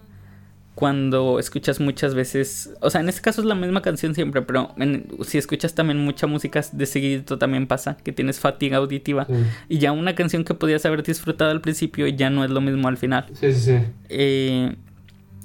cuando 0.75 1.39
escuchas 1.39 1.81
muchas 1.81 2.15
veces, 2.15 2.71
o 2.83 2.91
sea, 2.91 3.01
en 3.01 3.09
este 3.09 3.23
caso 3.23 3.41
es 3.41 3.47
la 3.47 3.55
misma 3.55 3.81
canción 3.81 4.15
siempre, 4.15 4.43
pero 4.43 4.75
en- 4.77 5.07
si 5.25 5.39
escuchas 5.39 5.75
también 5.75 5.99
mucha 6.05 6.27
música 6.27 6.61
de 6.71 6.85
seguidito 6.85 7.39
también 7.39 7.67
pasa 7.67 7.97
que 7.97 8.13
tienes 8.13 8.41
fatiga 8.41 8.77
auditiva 8.77 9.27
y 9.71 9.79
ya 9.79 9.93
una 9.93 10.15
canción 10.15 10.45
que 10.45 10.53
podías 10.53 10.85
haber 10.85 11.03
disfrutado 11.03 11.51
al 11.51 11.63
principio 11.63 12.07
ya 12.09 12.29
no 12.29 12.45
es 12.45 12.51
lo 12.51 12.61
mismo 12.61 12.89
al 12.89 12.99
final. 12.99 13.25
Sí, 13.33 13.53
sí, 13.55 13.61
sí. 13.61 13.79
Eh, 14.11 14.77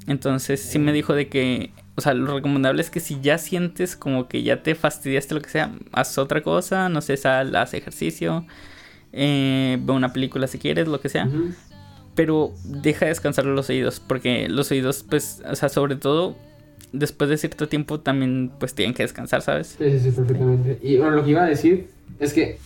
entonces 0.08 0.60
sí 0.62 0.80
me 0.80 0.92
dijo 0.92 1.14
de 1.14 1.30
que, 1.30 1.72
o 1.96 2.02
sea, 2.02 2.14
lo 2.14 2.36
recomendable 2.36 2.82
es 2.82 2.90
que 2.90 3.00
si 3.00 3.20
ya 3.22 3.38
sientes 3.38 3.96
como 3.96 4.28
que 4.28 4.44
ya 4.44 4.64
te 4.64 4.76
fastidiaste 4.76 5.36
lo 5.36 5.42
que 5.42 5.50
sea, 5.50 5.72
haz 5.92 6.18
otra 6.18 6.42
cosa, 6.42 6.90
no 6.90 7.02
sé, 7.02 7.18
sal, 7.18 7.56
haz 7.56 7.74
ejercicio, 7.74 8.46
eh, 9.12 9.78
ve 9.82 9.94
una 9.94 10.14
película 10.14 10.48
si 10.48 10.58
quieres, 10.58 10.88
lo 10.88 11.02
que 11.02 11.10
sea, 11.10 11.30
pero 12.16 12.54
deja 12.64 13.08
descansar 13.08 13.46
los 13.46 13.70
oídos, 13.70 14.00
porque 14.00 14.48
los 14.48 14.72
oídos, 14.72 15.06
pues, 15.08 15.42
o 15.50 15.56
sea, 15.56 15.70
sobre 15.70 15.96
todo 15.96 16.36
después 16.94 17.30
de 17.30 17.38
cierto 17.38 17.68
tiempo 17.68 18.00
también, 18.00 18.52
pues, 18.58 18.74
tienen 18.74 18.94
que 18.94 19.04
descansar, 19.04 19.42
¿sabes? 19.42 19.76
Sí, 19.78 19.92
sí, 19.92 20.00
sí, 20.00 20.12
perfectamente. 20.12 20.80
Y 20.82 20.98
bueno, 20.98 21.12
lo 21.12 21.24
que 21.24 21.32
iba 21.32 21.44
a 21.44 21.48
decir 21.48 21.90
es 22.20 22.34
que, 22.34 22.58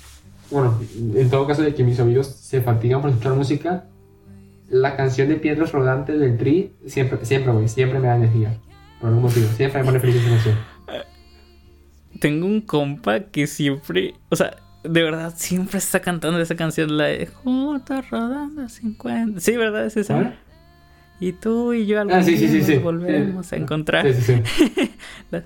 bueno, 0.51 0.79
en 1.15 1.29
todo 1.29 1.47
caso 1.47 1.63
de 1.63 1.73
que 1.73 1.83
mis 1.83 1.99
oídos 1.99 2.27
se 2.27 2.61
fatigan 2.61 3.01
por 3.01 3.09
escuchar 3.09 3.33
música, 3.33 3.85
la 4.69 4.95
canción 4.95 5.29
de 5.29 5.35
Piedras 5.35 5.71
Rodantes 5.71 6.19
del 6.19 6.37
Tri 6.37 6.71
siempre, 6.87 7.23
siempre, 7.23 7.51
güey, 7.51 7.67
siempre 7.67 7.99
me 7.99 8.07
da 8.07 8.15
energía. 8.15 8.57
Por 8.99 9.09
algún 9.09 9.23
motivo. 9.23 9.47
Siempre 9.55 9.79
me 9.81 9.85
pone 9.85 9.99
feliz 9.99 10.15
esa 10.17 10.29
canción. 10.29 10.55
Tengo 12.19 12.45
un 12.45 12.61
compa 12.61 13.19
que 13.21 13.45
siempre, 13.45 14.13
o 14.29 14.35
sea, 14.35 14.55
de 14.83 15.03
verdad, 15.03 15.33
siempre 15.35 15.79
está 15.79 15.99
cantando 15.99 16.39
esa 16.39 16.55
canción, 16.55 16.95
la 16.97 17.05
de 17.05 17.25
Juntos 17.27 18.09
rodando 18.09 18.69
50. 18.69 19.39
Sí, 19.41 19.57
¿verdad? 19.57 19.85
Es 19.85 19.97
esa. 19.97 20.17
¿Ah? 20.17 20.33
Y 21.19 21.33
tú 21.33 21.73
y 21.73 21.85
yo 21.85 21.99
algún 21.99 22.15
Ah, 22.15 22.23
sí, 22.23 22.35
día 22.35 22.49
sí, 22.49 22.57
nos 22.57 22.65
sí. 22.67 22.77
volveremos 22.77 23.47
a 23.47 23.55
Sí. 23.55 23.61
encontrar. 23.61 24.05
Sí, 24.13 24.21
sí, 24.21 24.41
sí. 24.45 24.91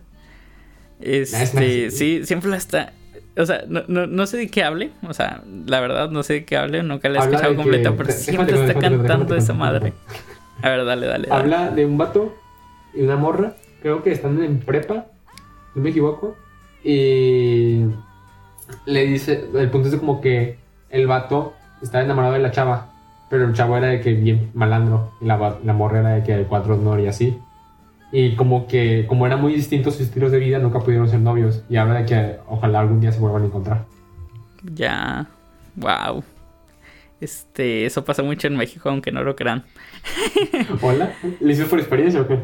Este, 1.02 1.44
Es 1.44 1.54
nice. 1.56 1.92
sí, 1.92 2.26
siempre 2.26 2.50
la 2.50 2.58
está. 2.58 2.92
O 3.38 3.46
sea, 3.46 3.64
no, 3.70 3.84
no, 3.88 4.06
no 4.06 4.28
sé 4.28 4.36
de 4.36 4.48
qué 4.50 4.64
hable. 4.66 4.92
O 5.08 5.14
sea, 5.14 5.42
la 5.66 5.80
verdad, 5.80 6.10
no 6.10 6.24
sé 6.24 6.34
de 6.34 6.46
qué 6.46 6.58
hable. 6.58 6.84
Nunca 6.84 7.08
la 7.08 7.20
he 7.20 7.22
Habla 7.22 7.38
escuchado 7.38 7.52
de 7.54 7.58
que- 7.58 7.64
completa, 7.64 7.92
pero 7.96 8.08
déjame 8.10 8.22
siempre 8.24 8.44
está 8.46 8.74
cuento, 8.74 8.80
déjame 8.82 8.98
te 9.04 9.08
cantando 9.08 9.36
esa 9.36 9.54
madre. 9.54 9.94
A 10.62 10.70
ver, 10.70 10.86
dale, 10.86 11.08
dale. 11.08 11.28
dale. 11.30 11.42
Habla 11.42 11.70
de 11.72 11.86
un 11.86 11.98
vato 11.98 12.36
y 12.93 13.02
una 13.02 13.15
morra. 13.15 13.54
Creo 13.82 14.04
que 14.04 14.12
están 14.12 14.41
en 14.43 14.60
prepa. 14.60 15.08
No 15.75 15.82
me 15.82 15.89
equivoco. 15.89 16.36
Y 16.84 17.86
le 18.86 19.06
dice. 19.06 19.45
El 19.54 19.69
punto 19.69 19.89
es 19.89 19.95
como 19.95 20.21
que 20.21 20.58
el 20.89 21.08
vato 21.08 21.54
estaba 21.82 22.04
enamorado 22.04 22.34
de 22.34 22.39
la 22.39 22.52
chava. 22.52 22.93
Pero 23.30 23.45
el 23.45 23.54
chavo 23.54 23.78
era 23.78 23.88
de 23.88 24.02
que 24.02 24.13
bien 24.13 24.52
malandro. 24.54 25.12
Y 25.21 25.25
la, 25.25 25.58
la 25.63 25.73
morra 25.73 25.99
era 25.99 26.10
de 26.10 26.23
que 26.23 26.36
de 26.36 26.43
cuatro 26.45 26.75
honor 26.75 26.99
y 26.99 27.08
así. 27.08 27.39
Y 28.12 28.36
como 28.36 28.67
que, 28.67 29.06
como 29.08 29.28
eran 29.28 29.39
muy 29.39 29.54
distintos 29.54 29.93
sus 29.95 30.08
estilos 30.08 30.32
de 30.32 30.39
vida, 30.39 30.58
nunca 30.58 30.80
pudieron 30.80 31.08
ser 31.08 31.19
novios. 31.19 31.63
Y 31.69 31.78
habla 31.78 31.99
de 31.99 32.06
que 32.06 32.36
ojalá 32.47 32.80
algún 32.80 32.99
día 32.99 33.12
se 33.12 33.19
vuelvan 33.19 33.43
a 33.43 33.45
encontrar. 33.45 33.86
Ya. 34.63 35.28
Wow. 35.75 36.23
Este, 37.21 37.86
eso 37.86 38.04
pasa 38.06 38.23
mucho 38.23 38.47
en 38.47 38.56
México, 38.56 38.89
aunque 38.89 39.12
no 39.12 39.23
lo 39.23 39.36
crean. 39.36 39.65
¿Hola? 40.82 41.13
¿Le 41.39 41.52
hiciste 41.52 41.69
por 41.69 41.80
experiencia 41.80 42.21
o 42.21 42.28
qué? 42.28 42.39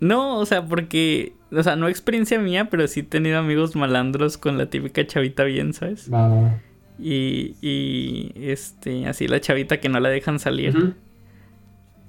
No, 0.00 0.38
o 0.38 0.46
sea, 0.46 0.64
porque, 0.64 1.34
o 1.50 1.62
sea, 1.62 1.76
no 1.76 1.88
experiencia 1.88 2.38
mía, 2.38 2.68
pero 2.70 2.86
sí 2.86 3.00
he 3.00 3.04
tenido 3.04 3.38
amigos 3.38 3.74
malandros 3.76 4.38
con 4.38 4.58
la 4.58 4.66
típica 4.66 5.06
chavita 5.06 5.44
bien, 5.44 5.72
¿sabes? 5.72 6.12
Va. 6.12 6.60
Y, 6.98 7.54
y, 7.60 8.32
este, 8.36 9.06
así 9.06 9.28
la 9.28 9.40
chavita 9.40 9.80
que 9.80 9.88
no 9.88 10.00
la 10.00 10.08
dejan 10.08 10.38
salir. 10.38 10.94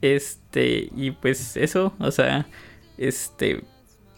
Este, 0.02 0.90
y 0.96 1.12
pues 1.12 1.58
eso, 1.58 1.94
o 2.00 2.12
sea, 2.12 2.48
este, 2.98 3.64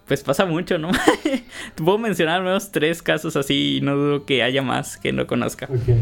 pues 0.07 0.23
pasa 0.23 0.45
mucho, 0.45 0.77
¿no? 0.77 0.91
Te 1.75 1.83
puedo 1.83 1.97
mencionar 1.97 2.37
al 2.37 2.43
menos 2.43 2.71
tres 2.71 3.01
casos 3.01 3.35
así 3.35 3.77
y 3.77 3.81
no 3.81 3.95
dudo 3.95 4.25
que 4.25 4.43
haya 4.43 4.61
más 4.61 4.97
que 4.97 5.11
no 5.11 5.27
conozca. 5.27 5.67
Ok. 5.69 5.95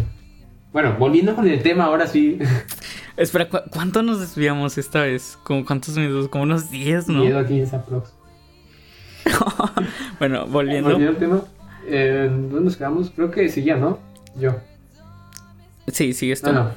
Bueno, 0.72 0.96
volviendo 1.00 1.36
con 1.36 1.48
el 1.48 1.62
tema, 1.64 1.86
ahora 1.86 2.06
sí. 2.08 2.38
Espera, 3.18 3.50
¿cu- 3.50 3.70
¿cuánto 3.72 4.04
nos 4.04 4.20
desviamos 4.20 4.78
esta 4.78 5.02
vez? 5.02 5.38
¿Como 5.44 5.66
cuántos 5.66 5.98
minutos? 5.98 6.30
Como 6.30 6.44
unos 6.44 6.70
10, 6.70 7.08
¿no? 7.10 7.20
Miedo 7.22 7.40
aquí 7.40 7.60
esa 7.60 7.84
prox. 7.84 8.14
bueno, 10.20 10.46
volviendo. 10.48 10.90
Volviendo 10.92 11.12
al 11.14 11.18
tema, 11.18 11.42
eh, 11.88 12.28
¿dónde 12.32 12.62
nos 12.62 12.78
quedamos? 12.78 13.12
Creo 13.16 13.32
que 13.32 13.48
ya, 13.50 13.76
¿no? 13.78 14.00
Yo. 14.40 14.56
Sí, 15.88 16.14
sigue 16.14 16.34
esto. 16.34 16.54
No, 16.54 16.66
no. 16.66 16.72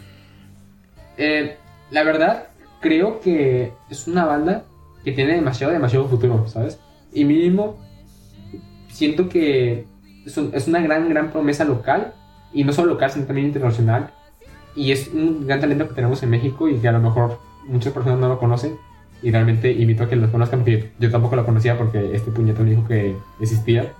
Eh, 1.18 1.56
la 1.90 2.02
verdad, 2.02 2.48
creo 2.80 3.20
que 3.20 3.72
es 3.90 4.08
una 4.08 4.24
banda 4.24 4.64
que 5.04 5.12
tiene 5.12 5.34
demasiado, 5.34 5.72
demasiado 5.72 6.08
futuro, 6.08 6.48
¿sabes? 6.48 6.78
Y 7.12 7.24
mínimo, 7.24 7.78
siento 8.88 9.28
que 9.28 9.86
es, 10.24 10.36
un- 10.38 10.50
es 10.54 10.66
una 10.66 10.80
gran, 10.80 11.08
gran 11.10 11.30
promesa 11.30 11.64
local, 11.64 12.14
y 12.52 12.64
no 12.64 12.72
solo 12.72 12.92
local, 12.92 13.10
sino 13.10 13.26
también 13.26 13.48
internacional. 13.48 14.10
Y 14.74 14.92
es 14.92 15.08
un 15.08 15.46
gran 15.46 15.60
talento 15.60 15.88
que 15.88 15.94
tenemos 15.94 16.22
en 16.22 16.30
México 16.30 16.68
y 16.68 16.76
que 16.76 16.88
a 16.88 16.92
lo 16.92 17.00
mejor 17.00 17.38
muchas 17.66 17.92
personas 17.92 18.18
no 18.18 18.28
lo 18.28 18.38
conocen. 18.38 18.76
Y 19.22 19.30
realmente 19.30 19.70
invito 19.70 20.04
a 20.04 20.08
que 20.08 20.16
lo 20.16 20.30
conozcan 20.30 20.60
porque 20.60 20.90
yo 20.98 21.10
tampoco 21.10 21.36
lo 21.36 21.44
conocía 21.44 21.78
porque 21.78 22.14
este 22.14 22.30
puñetón 22.30 22.68
dijo 22.68 22.86
que 22.86 23.14
existía. 23.40 23.92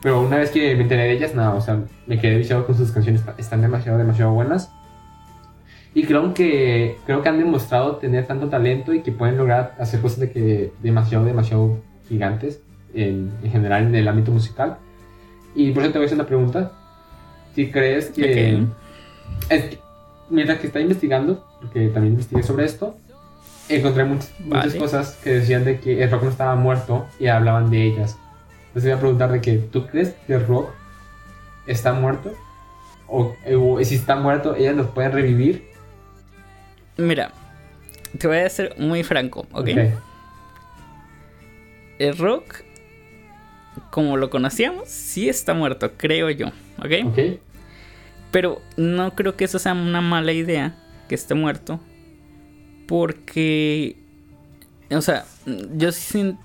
Pero 0.00 0.22
una 0.22 0.38
vez 0.38 0.50
que 0.50 0.74
me 0.74 0.82
enteré 0.82 1.02
de 1.02 1.12
ellas, 1.12 1.34
nada, 1.34 1.54
o 1.54 1.60
sea, 1.60 1.82
me 2.06 2.18
quedé 2.18 2.38
viciado 2.38 2.64
con 2.64 2.74
sus 2.74 2.90
canciones, 2.90 3.22
están 3.36 3.60
demasiado, 3.60 3.98
demasiado 3.98 4.32
buenas. 4.32 4.72
Y 5.92 6.04
creo 6.04 6.32
que, 6.32 6.96
creo 7.04 7.20
que 7.20 7.28
han 7.28 7.38
demostrado 7.38 7.96
tener 7.96 8.26
tanto 8.26 8.48
talento 8.48 8.94
y 8.94 9.02
que 9.02 9.12
pueden 9.12 9.36
lograr 9.36 9.74
hacer 9.78 10.00
cosas 10.00 10.20
de 10.20 10.30
que 10.30 10.72
demasiado, 10.82 11.24
demasiado 11.24 11.80
gigantes 12.08 12.62
en, 12.94 13.30
en 13.42 13.50
general 13.50 13.86
en 13.86 13.94
el 13.94 14.08
ámbito 14.08 14.30
musical. 14.30 14.78
Y 15.54 15.72
por 15.72 15.82
eso 15.82 15.92
te 15.92 15.98
voy 15.98 16.04
a 16.04 16.06
hacer 16.06 16.18
una 16.18 16.26
pregunta. 16.26 16.72
Si 17.60 17.70
crees 17.70 18.06
que... 18.06 18.64
Es 19.50 19.78
mientras 20.30 20.60
que 20.60 20.68
está 20.68 20.80
investigando, 20.80 21.44
porque 21.60 21.88
también 21.88 22.14
investigué 22.14 22.42
sobre 22.42 22.64
esto, 22.64 22.96
encontré 23.68 24.04
muchas, 24.04 24.74
cosas 24.76 25.18
que 25.22 25.30
decían 25.34 25.64
de 25.64 25.78
que 25.78 26.02
el 26.02 26.10
rock 26.10 26.22
no 26.22 26.30
estaba 26.30 26.54
muerto 26.54 27.06
y 27.18 27.26
hablaban 27.26 27.70
de 27.70 27.84
ellas. 27.84 28.16
Entonces 28.68 28.84
voy 28.84 28.92
a 28.92 29.00
preguntar 29.00 29.32
de 29.32 29.40
que, 29.40 29.58
¿tú 29.58 29.86
crees 29.86 30.14
que 30.26 30.34
el 30.34 30.46
rock 30.46 30.70
está 31.66 31.92
muerto? 31.92 32.32
O, 33.06 33.36
o 33.58 33.84
si 33.84 33.96
está 33.96 34.16
muerto, 34.16 34.54
ellas 34.56 34.74
los 34.74 34.86
pueden 34.88 35.12
revivir. 35.12 35.68
Mira, 36.96 37.32
te 38.18 38.26
voy 38.26 38.38
a 38.38 38.48
ser 38.48 38.74
muy 38.78 39.02
franco, 39.02 39.46
¿ok? 39.52 39.68
El 41.98 42.16
rock, 42.16 42.62
como 43.90 44.16
lo 44.16 44.30
conocíamos, 44.30 44.88
sí 44.88 45.28
está 45.28 45.52
muerto, 45.52 45.90
creo 45.98 46.30
yo, 46.30 46.46
¿ok? 46.78 47.06
Ok. 47.06 47.18
Pero 48.30 48.62
no 48.76 49.14
creo 49.14 49.36
que 49.36 49.44
eso 49.44 49.58
sea 49.58 49.72
una 49.72 50.00
mala 50.00 50.32
idea, 50.32 50.76
que 51.08 51.14
esté 51.14 51.34
muerto. 51.34 51.80
Porque, 52.86 53.96
o 54.90 55.00
sea, 55.00 55.24
yo, 55.76 55.92
sin- 55.92 56.38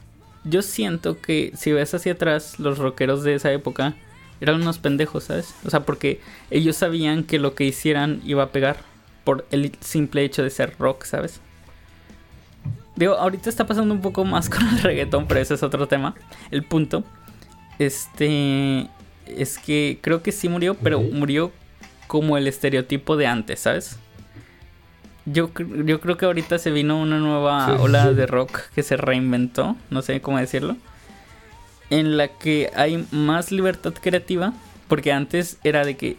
yo 0.44 0.62
siento 0.62 1.20
que 1.22 1.52
si 1.56 1.72
ves 1.72 1.94
hacia 1.94 2.14
atrás, 2.14 2.60
los 2.60 2.78
rockeros 2.78 3.24
de 3.24 3.36
esa 3.36 3.52
época 3.52 3.96
eran 4.42 4.62
unos 4.62 4.78
pendejos, 4.78 5.26
¿sabes? 5.26 5.56
O 5.66 5.70
sea, 5.70 5.82
porque 5.86 6.20
ellos 6.52 6.76
sabían 6.76 7.24
que 7.24 7.40
lo 7.40 7.56
que 7.56 7.64
hicieran 7.66 8.22
iba 8.26 8.44
a 8.44 8.52
pegar 8.52 8.78
por 9.24 9.46
el 9.52 9.72
simple 9.80 10.24
hecho 10.24 10.44
de 10.44 10.50
ser 10.52 10.76
rock, 10.78 11.06
¿sabes? 11.06 11.40
Digo, 12.96 13.16
ahorita 13.16 13.50
está 13.50 13.66
pasando 13.66 13.94
un 13.94 14.02
poco 14.02 14.24
más 14.24 14.50
con 14.52 14.68
el 14.68 14.80
reggaetón, 14.80 15.28
pero 15.28 15.40
ese 15.40 15.56
es 15.56 15.64
otro 15.64 15.88
tema. 15.88 16.16
El 16.52 16.64
punto, 16.64 17.04
este, 17.80 18.88
es 19.26 19.58
que 19.58 20.00
creo 20.02 20.22
que 20.22 20.32
sí 20.32 20.48
murió, 20.50 20.76
pero 20.76 21.00
murió 21.02 21.52
como 22.08 22.38
el 22.38 22.48
estereotipo 22.48 23.18
de 23.18 23.28
antes, 23.28 23.60
¿sabes? 23.62 23.98
Yo, 25.26 25.50
yo 25.86 26.00
creo 26.00 26.18
que 26.18 26.26
ahorita 26.26 26.60
se 26.60 26.70
vino 26.72 27.00
una 27.02 27.18
nueva 27.20 27.66
Sí, 27.66 27.72
ola 27.80 28.10
sí. 28.10 28.14
de 28.16 28.28
rock 28.28 28.60
que 28.76 28.84
se 28.84 28.96
reinventó, 28.96 29.76
no 29.90 30.02
sé 30.04 30.22
cómo 30.22 30.38
decirlo, 30.38 30.78
en 31.90 32.18
la 32.18 32.28
que 32.28 32.72
hay 32.76 33.06
más 33.12 33.52
libertad 33.52 33.94
creativa, 34.00 34.54
porque 34.88 35.12
antes 35.12 35.58
era 35.64 35.84
de 35.84 35.98
que 35.98 36.18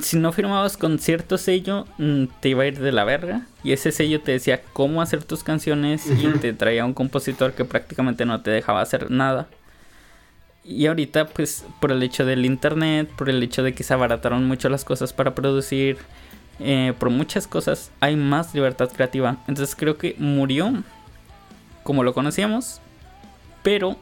si 0.00 0.18
no 0.18 0.32
firmabas 0.32 0.76
con 0.76 0.98
cierto 0.98 1.38
sello, 1.38 1.86
mm, 1.98 2.24
te 2.40 2.48
iba 2.50 2.64
a 2.64 2.66
ir 2.66 2.78
de 2.80 2.90
la 2.92 3.04
verga. 3.04 3.46
Y 3.62 3.72
ese 3.72 3.92
sello 3.92 4.20
te 4.20 4.32
decía 4.32 4.60
cómo 4.72 5.00
hacer 5.00 5.22
tus 5.22 5.44
canciones 5.44 6.04
y 6.06 6.26
te 6.40 6.52
traía 6.52 6.84
un 6.84 6.94
compositor 6.94 7.52
que 7.52 7.64
prácticamente 7.64 8.26
no 8.26 8.40
te 8.42 8.50
dejaba 8.50 8.80
hacer 8.82 9.10
nada. 9.10 9.46
Y 10.64 10.86
ahorita, 10.86 11.26
pues, 11.28 11.64
por 11.80 11.92
el 11.92 12.02
hecho 12.02 12.24
del 12.24 12.46
internet, 12.46 13.10
por 13.16 13.28
el 13.28 13.42
hecho 13.42 13.62
de 13.62 13.74
que 13.74 13.82
se 13.84 13.92
abarataron 13.92 14.46
mucho 14.46 14.68
las 14.70 14.84
cosas 14.84 15.12
para 15.12 15.34
producir, 15.34 15.98
eh, 16.58 16.94
por 16.98 17.10
muchas 17.10 17.46
cosas, 17.46 17.90
hay 18.00 18.16
más 18.16 18.54
libertad 18.54 18.90
creativa. 18.90 19.36
Entonces 19.46 19.76
creo 19.76 19.98
que 19.98 20.16
murió 20.18 20.72
como 21.82 22.02
lo 22.02 22.14
conocíamos, 22.14 22.80
pero 23.62 23.96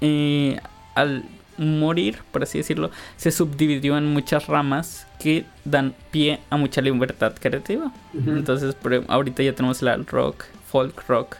eh, 0.00 0.58
al 0.96 1.24
morir, 1.56 2.18
por 2.32 2.42
así 2.42 2.58
decirlo, 2.58 2.90
se 3.16 3.30
subdividió 3.30 3.96
en 3.96 4.06
muchas 4.12 4.48
ramas 4.48 5.06
que 5.20 5.44
dan 5.64 5.94
pie 6.10 6.40
a 6.50 6.56
mucha 6.56 6.80
libertad 6.80 7.32
creativa. 7.40 7.92
Entonces, 8.26 8.74
por- 8.74 9.04
ahorita 9.08 9.42
ya 9.44 9.54
tenemos 9.54 9.80
la 9.82 9.96
rock, 9.98 10.44
folk 10.70 11.06
rock, 11.08 11.36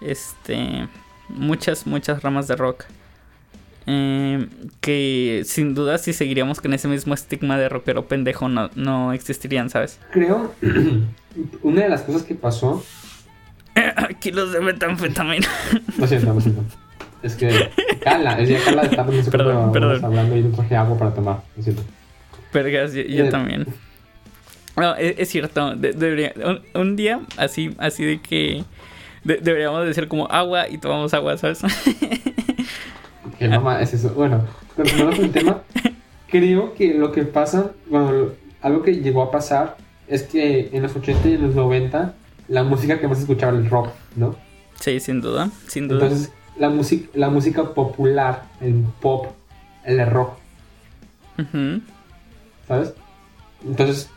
este, 0.00 0.88
muchas, 1.28 1.86
muchas 1.86 2.22
ramas 2.22 2.48
de 2.48 2.56
rock. 2.56 2.84
Eh, 3.90 4.46
que 4.82 5.42
sin 5.46 5.74
duda 5.74 5.96
si 5.96 6.12
seguiríamos 6.12 6.60
con 6.60 6.74
ese 6.74 6.88
mismo 6.88 7.14
estigma 7.14 7.56
de 7.56 7.70
rockero 7.70 8.06
pendejo 8.06 8.48
no, 8.50 8.68
no 8.74 9.14
existirían, 9.14 9.70
¿sabes? 9.70 9.98
Creo, 10.12 10.54
una 11.62 11.82
de 11.82 11.88
las 11.88 12.02
cosas 12.02 12.22
que 12.24 12.34
pasó, 12.34 12.84
Kilos 14.20 14.52
de 14.52 14.60
metanfetamina. 14.60 15.46
lo 15.98 16.06
siento, 16.06 16.34
lo 16.34 16.40
siento. 16.40 16.62
Es 17.22 17.34
que 17.34 17.70
Carla, 18.02 18.38
es 18.38 18.48
que 18.48 18.62
Carla 18.64 18.82
está 18.82 19.06
Perdón, 19.30 19.72
perdón. 19.72 20.04
hablando 20.04 20.36
y 20.36 20.42
no 20.42 20.54
traje 20.54 20.76
agua 20.76 20.98
para 20.98 21.14
tomar, 21.14 21.42
lo 21.56 21.62
siento. 21.62 21.82
Vergas, 22.52 22.92
yo, 22.92 23.02
yo 23.02 23.24
Eh, 23.24 23.30
también. 23.30 23.66
No, 24.76 24.94
es, 24.94 25.14
es 25.18 25.28
cierto. 25.30 25.74
de- 25.74 25.92
debería, 25.94 26.32
un, 26.44 26.60
un 26.80 26.96
día 26.96 27.20
así, 27.36 27.74
así 27.78 28.04
de 28.04 28.20
que 28.20 28.64
de- 29.24 29.38
deberíamos 29.38 29.84
decir 29.86 30.06
como 30.08 30.26
agua 30.30 30.68
y 30.68 30.78
tomamos 30.78 31.12
agua, 31.14 31.36
¿sabes? 31.38 31.60
Que 33.38 33.48
mamá 33.48 33.80
es 33.80 33.94
eso. 33.94 34.10
Bueno, 34.10 34.44
continuando 34.74 35.16
con 35.16 35.24
el 35.26 35.32
tema, 35.32 35.62
creo 36.28 36.74
que 36.74 36.94
lo 36.94 37.12
que 37.12 37.24
pasa, 37.24 37.72
bueno, 37.88 38.32
algo 38.62 38.82
que 38.82 38.96
llegó 38.96 39.22
a 39.22 39.30
pasar 39.30 39.76
es 40.08 40.22
que 40.22 40.70
en 40.72 40.82
los 40.82 40.96
80 40.96 41.28
y 41.28 41.34
en 41.34 41.42
los 41.42 41.54
90 41.54 42.14
la 42.48 42.64
música 42.64 42.98
que 42.98 43.06
más 43.06 43.20
escuchaba 43.20 43.52
era 43.52 43.60
el 43.60 43.70
rock, 43.70 43.90
¿no? 44.16 44.34
sí, 44.80 45.00
sin 45.00 45.20
duda, 45.20 45.50
sin 45.66 45.88
duda. 45.88 46.04
Entonces, 46.04 46.32
la 46.58 46.70
música, 46.70 47.08
la 47.14 47.28
música 47.30 47.74
popular, 47.74 48.44
el 48.60 48.84
pop, 49.00 49.26
el 49.84 50.04
rock. 50.10 50.38
¿sabes? 52.66 52.94
Entonces, 53.64 54.10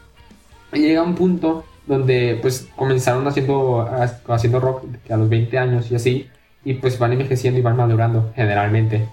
llega 0.73 1.03
un 1.03 1.15
punto 1.15 1.65
donde 1.85 2.39
pues 2.41 2.67
comenzaron 2.75 3.27
haciendo, 3.27 3.87
haciendo 4.27 4.59
rock 4.59 4.85
a 5.09 5.17
los 5.17 5.29
20 5.29 5.57
años 5.57 5.91
y 5.91 5.95
así, 5.95 6.29
y 6.63 6.75
pues 6.75 6.99
van 6.99 7.13
envejeciendo 7.13 7.59
y 7.59 7.63
van 7.63 7.75
madurando 7.77 8.31
generalmente, 8.35 9.07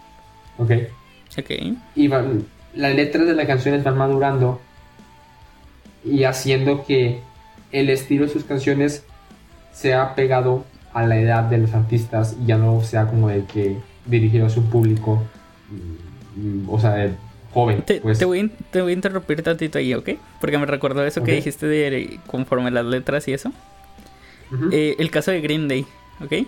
¿ok? 0.59 0.70
Ok. 1.38 1.51
y 1.94 2.09
van, 2.09 2.46
las 2.74 2.94
letras 2.94 3.26
de 3.26 3.34
las 3.34 3.46
canciones 3.46 3.84
van 3.84 3.96
madurando 3.96 4.61
y 6.05 6.24
haciendo 6.24 6.84
que 6.84 7.20
el 7.72 7.90
estilo 7.90 8.26
de 8.26 8.32
sus 8.32 8.44
canciones 8.44 9.05
sea 9.72 10.14
pegado 10.14 10.64
a 10.94 11.05
la 11.07 11.18
edad 11.18 11.44
de 11.44 11.59
los 11.59 11.74
artistas 11.74 12.36
y 12.42 12.46
ya 12.46 12.57
no 12.57 12.80
sea 12.82 13.07
como 13.07 13.28
de 13.28 13.44
que 13.44 13.76
dirigido 14.07 14.46
a 14.46 14.51
su 14.51 14.64
público, 14.64 15.22
mm, 16.36 16.68
o 16.70 16.80
sea, 16.80 16.94
de 16.94 17.12
joven. 17.53 17.82
Te, 17.82 18.01
pues. 18.01 18.18
te 18.18 18.24
voy, 18.24 18.51
te 18.70 18.80
voy 18.82 18.92
a 18.92 18.94
interrumpir 18.94 19.42
tantito 19.42 19.78
ahí, 19.78 19.92
¿ok? 19.94 20.11
Porque 20.40 20.59
me 20.59 20.66
recordó 20.66 21.05
eso 21.05 21.22
que 21.22 21.32
Ok. 21.32 21.36
dijiste 21.36 21.66
de 21.66 22.18
conforme 22.26 22.70
las 22.70 22.86
letras 22.86 23.28
y 23.28 23.32
eso. 23.34 23.53
Eh, 24.72 24.96
el 24.99 25.11
caso 25.11 25.30
de 25.30 25.42
Green 25.42 25.68
Day, 25.68 25.84
¿ok? 26.24 26.46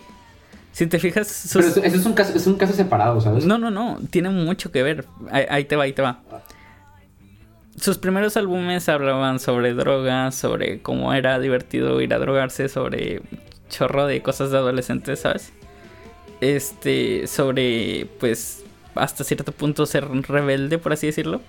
Si 0.73 0.87
te 0.87 0.99
fijas, 0.99 1.27
sus- 1.29 1.53
Pero 1.75 1.87
eso, 1.87 1.97
es, 1.99 2.07
un 2.07 2.13
caso, 2.15 2.37
es 2.37 2.47
un 2.47 2.55
caso 2.57 2.73
separado, 2.73 3.21
¿sabes? 3.21 3.45
No, 3.45 3.59
no, 3.59 3.71
no, 3.71 3.99
tiene 4.11 4.31
mucho 4.31 4.71
que 4.71 4.83
ver. 4.83 5.05
Ahí, 5.31 5.45
ahí 5.51 5.65
te 5.65 5.77
va, 5.77 5.85
ahí 5.85 5.93
te 5.93 6.03
va. 6.03 6.21
Sus 7.77 7.99
primeros 7.99 8.37
álbumes 8.37 8.89
hablaban 8.89 9.39
sobre 9.41 9.75
drogas, 9.75 10.35
sobre 10.35 10.81
cómo 10.81 11.13
era 11.15 11.39
divertido 11.39 12.01
ir 12.01 12.13
a 12.15 12.19
drogarse, 12.19 12.69
sobre 12.69 13.23
chorro 13.69 14.07
de 14.07 14.23
cosas 14.23 14.51
de 14.51 14.59
adolescentes, 14.59 15.21
¿sabes? 15.21 15.53
Este, 16.41 17.27
sobre, 17.27 18.07
pues, 18.19 18.65
hasta 18.95 19.25
cierto 19.25 19.53
punto 19.53 19.87
ser 19.87 20.07
rebelde, 20.09 20.79
por 20.79 20.93
así 20.93 21.07
decirlo. 21.07 21.41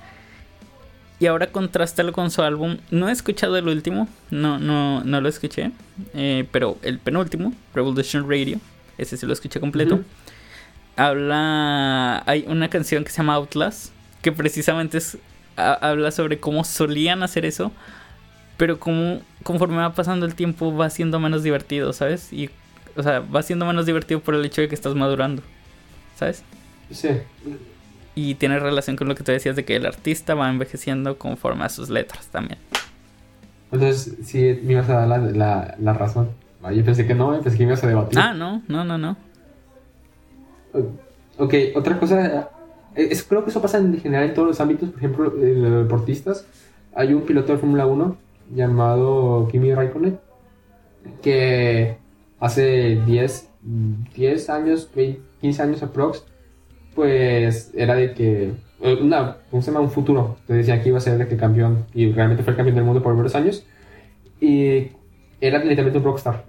Y 1.19 1.27
ahora 1.27 1.47
contrastalo 1.47 2.13
con 2.13 2.31
su 2.31 2.41
álbum. 2.41 2.77
No 2.89 3.07
he 3.09 3.11
escuchado 3.11 3.55
el 3.57 3.67
último, 3.67 4.07
no, 4.31 4.57
no, 4.57 5.03
no 5.03 5.21
lo 5.21 5.29
escuché. 5.29 5.71
eh, 6.13 6.47
pero 6.51 6.77
el 6.81 6.97
penúltimo, 6.99 7.53
Revolution 7.75 8.27
Radio, 8.29 8.59
ese 9.01 9.17
sí 9.17 9.25
lo 9.25 9.33
escuché 9.33 9.59
completo 9.59 10.01
habla. 10.95 12.23
Hay 12.25 12.45
una 12.47 12.69
canción 12.69 13.03
que 13.03 13.11
se 13.11 13.17
llama 13.17 13.35
Outlast. 13.35 13.91
Que 14.21 14.31
precisamente 14.31 14.97
es, 14.99 15.17
ha- 15.57 15.73
habla 15.73 16.11
sobre 16.11 16.39
cómo 16.39 16.63
solían 16.63 17.23
hacer 17.23 17.45
eso. 17.45 17.71
Pero 18.57 18.79
como 18.79 19.21
conforme 19.43 19.77
va 19.77 19.93
pasando 19.93 20.25
el 20.25 20.35
tiempo 20.35 20.75
va 20.75 20.89
siendo 20.89 21.19
menos 21.19 21.41
divertido, 21.43 21.93
¿sabes? 21.93 22.31
Y, 22.31 22.49
o 22.95 23.01
sea, 23.01 23.21
va 23.21 23.41
siendo 23.41 23.65
menos 23.65 23.85
divertido 23.87 24.19
por 24.19 24.35
el 24.35 24.45
hecho 24.45 24.61
de 24.61 24.67
que 24.69 24.75
estás 24.75 24.93
madurando, 24.93 25.41
¿sabes? 26.15 26.43
Sí. 26.91 27.09
Y 28.13 28.35
tiene 28.35 28.59
relación 28.59 28.97
con 28.97 29.07
lo 29.07 29.15
que 29.15 29.23
tú 29.23 29.31
decías 29.31 29.55
de 29.55 29.65
que 29.65 29.77
el 29.77 29.85
artista 29.87 30.35
va 30.35 30.47
envejeciendo 30.49 31.17
conforme 31.17 31.63
a 31.63 31.69
sus 31.69 31.89
letras 31.89 32.27
también. 32.27 32.59
Entonces, 33.71 34.17
sí, 34.25 34.59
me 34.63 34.73
ibas 34.73 34.89
a 34.89 34.93
dar 34.93 35.07
la, 35.07 35.17
la, 35.17 35.75
la 35.79 35.93
razón. 35.93 36.29
Ah, 36.63 36.71
Yo 36.71 36.83
pensé 36.83 37.07
que 37.07 37.15
no, 37.15 37.31
pensé 37.41 37.57
que 37.57 37.63
ibas 37.63 37.83
a 37.83 37.87
debatir. 37.87 38.19
Ah, 38.19 38.33
no, 38.33 38.61
no, 38.67 38.83
no, 38.83 38.97
no. 38.97 39.17
Ok, 41.37 41.53
otra 41.75 41.99
cosa, 41.99 42.49
eh, 42.95 43.07
es, 43.11 43.23
creo 43.23 43.43
que 43.43 43.49
eso 43.49 43.61
pasa 43.61 43.77
en 43.77 43.99
general 43.99 44.29
en 44.29 44.33
todos 44.33 44.47
los 44.47 44.61
ámbitos, 44.61 44.89
por 44.89 44.99
ejemplo, 44.99 45.33
en 45.37 45.63
los 45.63 45.83
deportistas. 45.83 46.45
Hay 46.93 47.13
un 47.13 47.23
piloto 47.23 47.53
de 47.53 47.57
Fórmula 47.57 47.85
1 47.87 48.17
llamado 48.53 49.47
Kimi 49.49 49.73
Raikkonen 49.73 50.19
que 51.21 51.97
hace 52.39 53.01
10, 53.05 53.49
10 54.15 54.49
años, 54.49 54.89
20, 54.93 55.21
15 55.41 55.61
años 55.63 55.83
aprox, 55.83 56.23
pues 56.93 57.71
era 57.75 57.95
de 57.95 58.13
que, 58.13 58.53
eh, 58.81 58.99
una, 59.01 59.37
¿cómo 59.49 59.61
se 59.61 59.71
llama? 59.71 59.83
Un 59.83 59.91
futuro, 59.91 60.37
te 60.45 60.53
decía 60.53 60.81
que 60.81 60.89
iba 60.89 60.97
a 60.97 61.01
ser 61.01 61.17
de 61.17 61.27
que 61.27 61.37
campeón 61.37 61.85
y 61.93 62.11
realmente 62.11 62.43
fue 62.43 62.51
el 62.51 62.57
campeón 62.57 62.75
del 62.75 62.85
mundo 62.85 63.01
por 63.01 63.15
varios 63.15 63.35
años 63.35 63.65
y 64.39 64.89
era 65.41 65.59
literalmente 65.59 65.97
un 65.97 66.05
rockstar. 66.05 66.45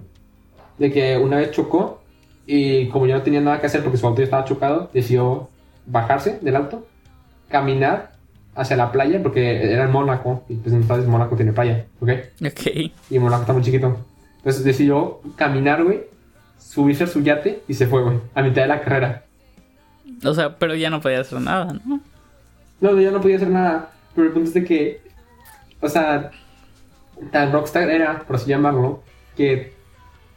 De 0.77 0.91
que 0.91 1.17
una 1.17 1.37
vez 1.37 1.51
chocó 1.51 2.01
y 2.45 2.87
como 2.89 3.05
ya 3.07 3.15
no 3.15 3.23
tenía 3.23 3.41
nada 3.41 3.59
que 3.59 3.67
hacer 3.67 3.81
porque 3.81 3.97
su 3.97 4.07
auto 4.07 4.19
ya 4.19 4.25
estaba 4.25 4.45
chocado, 4.45 4.89
decidió 4.93 5.49
bajarse 5.85 6.39
del 6.41 6.55
auto, 6.55 6.87
caminar 7.49 8.13
hacia 8.55 8.77
la 8.77 8.91
playa 8.91 9.21
porque 9.21 9.71
era 9.71 9.83
en 9.85 9.91
Mónaco 9.91 10.43
y 10.47 10.55
pues 10.55 10.73
en 10.73 11.09
Mónaco 11.09 11.35
tiene 11.35 11.53
playa, 11.53 11.85
¿ok? 11.99 12.09
Ok. 12.45 12.91
Y 13.09 13.19
Mónaco 13.19 13.41
está 13.41 13.53
muy 13.53 13.63
chiquito. 13.63 13.97
Entonces 14.37 14.63
decidió 14.63 15.21
caminar, 15.35 15.83
güey, 15.83 16.03
subirse 16.57 17.05
a 17.05 17.07
su 17.07 17.21
yate 17.21 17.63
y 17.67 17.73
se 17.73 17.87
fue, 17.87 18.03
güey, 18.03 18.19
a 18.35 18.41
mitad 18.41 18.63
de 18.63 18.67
la 18.67 18.81
carrera. 18.81 19.23
O 20.23 20.33
sea, 20.33 20.57
pero 20.57 20.75
ya 20.75 20.89
no 20.89 21.01
podía 21.01 21.21
hacer 21.21 21.41
nada, 21.41 21.73
¿no? 21.85 21.99
No, 22.81 22.99
ya 22.99 23.11
no 23.11 23.21
podía 23.21 23.37
hacer 23.37 23.49
nada. 23.49 23.91
Pero 24.13 24.27
el 24.27 24.33
punto 24.33 24.49
es 24.49 24.53
de 24.53 24.63
que, 24.63 25.01
o 25.81 25.89
sea, 25.89 26.31
tan 27.31 27.51
rockstar 27.51 27.89
era, 27.89 28.19
por 28.19 28.35
así 28.35 28.49
llamarlo, 28.49 29.01
que, 29.35 29.73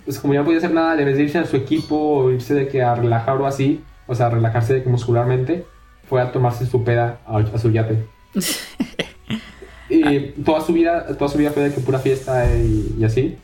pues 0.05 0.19
como 0.19 0.35
ya 0.35 0.41
no 0.41 0.47
podía 0.47 0.59
hacer 0.59 0.73
nada, 0.73 0.97
debes 0.97 1.17
de 1.17 1.25
irse 1.25 1.39
a 1.39 1.47
su 1.47 1.57
equipo 1.57 1.97
o 1.97 2.31
irse 2.31 2.55
de 2.55 2.69
que 2.69 2.83
a 2.83 2.95
relajar 2.95 3.41
o 3.41 3.47
así, 3.47 3.83
o 4.07 4.15
sea, 4.15 4.27
a 4.27 4.31
relajarse 4.31 4.75
de 4.75 4.83
que 4.83 4.89
muscularmente, 4.89 5.65
fue 6.09 6.23
a 6.23 6.31
tomarse 6.33 6.67
su 6.67 6.85
peda 6.85 7.19
a, 7.27 7.39
a 7.39 7.59
su 7.59 7.71
yate. 7.71 8.05
y 9.89 10.21
toda 10.43 10.61
su 10.61 10.73
vida, 10.73 11.07
toda 11.17 11.29
su 11.29 11.39
vida 11.39 11.51
fue 11.51 11.65
de 11.65 11.75
que 11.75 11.81
pura 11.81 11.99
fiesta 11.99 12.55
y, 12.55 12.97
y 12.99 13.05
así. 13.05 13.37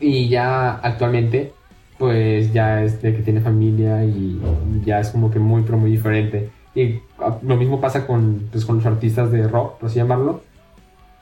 Y 0.00 0.28
ya 0.28 0.72
actualmente, 0.74 1.52
pues 1.98 2.52
ya 2.52 2.82
es 2.82 3.00
de 3.00 3.14
que 3.14 3.22
tiene 3.22 3.40
familia 3.40 4.04
y 4.04 4.40
ya 4.84 5.00
es 5.00 5.10
como 5.10 5.30
que 5.30 5.38
muy, 5.38 5.62
pero 5.62 5.78
muy 5.78 5.90
diferente. 5.90 6.50
Y 6.74 7.00
ah, 7.18 7.38
lo 7.42 7.56
mismo 7.56 7.80
pasa 7.80 8.06
con, 8.06 8.48
pues, 8.50 8.64
con 8.64 8.76
los 8.76 8.86
artistas 8.86 9.30
de 9.30 9.46
rock, 9.46 9.78
por 9.78 9.88
así 9.88 9.98
llamarlo, 9.98 10.42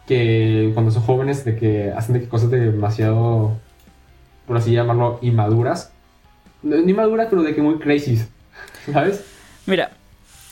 que 0.06 0.70
cuando 0.74 0.90
son 0.90 1.02
jóvenes, 1.02 1.44
de 1.44 1.56
que 1.56 1.92
hacen 1.96 2.14
de 2.14 2.20
que 2.20 2.28
cosas 2.28 2.50
demasiado, 2.50 3.56
por 4.46 4.56
así 4.56 4.72
llamarlo, 4.72 5.18
inmaduras. 5.22 5.92
No, 6.62 6.76
inmaduras, 6.76 7.28
pero 7.30 7.42
de 7.42 7.54
que 7.54 7.62
muy 7.62 7.78
crazy, 7.78 8.18
¿sabes? 8.92 9.24
Mira, 9.66 9.92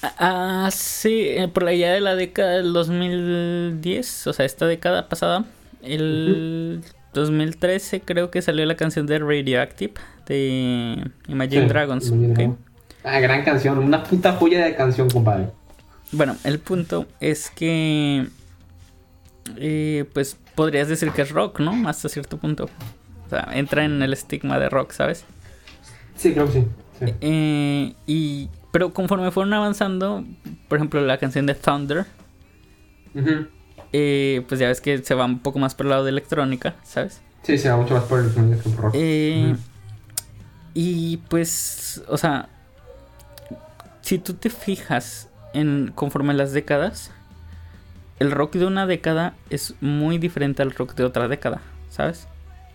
a- 0.02 0.66
hace, 0.66 1.42
eh, 1.42 1.48
por 1.48 1.66
allá 1.66 1.92
de 1.92 2.00
la 2.00 2.14
década 2.16 2.52
del 2.56 2.72
2010, 2.72 4.26
o 4.26 4.32
sea, 4.32 4.46
esta 4.46 4.66
década 4.66 5.08
pasada, 5.08 5.44
el 5.82 6.82
2013 7.14 8.00
creo 8.02 8.30
que 8.30 8.42
salió 8.42 8.64
la 8.66 8.76
canción 8.76 9.06
de 9.06 9.18
Radioactive 9.18 9.94
de 10.26 11.10
Imagine 11.28 11.62
Sí, 11.62 11.68
Dragons. 11.68 12.06
Imagine 12.08 12.28
¿ok? 12.32 12.36
Dragons. 12.38 12.58
Ah, 13.02 13.18
gran 13.20 13.44
canción, 13.44 13.78
una 13.78 14.02
puta 14.04 14.32
joya 14.34 14.64
de 14.64 14.74
canción, 14.76 15.08
compadre. 15.10 15.48
Bueno, 16.12 16.36
el 16.44 16.58
punto 16.58 17.06
es 17.20 17.50
que, 17.50 18.26
eh, 19.58 20.04
pues 20.12 20.36
podrías 20.54 20.88
decir 20.88 21.10
que 21.12 21.22
es 21.22 21.30
rock, 21.30 21.60
¿no? 21.60 21.88
Hasta 21.88 22.08
cierto 22.08 22.38
punto. 22.38 22.68
O 23.26 23.30
sea, 23.30 23.48
entra 23.52 23.84
en 23.84 24.02
el 24.02 24.12
estigma 24.12 24.58
de 24.58 24.68
rock, 24.68 24.92
¿sabes? 24.92 25.24
Sí, 26.16 26.32
creo 26.32 26.46
que 26.46 26.52
sí. 26.52 26.66
sí. 26.98 27.14
Eh, 27.20 27.94
y, 28.06 28.48
pero 28.72 28.92
conforme 28.92 29.30
fueron 29.30 29.54
avanzando, 29.54 30.24
por 30.68 30.78
ejemplo, 30.78 31.00
la 31.00 31.18
canción 31.18 31.46
de 31.46 31.54
Thunder, 31.54 32.06
eh, 33.92 34.44
pues 34.48 34.60
ya 34.60 34.68
ves 34.68 34.80
que 34.80 34.98
se 34.98 35.14
va 35.14 35.24
un 35.24 35.38
poco 35.40 35.58
más 35.58 35.74
por 35.74 35.86
el 35.86 35.90
lado 35.90 36.04
de 36.04 36.10
electrónica, 36.10 36.76
¿sabes? 36.82 37.20
Sí, 37.42 37.56
se 37.58 37.70
va 37.70 37.76
mucho 37.76 37.94
más 37.94 38.04
por 38.04 38.20
el 38.20 38.30
sonido 38.30 38.62
que 38.62 38.68
por 38.70 38.84
rock. 38.84 38.94
Eh. 38.96 39.56
Y 40.74 41.16
pues, 41.28 42.02
o 42.08 42.16
sea, 42.16 42.48
si 44.02 44.18
tú 44.18 44.34
te 44.34 44.50
fijas 44.50 45.28
en 45.52 45.92
conforme 45.94 46.34
las 46.34 46.52
décadas, 46.52 47.10
el 48.20 48.30
rock 48.30 48.54
de 48.54 48.66
una 48.66 48.86
década 48.86 49.34
es 49.50 49.74
muy 49.80 50.18
diferente 50.18 50.62
al 50.62 50.70
rock 50.72 50.94
de 50.94 51.04
otra 51.04 51.26
década, 51.26 51.60
¿sabes? 51.90 52.28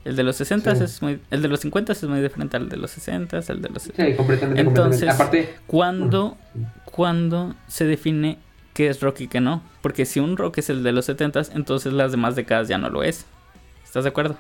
El 0.04 0.16
de 0.16 0.24
los 0.24 0.36
60 0.36 0.76
Sí. 0.76 0.84
es 0.84 1.02
muy, 1.02 1.20
el 1.32 1.42
de 1.42 1.48
los 1.48 1.62
50 1.62 1.94
es 1.94 2.04
muy 2.04 2.22
diferente 2.22 2.58
al 2.58 2.68
de 2.70 2.78
los 2.78 2.92
60, 2.92 3.38
el 3.48 3.62
de 3.62 3.70
los 3.70 3.84
Sí, 3.84 3.92
completamente, 4.18 4.62
Entonces- 4.62 5.02
completamente. 5.02 5.10
Aparte, 5.10 5.56
¿Cuándo, 5.66 6.38
cuándo 6.86 7.56
se 7.68 7.86
define 7.86 8.38
qué 8.74 8.88
es 8.90 9.02
rock 9.02 9.22
y 9.22 9.28
qué 9.28 9.42
no? 9.42 9.64
Porque 9.82 10.06
si 10.06 10.20
un 10.20 10.38
rock 10.38 10.60
es 10.60 10.70
el 10.70 10.84
de 10.84 10.92
los 10.92 11.06
70, 11.06 11.42
entonces 11.54 11.94
las 11.94 12.12
demás 12.12 12.36
décadas 12.36 12.68
ya 12.68 12.78
no 12.78 12.90
lo 12.90 13.04
es. 13.04 13.26
¿Estás 13.84 14.04
de 14.04 14.10
acuerdo? 14.10 14.36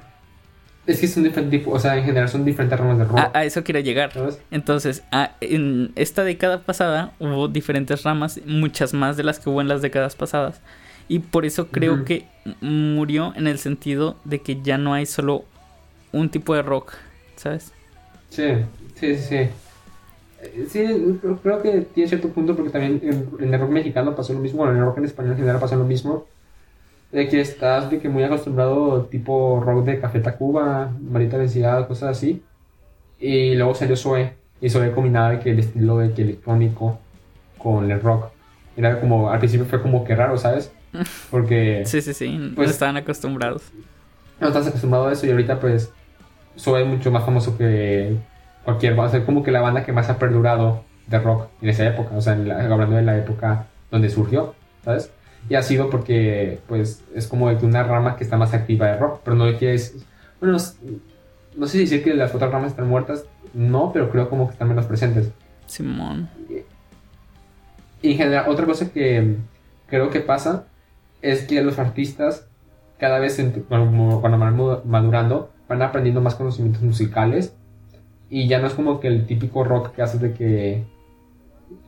es 0.88 1.00
que 1.00 1.08
son 1.08 1.24
diferentes 1.24 1.60
tipos, 1.62 1.74
o 1.74 1.80
sea, 1.80 1.98
en 1.98 2.06
general 2.06 2.30
son 2.30 2.46
diferentes 2.46 2.80
ramas 2.80 3.00
de 3.00 3.06
rock. 3.06 3.18
A, 3.18 3.32
a 3.34 3.44
eso 3.44 3.64
quiero 3.64 3.80
llegar. 3.80 4.14
¿Sabes? 4.14 4.40
Entonces, 4.52 5.04
a- 5.12 5.32
en 5.42 5.92
esta 5.96 6.24
década 6.24 6.60
pasada 6.62 7.14
hubo 7.20 7.48
diferentes 7.48 8.04
ramas, 8.04 8.40
muchas 8.46 8.94
más 8.94 9.18
de 9.18 9.24
las 9.24 9.40
que 9.40 9.50
hubo 9.50 9.62
en 9.62 9.68
las 9.68 9.82
décadas 9.82 10.16
pasadas. 10.16 10.62
Y 11.08 11.20
por 11.20 11.46
eso 11.46 11.68
creo 11.68 11.94
Ujú. 11.94 12.06
que 12.06 12.26
murió 12.62 13.34
en 13.36 13.48
el 13.48 13.60
sentido 13.60 14.16
de 14.24 14.40
que 14.40 14.62
ya 14.62 14.78
no 14.78 14.94
hay 14.94 15.06
solo 15.06 15.46
un 16.12 16.30
tipo 16.30 16.56
de 16.56 16.62
rock, 16.62 16.94
¿sabes? 17.36 17.72
Sí, 18.30 18.44
sí, 18.96 19.16
sí, 19.16 19.24
sí. 19.24 19.36
Eh, 20.42 21.18
creo- 21.42 21.62
que 21.62 21.82
tiene 21.94 22.10
cierto 22.10 22.30
punto 22.30 22.56
porque 22.56 22.72
también 22.72 23.02
en, 23.04 23.54
el 23.54 23.60
rock 23.60 23.70
mexicano 23.72 24.16
pasó 24.16 24.34
lo 24.34 24.40
mismo, 24.40 24.60
bueno, 24.60 24.74
en 24.74 24.80
el 24.80 24.86
rock 24.86 24.98
en 25.00 25.06
español 25.06 25.32
en 25.32 25.38
general 25.38 25.60
pasó 25.60 25.76
lo 25.76 25.86
mismo. 25.86 26.26
De 27.12 27.28
que 27.30 27.42
estás 27.42 27.90
de 27.92 28.00
que 28.00 28.10
muy 28.10 28.24
acostumbrado 28.24 29.06
tipo 29.06 29.62
rock 29.64 29.86
de 29.86 30.00
Café 30.02 30.20
Tacuba, 30.20 30.92
Marita 31.02 31.38
Vencida, 31.38 31.88
cosas 31.88 32.18
así. 32.18 32.44
Y 33.20 33.56
luego 33.56 33.76
salió 33.76 33.96
Zoe, 33.98 34.34
y 34.62 34.70
Zoe 34.70 34.92
combinaba 34.92 35.32
de 35.32 35.40
que 35.40 35.52
el 35.52 35.60
estilo 35.60 35.98
de 36.00 36.14
que 36.14 36.24
electrónico 36.24 37.00
con 37.58 37.90
el 37.92 38.02
rock. 38.02 38.28
Era 38.78 39.00
como, 39.00 39.30
al 39.30 39.40
principio 39.40 39.66
fue 39.66 39.82
como 39.82 40.04
que 40.04 40.16
raro, 40.16 40.38
¿sabes? 40.38 40.75
Porque... 41.32 41.84
Sí, 41.86 42.02
sí, 42.02 42.14
sí, 42.14 42.38
no 42.38 42.56
Pues- 42.56 42.72
estaban 42.72 42.98
acostumbrados. 42.98 43.64
no 44.40 44.48
estás 44.48 44.68
acostumbrado 44.68 45.08
a 45.08 45.14
eso 45.14 45.26
y 45.26 45.32
ahorita 45.32 45.60
pues 45.60 45.92
es 46.56 46.68
mucho 46.88 47.12
más 47.12 47.24
famoso 47.26 47.58
que 47.58 48.18
cualquier 48.64 48.98
o 49.00 49.10
sea, 49.10 49.26
como 49.26 49.44
que 49.44 49.52
la 49.52 49.62
banda 49.62 49.84
que 49.84 49.92
más 49.94 50.10
ha 50.10 50.18
perdurado 50.18 50.84
de 51.08 51.20
rock 51.20 51.48
en 51.62 51.70
esa 51.70 51.86
época, 51.88 52.16
o 52.16 52.22
sea, 52.22 52.34
en 52.34 52.48
la- 52.48 52.62
hablando 52.64 52.96
de 52.96 53.04
la 53.04 53.18
época 53.18 53.68
donde 53.92 54.10
surgió, 54.10 54.56
¿sabes? 54.84 55.12
Y 55.50 55.56
ha 55.56 55.62
sido 55.62 55.90
porque 55.92 56.60
pues 56.68 57.04
es 57.14 57.28
como 57.28 57.50
de 57.50 57.58
que 57.58 57.66
una 57.66 57.84
rama 57.84 58.16
que 58.18 58.24
está 58.24 58.38
más 58.38 58.54
activa 58.54 58.88
de 58.88 58.98
rock, 58.98 59.22
pero 59.24 59.36
no 59.36 59.46
de 59.46 59.58
que 59.58 59.74
es 59.76 59.96
bueno, 60.40 60.58
no 61.56 61.68
sé 61.68 61.72
si 61.74 61.80
decir 61.80 62.04
que 62.04 62.14
las 62.16 62.34
otras 62.34 62.52
ramas 62.52 62.72
están 62.72 62.88
muertas, 62.90 63.26
no, 63.54 63.92
pero 63.94 64.10
creo 64.10 64.30
como 64.30 64.48
que 64.48 64.54
están 64.54 64.68
menos 64.68 64.86
presentes. 64.86 65.30
Simón. 65.68 66.30
Y 68.02 68.12
en 68.12 68.18
general, 68.18 68.46
otra 68.50 68.66
cosa 68.66 68.92
que 68.92 69.36
creo 69.88 70.10
que 70.10 70.20
pasa 70.20 70.66
es 71.32 71.44
que 71.44 71.62
los 71.62 71.80
artistas 71.80 72.48
cada 73.00 73.20
vez 73.20 73.42
cuando, 73.68 74.22
van 74.22 74.82
madurando 74.86 75.52
van 75.68 75.82
aprendiendo 75.82 76.22
más 76.22 76.36
conocimientos 76.36 76.82
musicales 76.84 77.56
y 78.30 78.48
ya 78.48 78.60
no 78.60 78.68
es 78.68 78.74
como 78.74 79.00
que 79.00 79.08
el 79.08 79.26
típico 79.26 79.64
rock 79.64 79.94
que 79.96 80.02
haces 80.02 80.22
de 80.22 80.34
que 80.34 80.84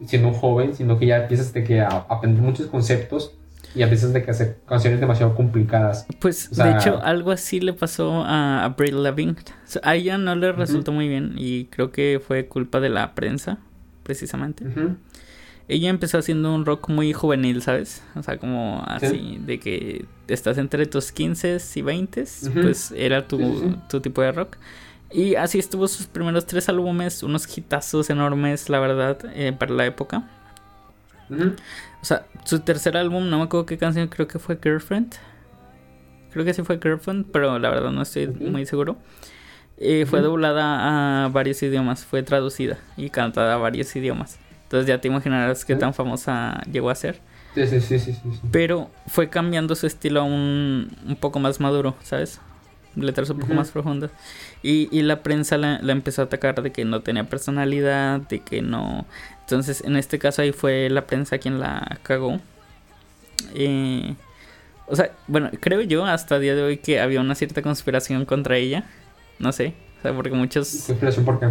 siendo 0.05 0.29
un 0.29 0.33
joven, 0.33 0.73
sino 0.75 0.97
que 0.97 1.05
ya 1.05 1.17
empiezas 1.17 1.53
de 1.53 1.63
que 1.63 1.81
a, 1.81 1.87
a 1.87 1.97
aprender 2.09 2.41
muchos 2.41 2.67
conceptos 2.67 3.33
y 3.75 3.83
empiezas 3.83 4.13
de 4.13 4.23
que 4.23 4.31
hacer 4.31 4.57
canciones 4.67 4.99
demasiado 4.99 5.35
complicadas. 5.35 6.07
Pues 6.19 6.49
O 6.51 6.55
sea- 6.55 6.65
de 6.65 6.77
hecho 6.77 6.99
algo 7.03 7.31
así 7.31 7.59
le 7.59 7.73
pasó 7.73 8.23
a 8.25 8.73
Lavigne. 8.77 9.33
O 9.33 9.35
sea, 9.65 9.81
a 9.85 9.95
ella 9.95 10.17
no 10.17 10.35
le 10.35 10.51
resultó 10.51 10.91
muy 10.91 11.07
bien 11.07 11.33
y 11.37 11.65
creo 11.65 11.91
que 11.91 12.19
fue 12.25 12.47
culpa 12.47 12.79
de 12.79 12.89
la 12.89 13.13
prensa, 13.13 13.59
precisamente. 14.03 14.65
Ujú. 14.65 14.95
Ella 15.69 15.89
empezó 15.89 16.17
haciendo 16.17 16.55
un 16.55 16.65
rock 16.65 16.87
muy 16.89 17.11
juvenil, 17.11 17.61
¿sabes? 17.61 18.01
O 18.15 18.23
sea, 18.23 18.37
como 18.37 18.83
así, 18.87 19.37
de 19.41 19.59
que 19.59 20.05
estás 20.29 20.57
entre 20.57 20.85
tus 20.85 21.11
15 21.11 21.57
y 21.75 21.81
20, 21.81 22.21
Ujú. 22.23 22.61
pues 22.61 22.91
era 22.95 23.27
tu, 23.27 23.37
Sí, 23.37 23.43
sí, 23.59 23.69
sí. 23.71 23.75
tu 23.89 23.99
tipo 23.99 24.21
de 24.21 24.31
rock. 24.31 24.57
Y 25.11 25.35
así 25.35 25.59
estuvo 25.59 25.87
sus 25.87 26.07
primeros 26.07 26.45
tres 26.45 26.69
álbumes, 26.69 27.21
unos 27.23 27.45
hitazos 27.57 28.09
enormes, 28.09 28.69
la 28.69 28.79
verdad, 28.79 29.17
eh, 29.33 29.51
para 29.57 29.73
la 29.73 29.85
época. 29.85 30.23
O 32.01 32.05
sea, 32.05 32.25
su 32.45 32.59
tercer 32.59 32.95
álbum, 32.95 33.29
no 33.29 33.37
me 33.39 33.43
acuerdo 33.43 33.65
qué 33.65 33.77
canción, 33.77 34.07
creo 34.07 34.27
que 34.27 34.39
fue 34.39 34.57
Girlfriend. 34.61 35.15
Creo 36.31 36.45
que 36.45 36.53
sí 36.53 36.63
fue 36.63 36.79
Girlfriend, 36.81 37.25
pero 37.31 37.59
la 37.59 37.69
verdad 37.69 37.91
no 37.91 38.01
estoy 38.03 38.27
muy 38.27 38.65
seguro. 38.65 38.97
Eh, 39.79 40.05
Fue 40.07 40.21
doblada 40.21 41.25
a 41.25 41.27
varios 41.27 41.61
idiomas, 41.61 42.03
fue 42.05 42.23
traducida 42.23 42.77
y 42.95 43.09
cantada 43.09 43.53
a 43.55 43.57
varios 43.57 43.95
idiomas. 43.95 44.39
Entonces 44.67 44.87
ya 44.87 44.99
te 44.99 45.07
imaginarás 45.07 45.63
qué 45.65 45.73
Ok. 45.73 45.79
tan 45.79 45.93
famosa 45.93 46.61
llegó 46.71 46.89
a 46.89 46.95
ser. 46.95 47.19
Sí, 47.55 47.65
sí, 47.67 47.79
sí, 47.81 47.99
sí, 47.99 48.13
sí. 48.13 48.29
Pero 48.51 48.91
fue 49.07 49.29
cambiando 49.29 49.75
su 49.75 49.87
estilo 49.87 50.19
a 50.19 50.23
un, 50.23 50.95
un 51.07 51.15
poco 51.15 51.39
más 51.39 51.59
maduro, 51.59 51.95
¿sabes? 52.03 52.39
Letras 52.95 53.29
un 53.29 53.39
poco 53.39 53.53
más 53.53 53.71
profundas. 53.71 54.11
Y, 54.63 54.89
y 54.91 55.01
la 55.03 55.23
prensa 55.23 55.57
la, 55.57 55.79
la 55.81 55.91
empezó 55.91 56.21
a 56.21 56.25
atacar 56.25 56.61
de 56.61 56.71
que 56.71 56.83
no 56.83 57.01
tenía 57.01 57.23
personalidad, 57.23 58.19
de 58.21 58.39
que 58.39 58.61
no... 58.61 59.05
Entonces, 59.41 59.81
en 59.85 59.95
este 59.95 60.19
caso 60.19 60.41
ahí 60.41 60.51
fue 60.51 60.89
la 60.89 61.05
prensa 61.07 61.37
quien 61.37 61.59
la 61.59 61.99
cagó. 62.03 62.39
Eh, 63.55 64.15
o 64.87 64.95
sea, 64.95 65.11
bueno, 65.27 65.49
creo 65.59 65.81
yo 65.81 66.05
hasta 66.05 66.35
el 66.37 66.41
día 66.41 66.55
de 66.55 66.63
hoy 66.63 66.77
que 66.77 66.99
había 66.99 67.21
una 67.21 67.35
cierta 67.35 67.61
conspiración 67.61 68.25
contra 68.25 68.57
ella. 68.57 68.83
No 69.39 69.51
sé. 69.51 69.73
O 69.99 70.01
sea, 70.01 70.13
porque 70.13 70.31
muchos... 70.31 70.83
Conspiración, 70.87 71.25
¿por 71.25 71.39
qué? 71.39 71.47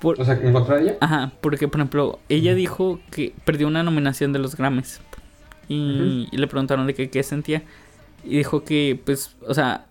Por- 0.00 0.20
O 0.20 0.24
sea, 0.24 0.34
¿en 0.34 0.52
contra 0.52 0.76
de 0.76 0.82
ella? 0.82 0.96
Ajá, 1.00 1.32
porque 1.40 1.68
por 1.68 1.80
ejemplo, 1.80 2.18
ella 2.28 2.54
dijo 2.54 3.00
que 3.10 3.34
perdió 3.44 3.66
una 3.68 3.82
nominación 3.82 4.32
de 4.32 4.38
los 4.38 4.56
Grammys. 4.56 5.00
Y, 5.68 6.26
le 6.32 6.46
preguntaron 6.48 6.86
de 6.88 6.94
que 6.94 7.10
qué 7.10 7.22
sentía. 7.22 7.62
Y 8.24 8.38
dijo 8.38 8.64
que, 8.64 9.00
pues, 9.04 9.36
o 9.46 9.54
sea, 9.54 9.86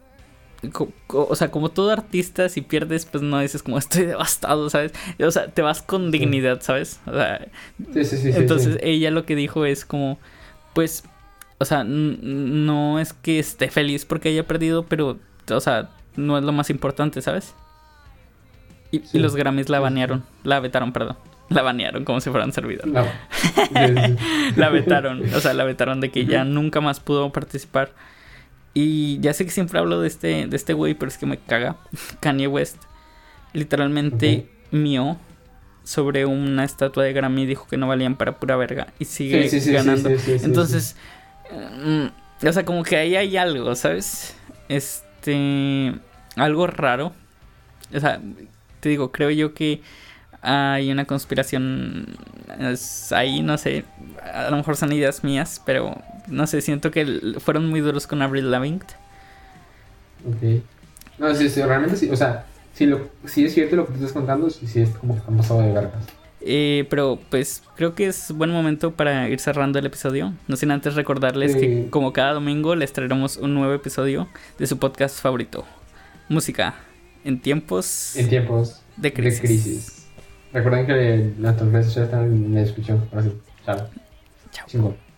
o 1.08 1.36
sea, 1.36 1.52
como 1.52 1.70
todo 1.70 1.92
artista, 1.92 2.50
si 2.50 2.60
pierdes, 2.62 3.06
pues 3.06 3.24
no 3.24 3.40
dices 3.40 3.64
como 3.64 3.78
estoy 3.78 4.06
devastado, 4.06 4.70
¿sabes? 4.70 4.92
O 5.26 5.32
sea, 5.32 5.48
te 5.48 5.62
vas 5.62 5.82
con 5.82 6.12
dignidad, 6.12 6.62
¿sabes? 6.62 7.00
O 7.06 7.14
sea, 7.14 7.48
Sí, 7.94 8.04
sí, 8.04 8.18
sí. 8.18 8.32
entonces 8.36 8.78
ella 8.82 9.10
lo 9.10 9.26
que 9.26 9.36
dijo 9.38 9.64
es 9.66 9.86
como, 9.86 10.20
pues, 10.74 11.04
o 11.60 11.66
sea, 11.66 11.84
no 11.86 13.00
es 13.00 13.14
que 13.14 13.40
esté 13.40 13.70
feliz 13.70 14.04
porque 14.06 14.30
haya 14.30 14.46
perdido, 14.48 14.84
pero, 14.86 15.18
o 15.50 15.60
sea, 15.62 15.90
no 16.18 16.38
es 16.38 16.44
lo 16.44 16.52
más 16.52 16.70
importante, 16.70 17.22
¿sabes? 17.22 17.54
Y, 18.92 19.04
y 19.14 19.20
los 19.20 19.36
Grammys 19.36 19.70
la 19.70 19.80
banearon, 19.80 20.24
la 20.44 20.60
vetaron, 20.60 20.92
perdón. 20.94 21.18
La 21.50 21.64
banearon 21.64 22.06
como 22.06 22.22
si 22.22 22.30
fuera 22.30 22.46
un 22.46 22.54
servidor. 22.54 22.88
No. 22.88 23.06
la 24.56 24.70
vetaron, 24.70 25.24
o 25.34 25.40
sea, 25.40 25.54
la 25.54 25.64
vetaron 25.64 26.00
de 26.00 26.10
que 26.12 26.26
ya 26.26 26.44
nunca 26.44 26.80
más 26.82 27.00
pudo 27.00 27.32
participar. 27.32 27.92
Y 28.76 29.20
ya 29.20 29.34
sé 29.34 29.46
que 29.46 29.52
siempre 29.52 29.80
hablo 29.80 30.00
de 30.00 30.08
este 30.08 30.46
de 30.48 30.56
este 30.56 30.74
güey, 30.74 30.94
pero 30.94 31.10
es 31.10 31.18
que 31.18 31.26
me 31.26 31.38
caga. 31.38 31.78
Kanye 32.20 32.48
West 32.48 32.78
literalmente 33.54 34.48
mió 34.72 35.18
sobre 35.84 36.26
una 36.28 36.64
estatua 36.64 37.04
de 37.04 37.14
Grammy 37.14 37.44
y 37.44 37.46
dijo 37.48 37.68
que 37.68 37.78
no 37.78 37.88
valían 37.88 38.16
para 38.16 38.38
pura 38.38 38.56
verga 38.56 38.88
y 39.00 39.06
sigue 39.06 39.50
Sí, 39.50 39.60
sí, 39.60 39.72
ganando. 39.72 40.10
sí, 40.10 40.18
sí, 40.18 40.24
sí, 40.34 40.40
sí, 40.40 40.46
Entonces, 40.46 40.96
mm, 41.84 42.48
o 42.48 42.54
sea, 42.54 42.64
como 42.64 42.84
que 42.84 42.96
ahí 42.96 43.16
hay 43.16 43.38
algo, 43.38 43.74
¿sabes? 43.76 44.36
Este, 44.68 45.96
algo 46.36 46.68
raro. 46.68 47.12
O 47.92 48.00
sea, 48.00 48.22
te 48.80 48.90
digo, 48.90 49.12
creo 49.12 49.30
yo 49.30 49.54
que 49.54 49.82
hay 50.42 50.92
una 50.92 51.06
conspiración 51.06 52.18
es 52.60 53.12
ahí, 53.12 53.42
no 53.42 53.58
sé, 53.58 53.86
a 54.34 54.50
lo 54.50 54.58
mejor 54.58 54.78
son 54.78 54.92
ideas 54.92 55.24
mías, 55.24 55.62
pero 55.66 55.98
no 56.28 56.48
sé, 56.48 56.62
siento 56.62 56.92
que 56.92 57.36
fueron 57.40 57.68
muy 57.70 57.82
duros 57.82 58.08
con 58.08 58.22
Avril 58.22 58.52
Lavigne. 58.52 58.80
Ok. 60.26 60.64
No, 61.18 61.34
sí, 61.36 61.50
sí, 61.50 61.62
realmente 61.62 61.98
sí. 61.98 62.10
O 62.10 62.16
sea, 62.16 62.46
si, 62.74 62.86
lo, 62.86 63.10
si 63.26 63.46
es 63.46 63.54
cierto 63.54 63.76
lo 63.76 63.86
que 63.86 63.92
te 63.92 63.98
estás 64.00 64.14
contando, 64.14 64.50
sí, 64.50 64.68
sí 64.68 64.82
es 64.82 64.90
como 64.90 65.14
que 65.14 65.20
están 65.20 65.38
pasado 65.38 65.62
de 65.62 65.74
vergas. 65.74 66.06
Eh, 66.42 66.88
pero 66.90 67.20
pues 67.30 67.64
creo 67.76 67.96
que 67.96 68.08
es 68.08 68.32
buen 68.32 68.50
momento 68.50 68.92
para 68.92 69.28
ir 69.28 69.40
cerrando 69.40 69.78
el 69.80 69.86
episodio. 69.86 70.34
No 70.48 70.56
sin 70.56 70.72
antes 70.72 70.96
recordarles 70.96 71.54
Sí. 71.54 71.60
que 71.60 71.88
como 71.90 72.14
cada 72.14 72.34
domingo 72.34 72.76
les 72.76 72.94
traeremos 72.94 73.36
un 73.36 73.54
nuevo 73.54 73.74
episodio 73.74 74.30
de 74.58 74.68
su 74.68 74.78
podcast 74.78 75.22
favorito. 75.22 75.66
Música 76.30 76.76
en 77.24 77.40
tiempos 77.42 78.16
En 78.16 78.30
tiempos 78.30 78.82
de 78.98 79.14
crisis. 79.14 79.42
de 79.42 79.48
crisis. 79.48 80.06
Recuerden 80.54 80.86
que 80.88 81.34
las 81.40 81.60
redes 81.60 81.86
sociales 81.88 82.10
están 82.12 82.24
en 82.26 82.54
la 82.54 82.62
descripción. 82.62 83.08
Ahora 83.12 83.24
sí. 83.24 83.34
Chao. 83.66 83.90
Chao. 84.52 85.09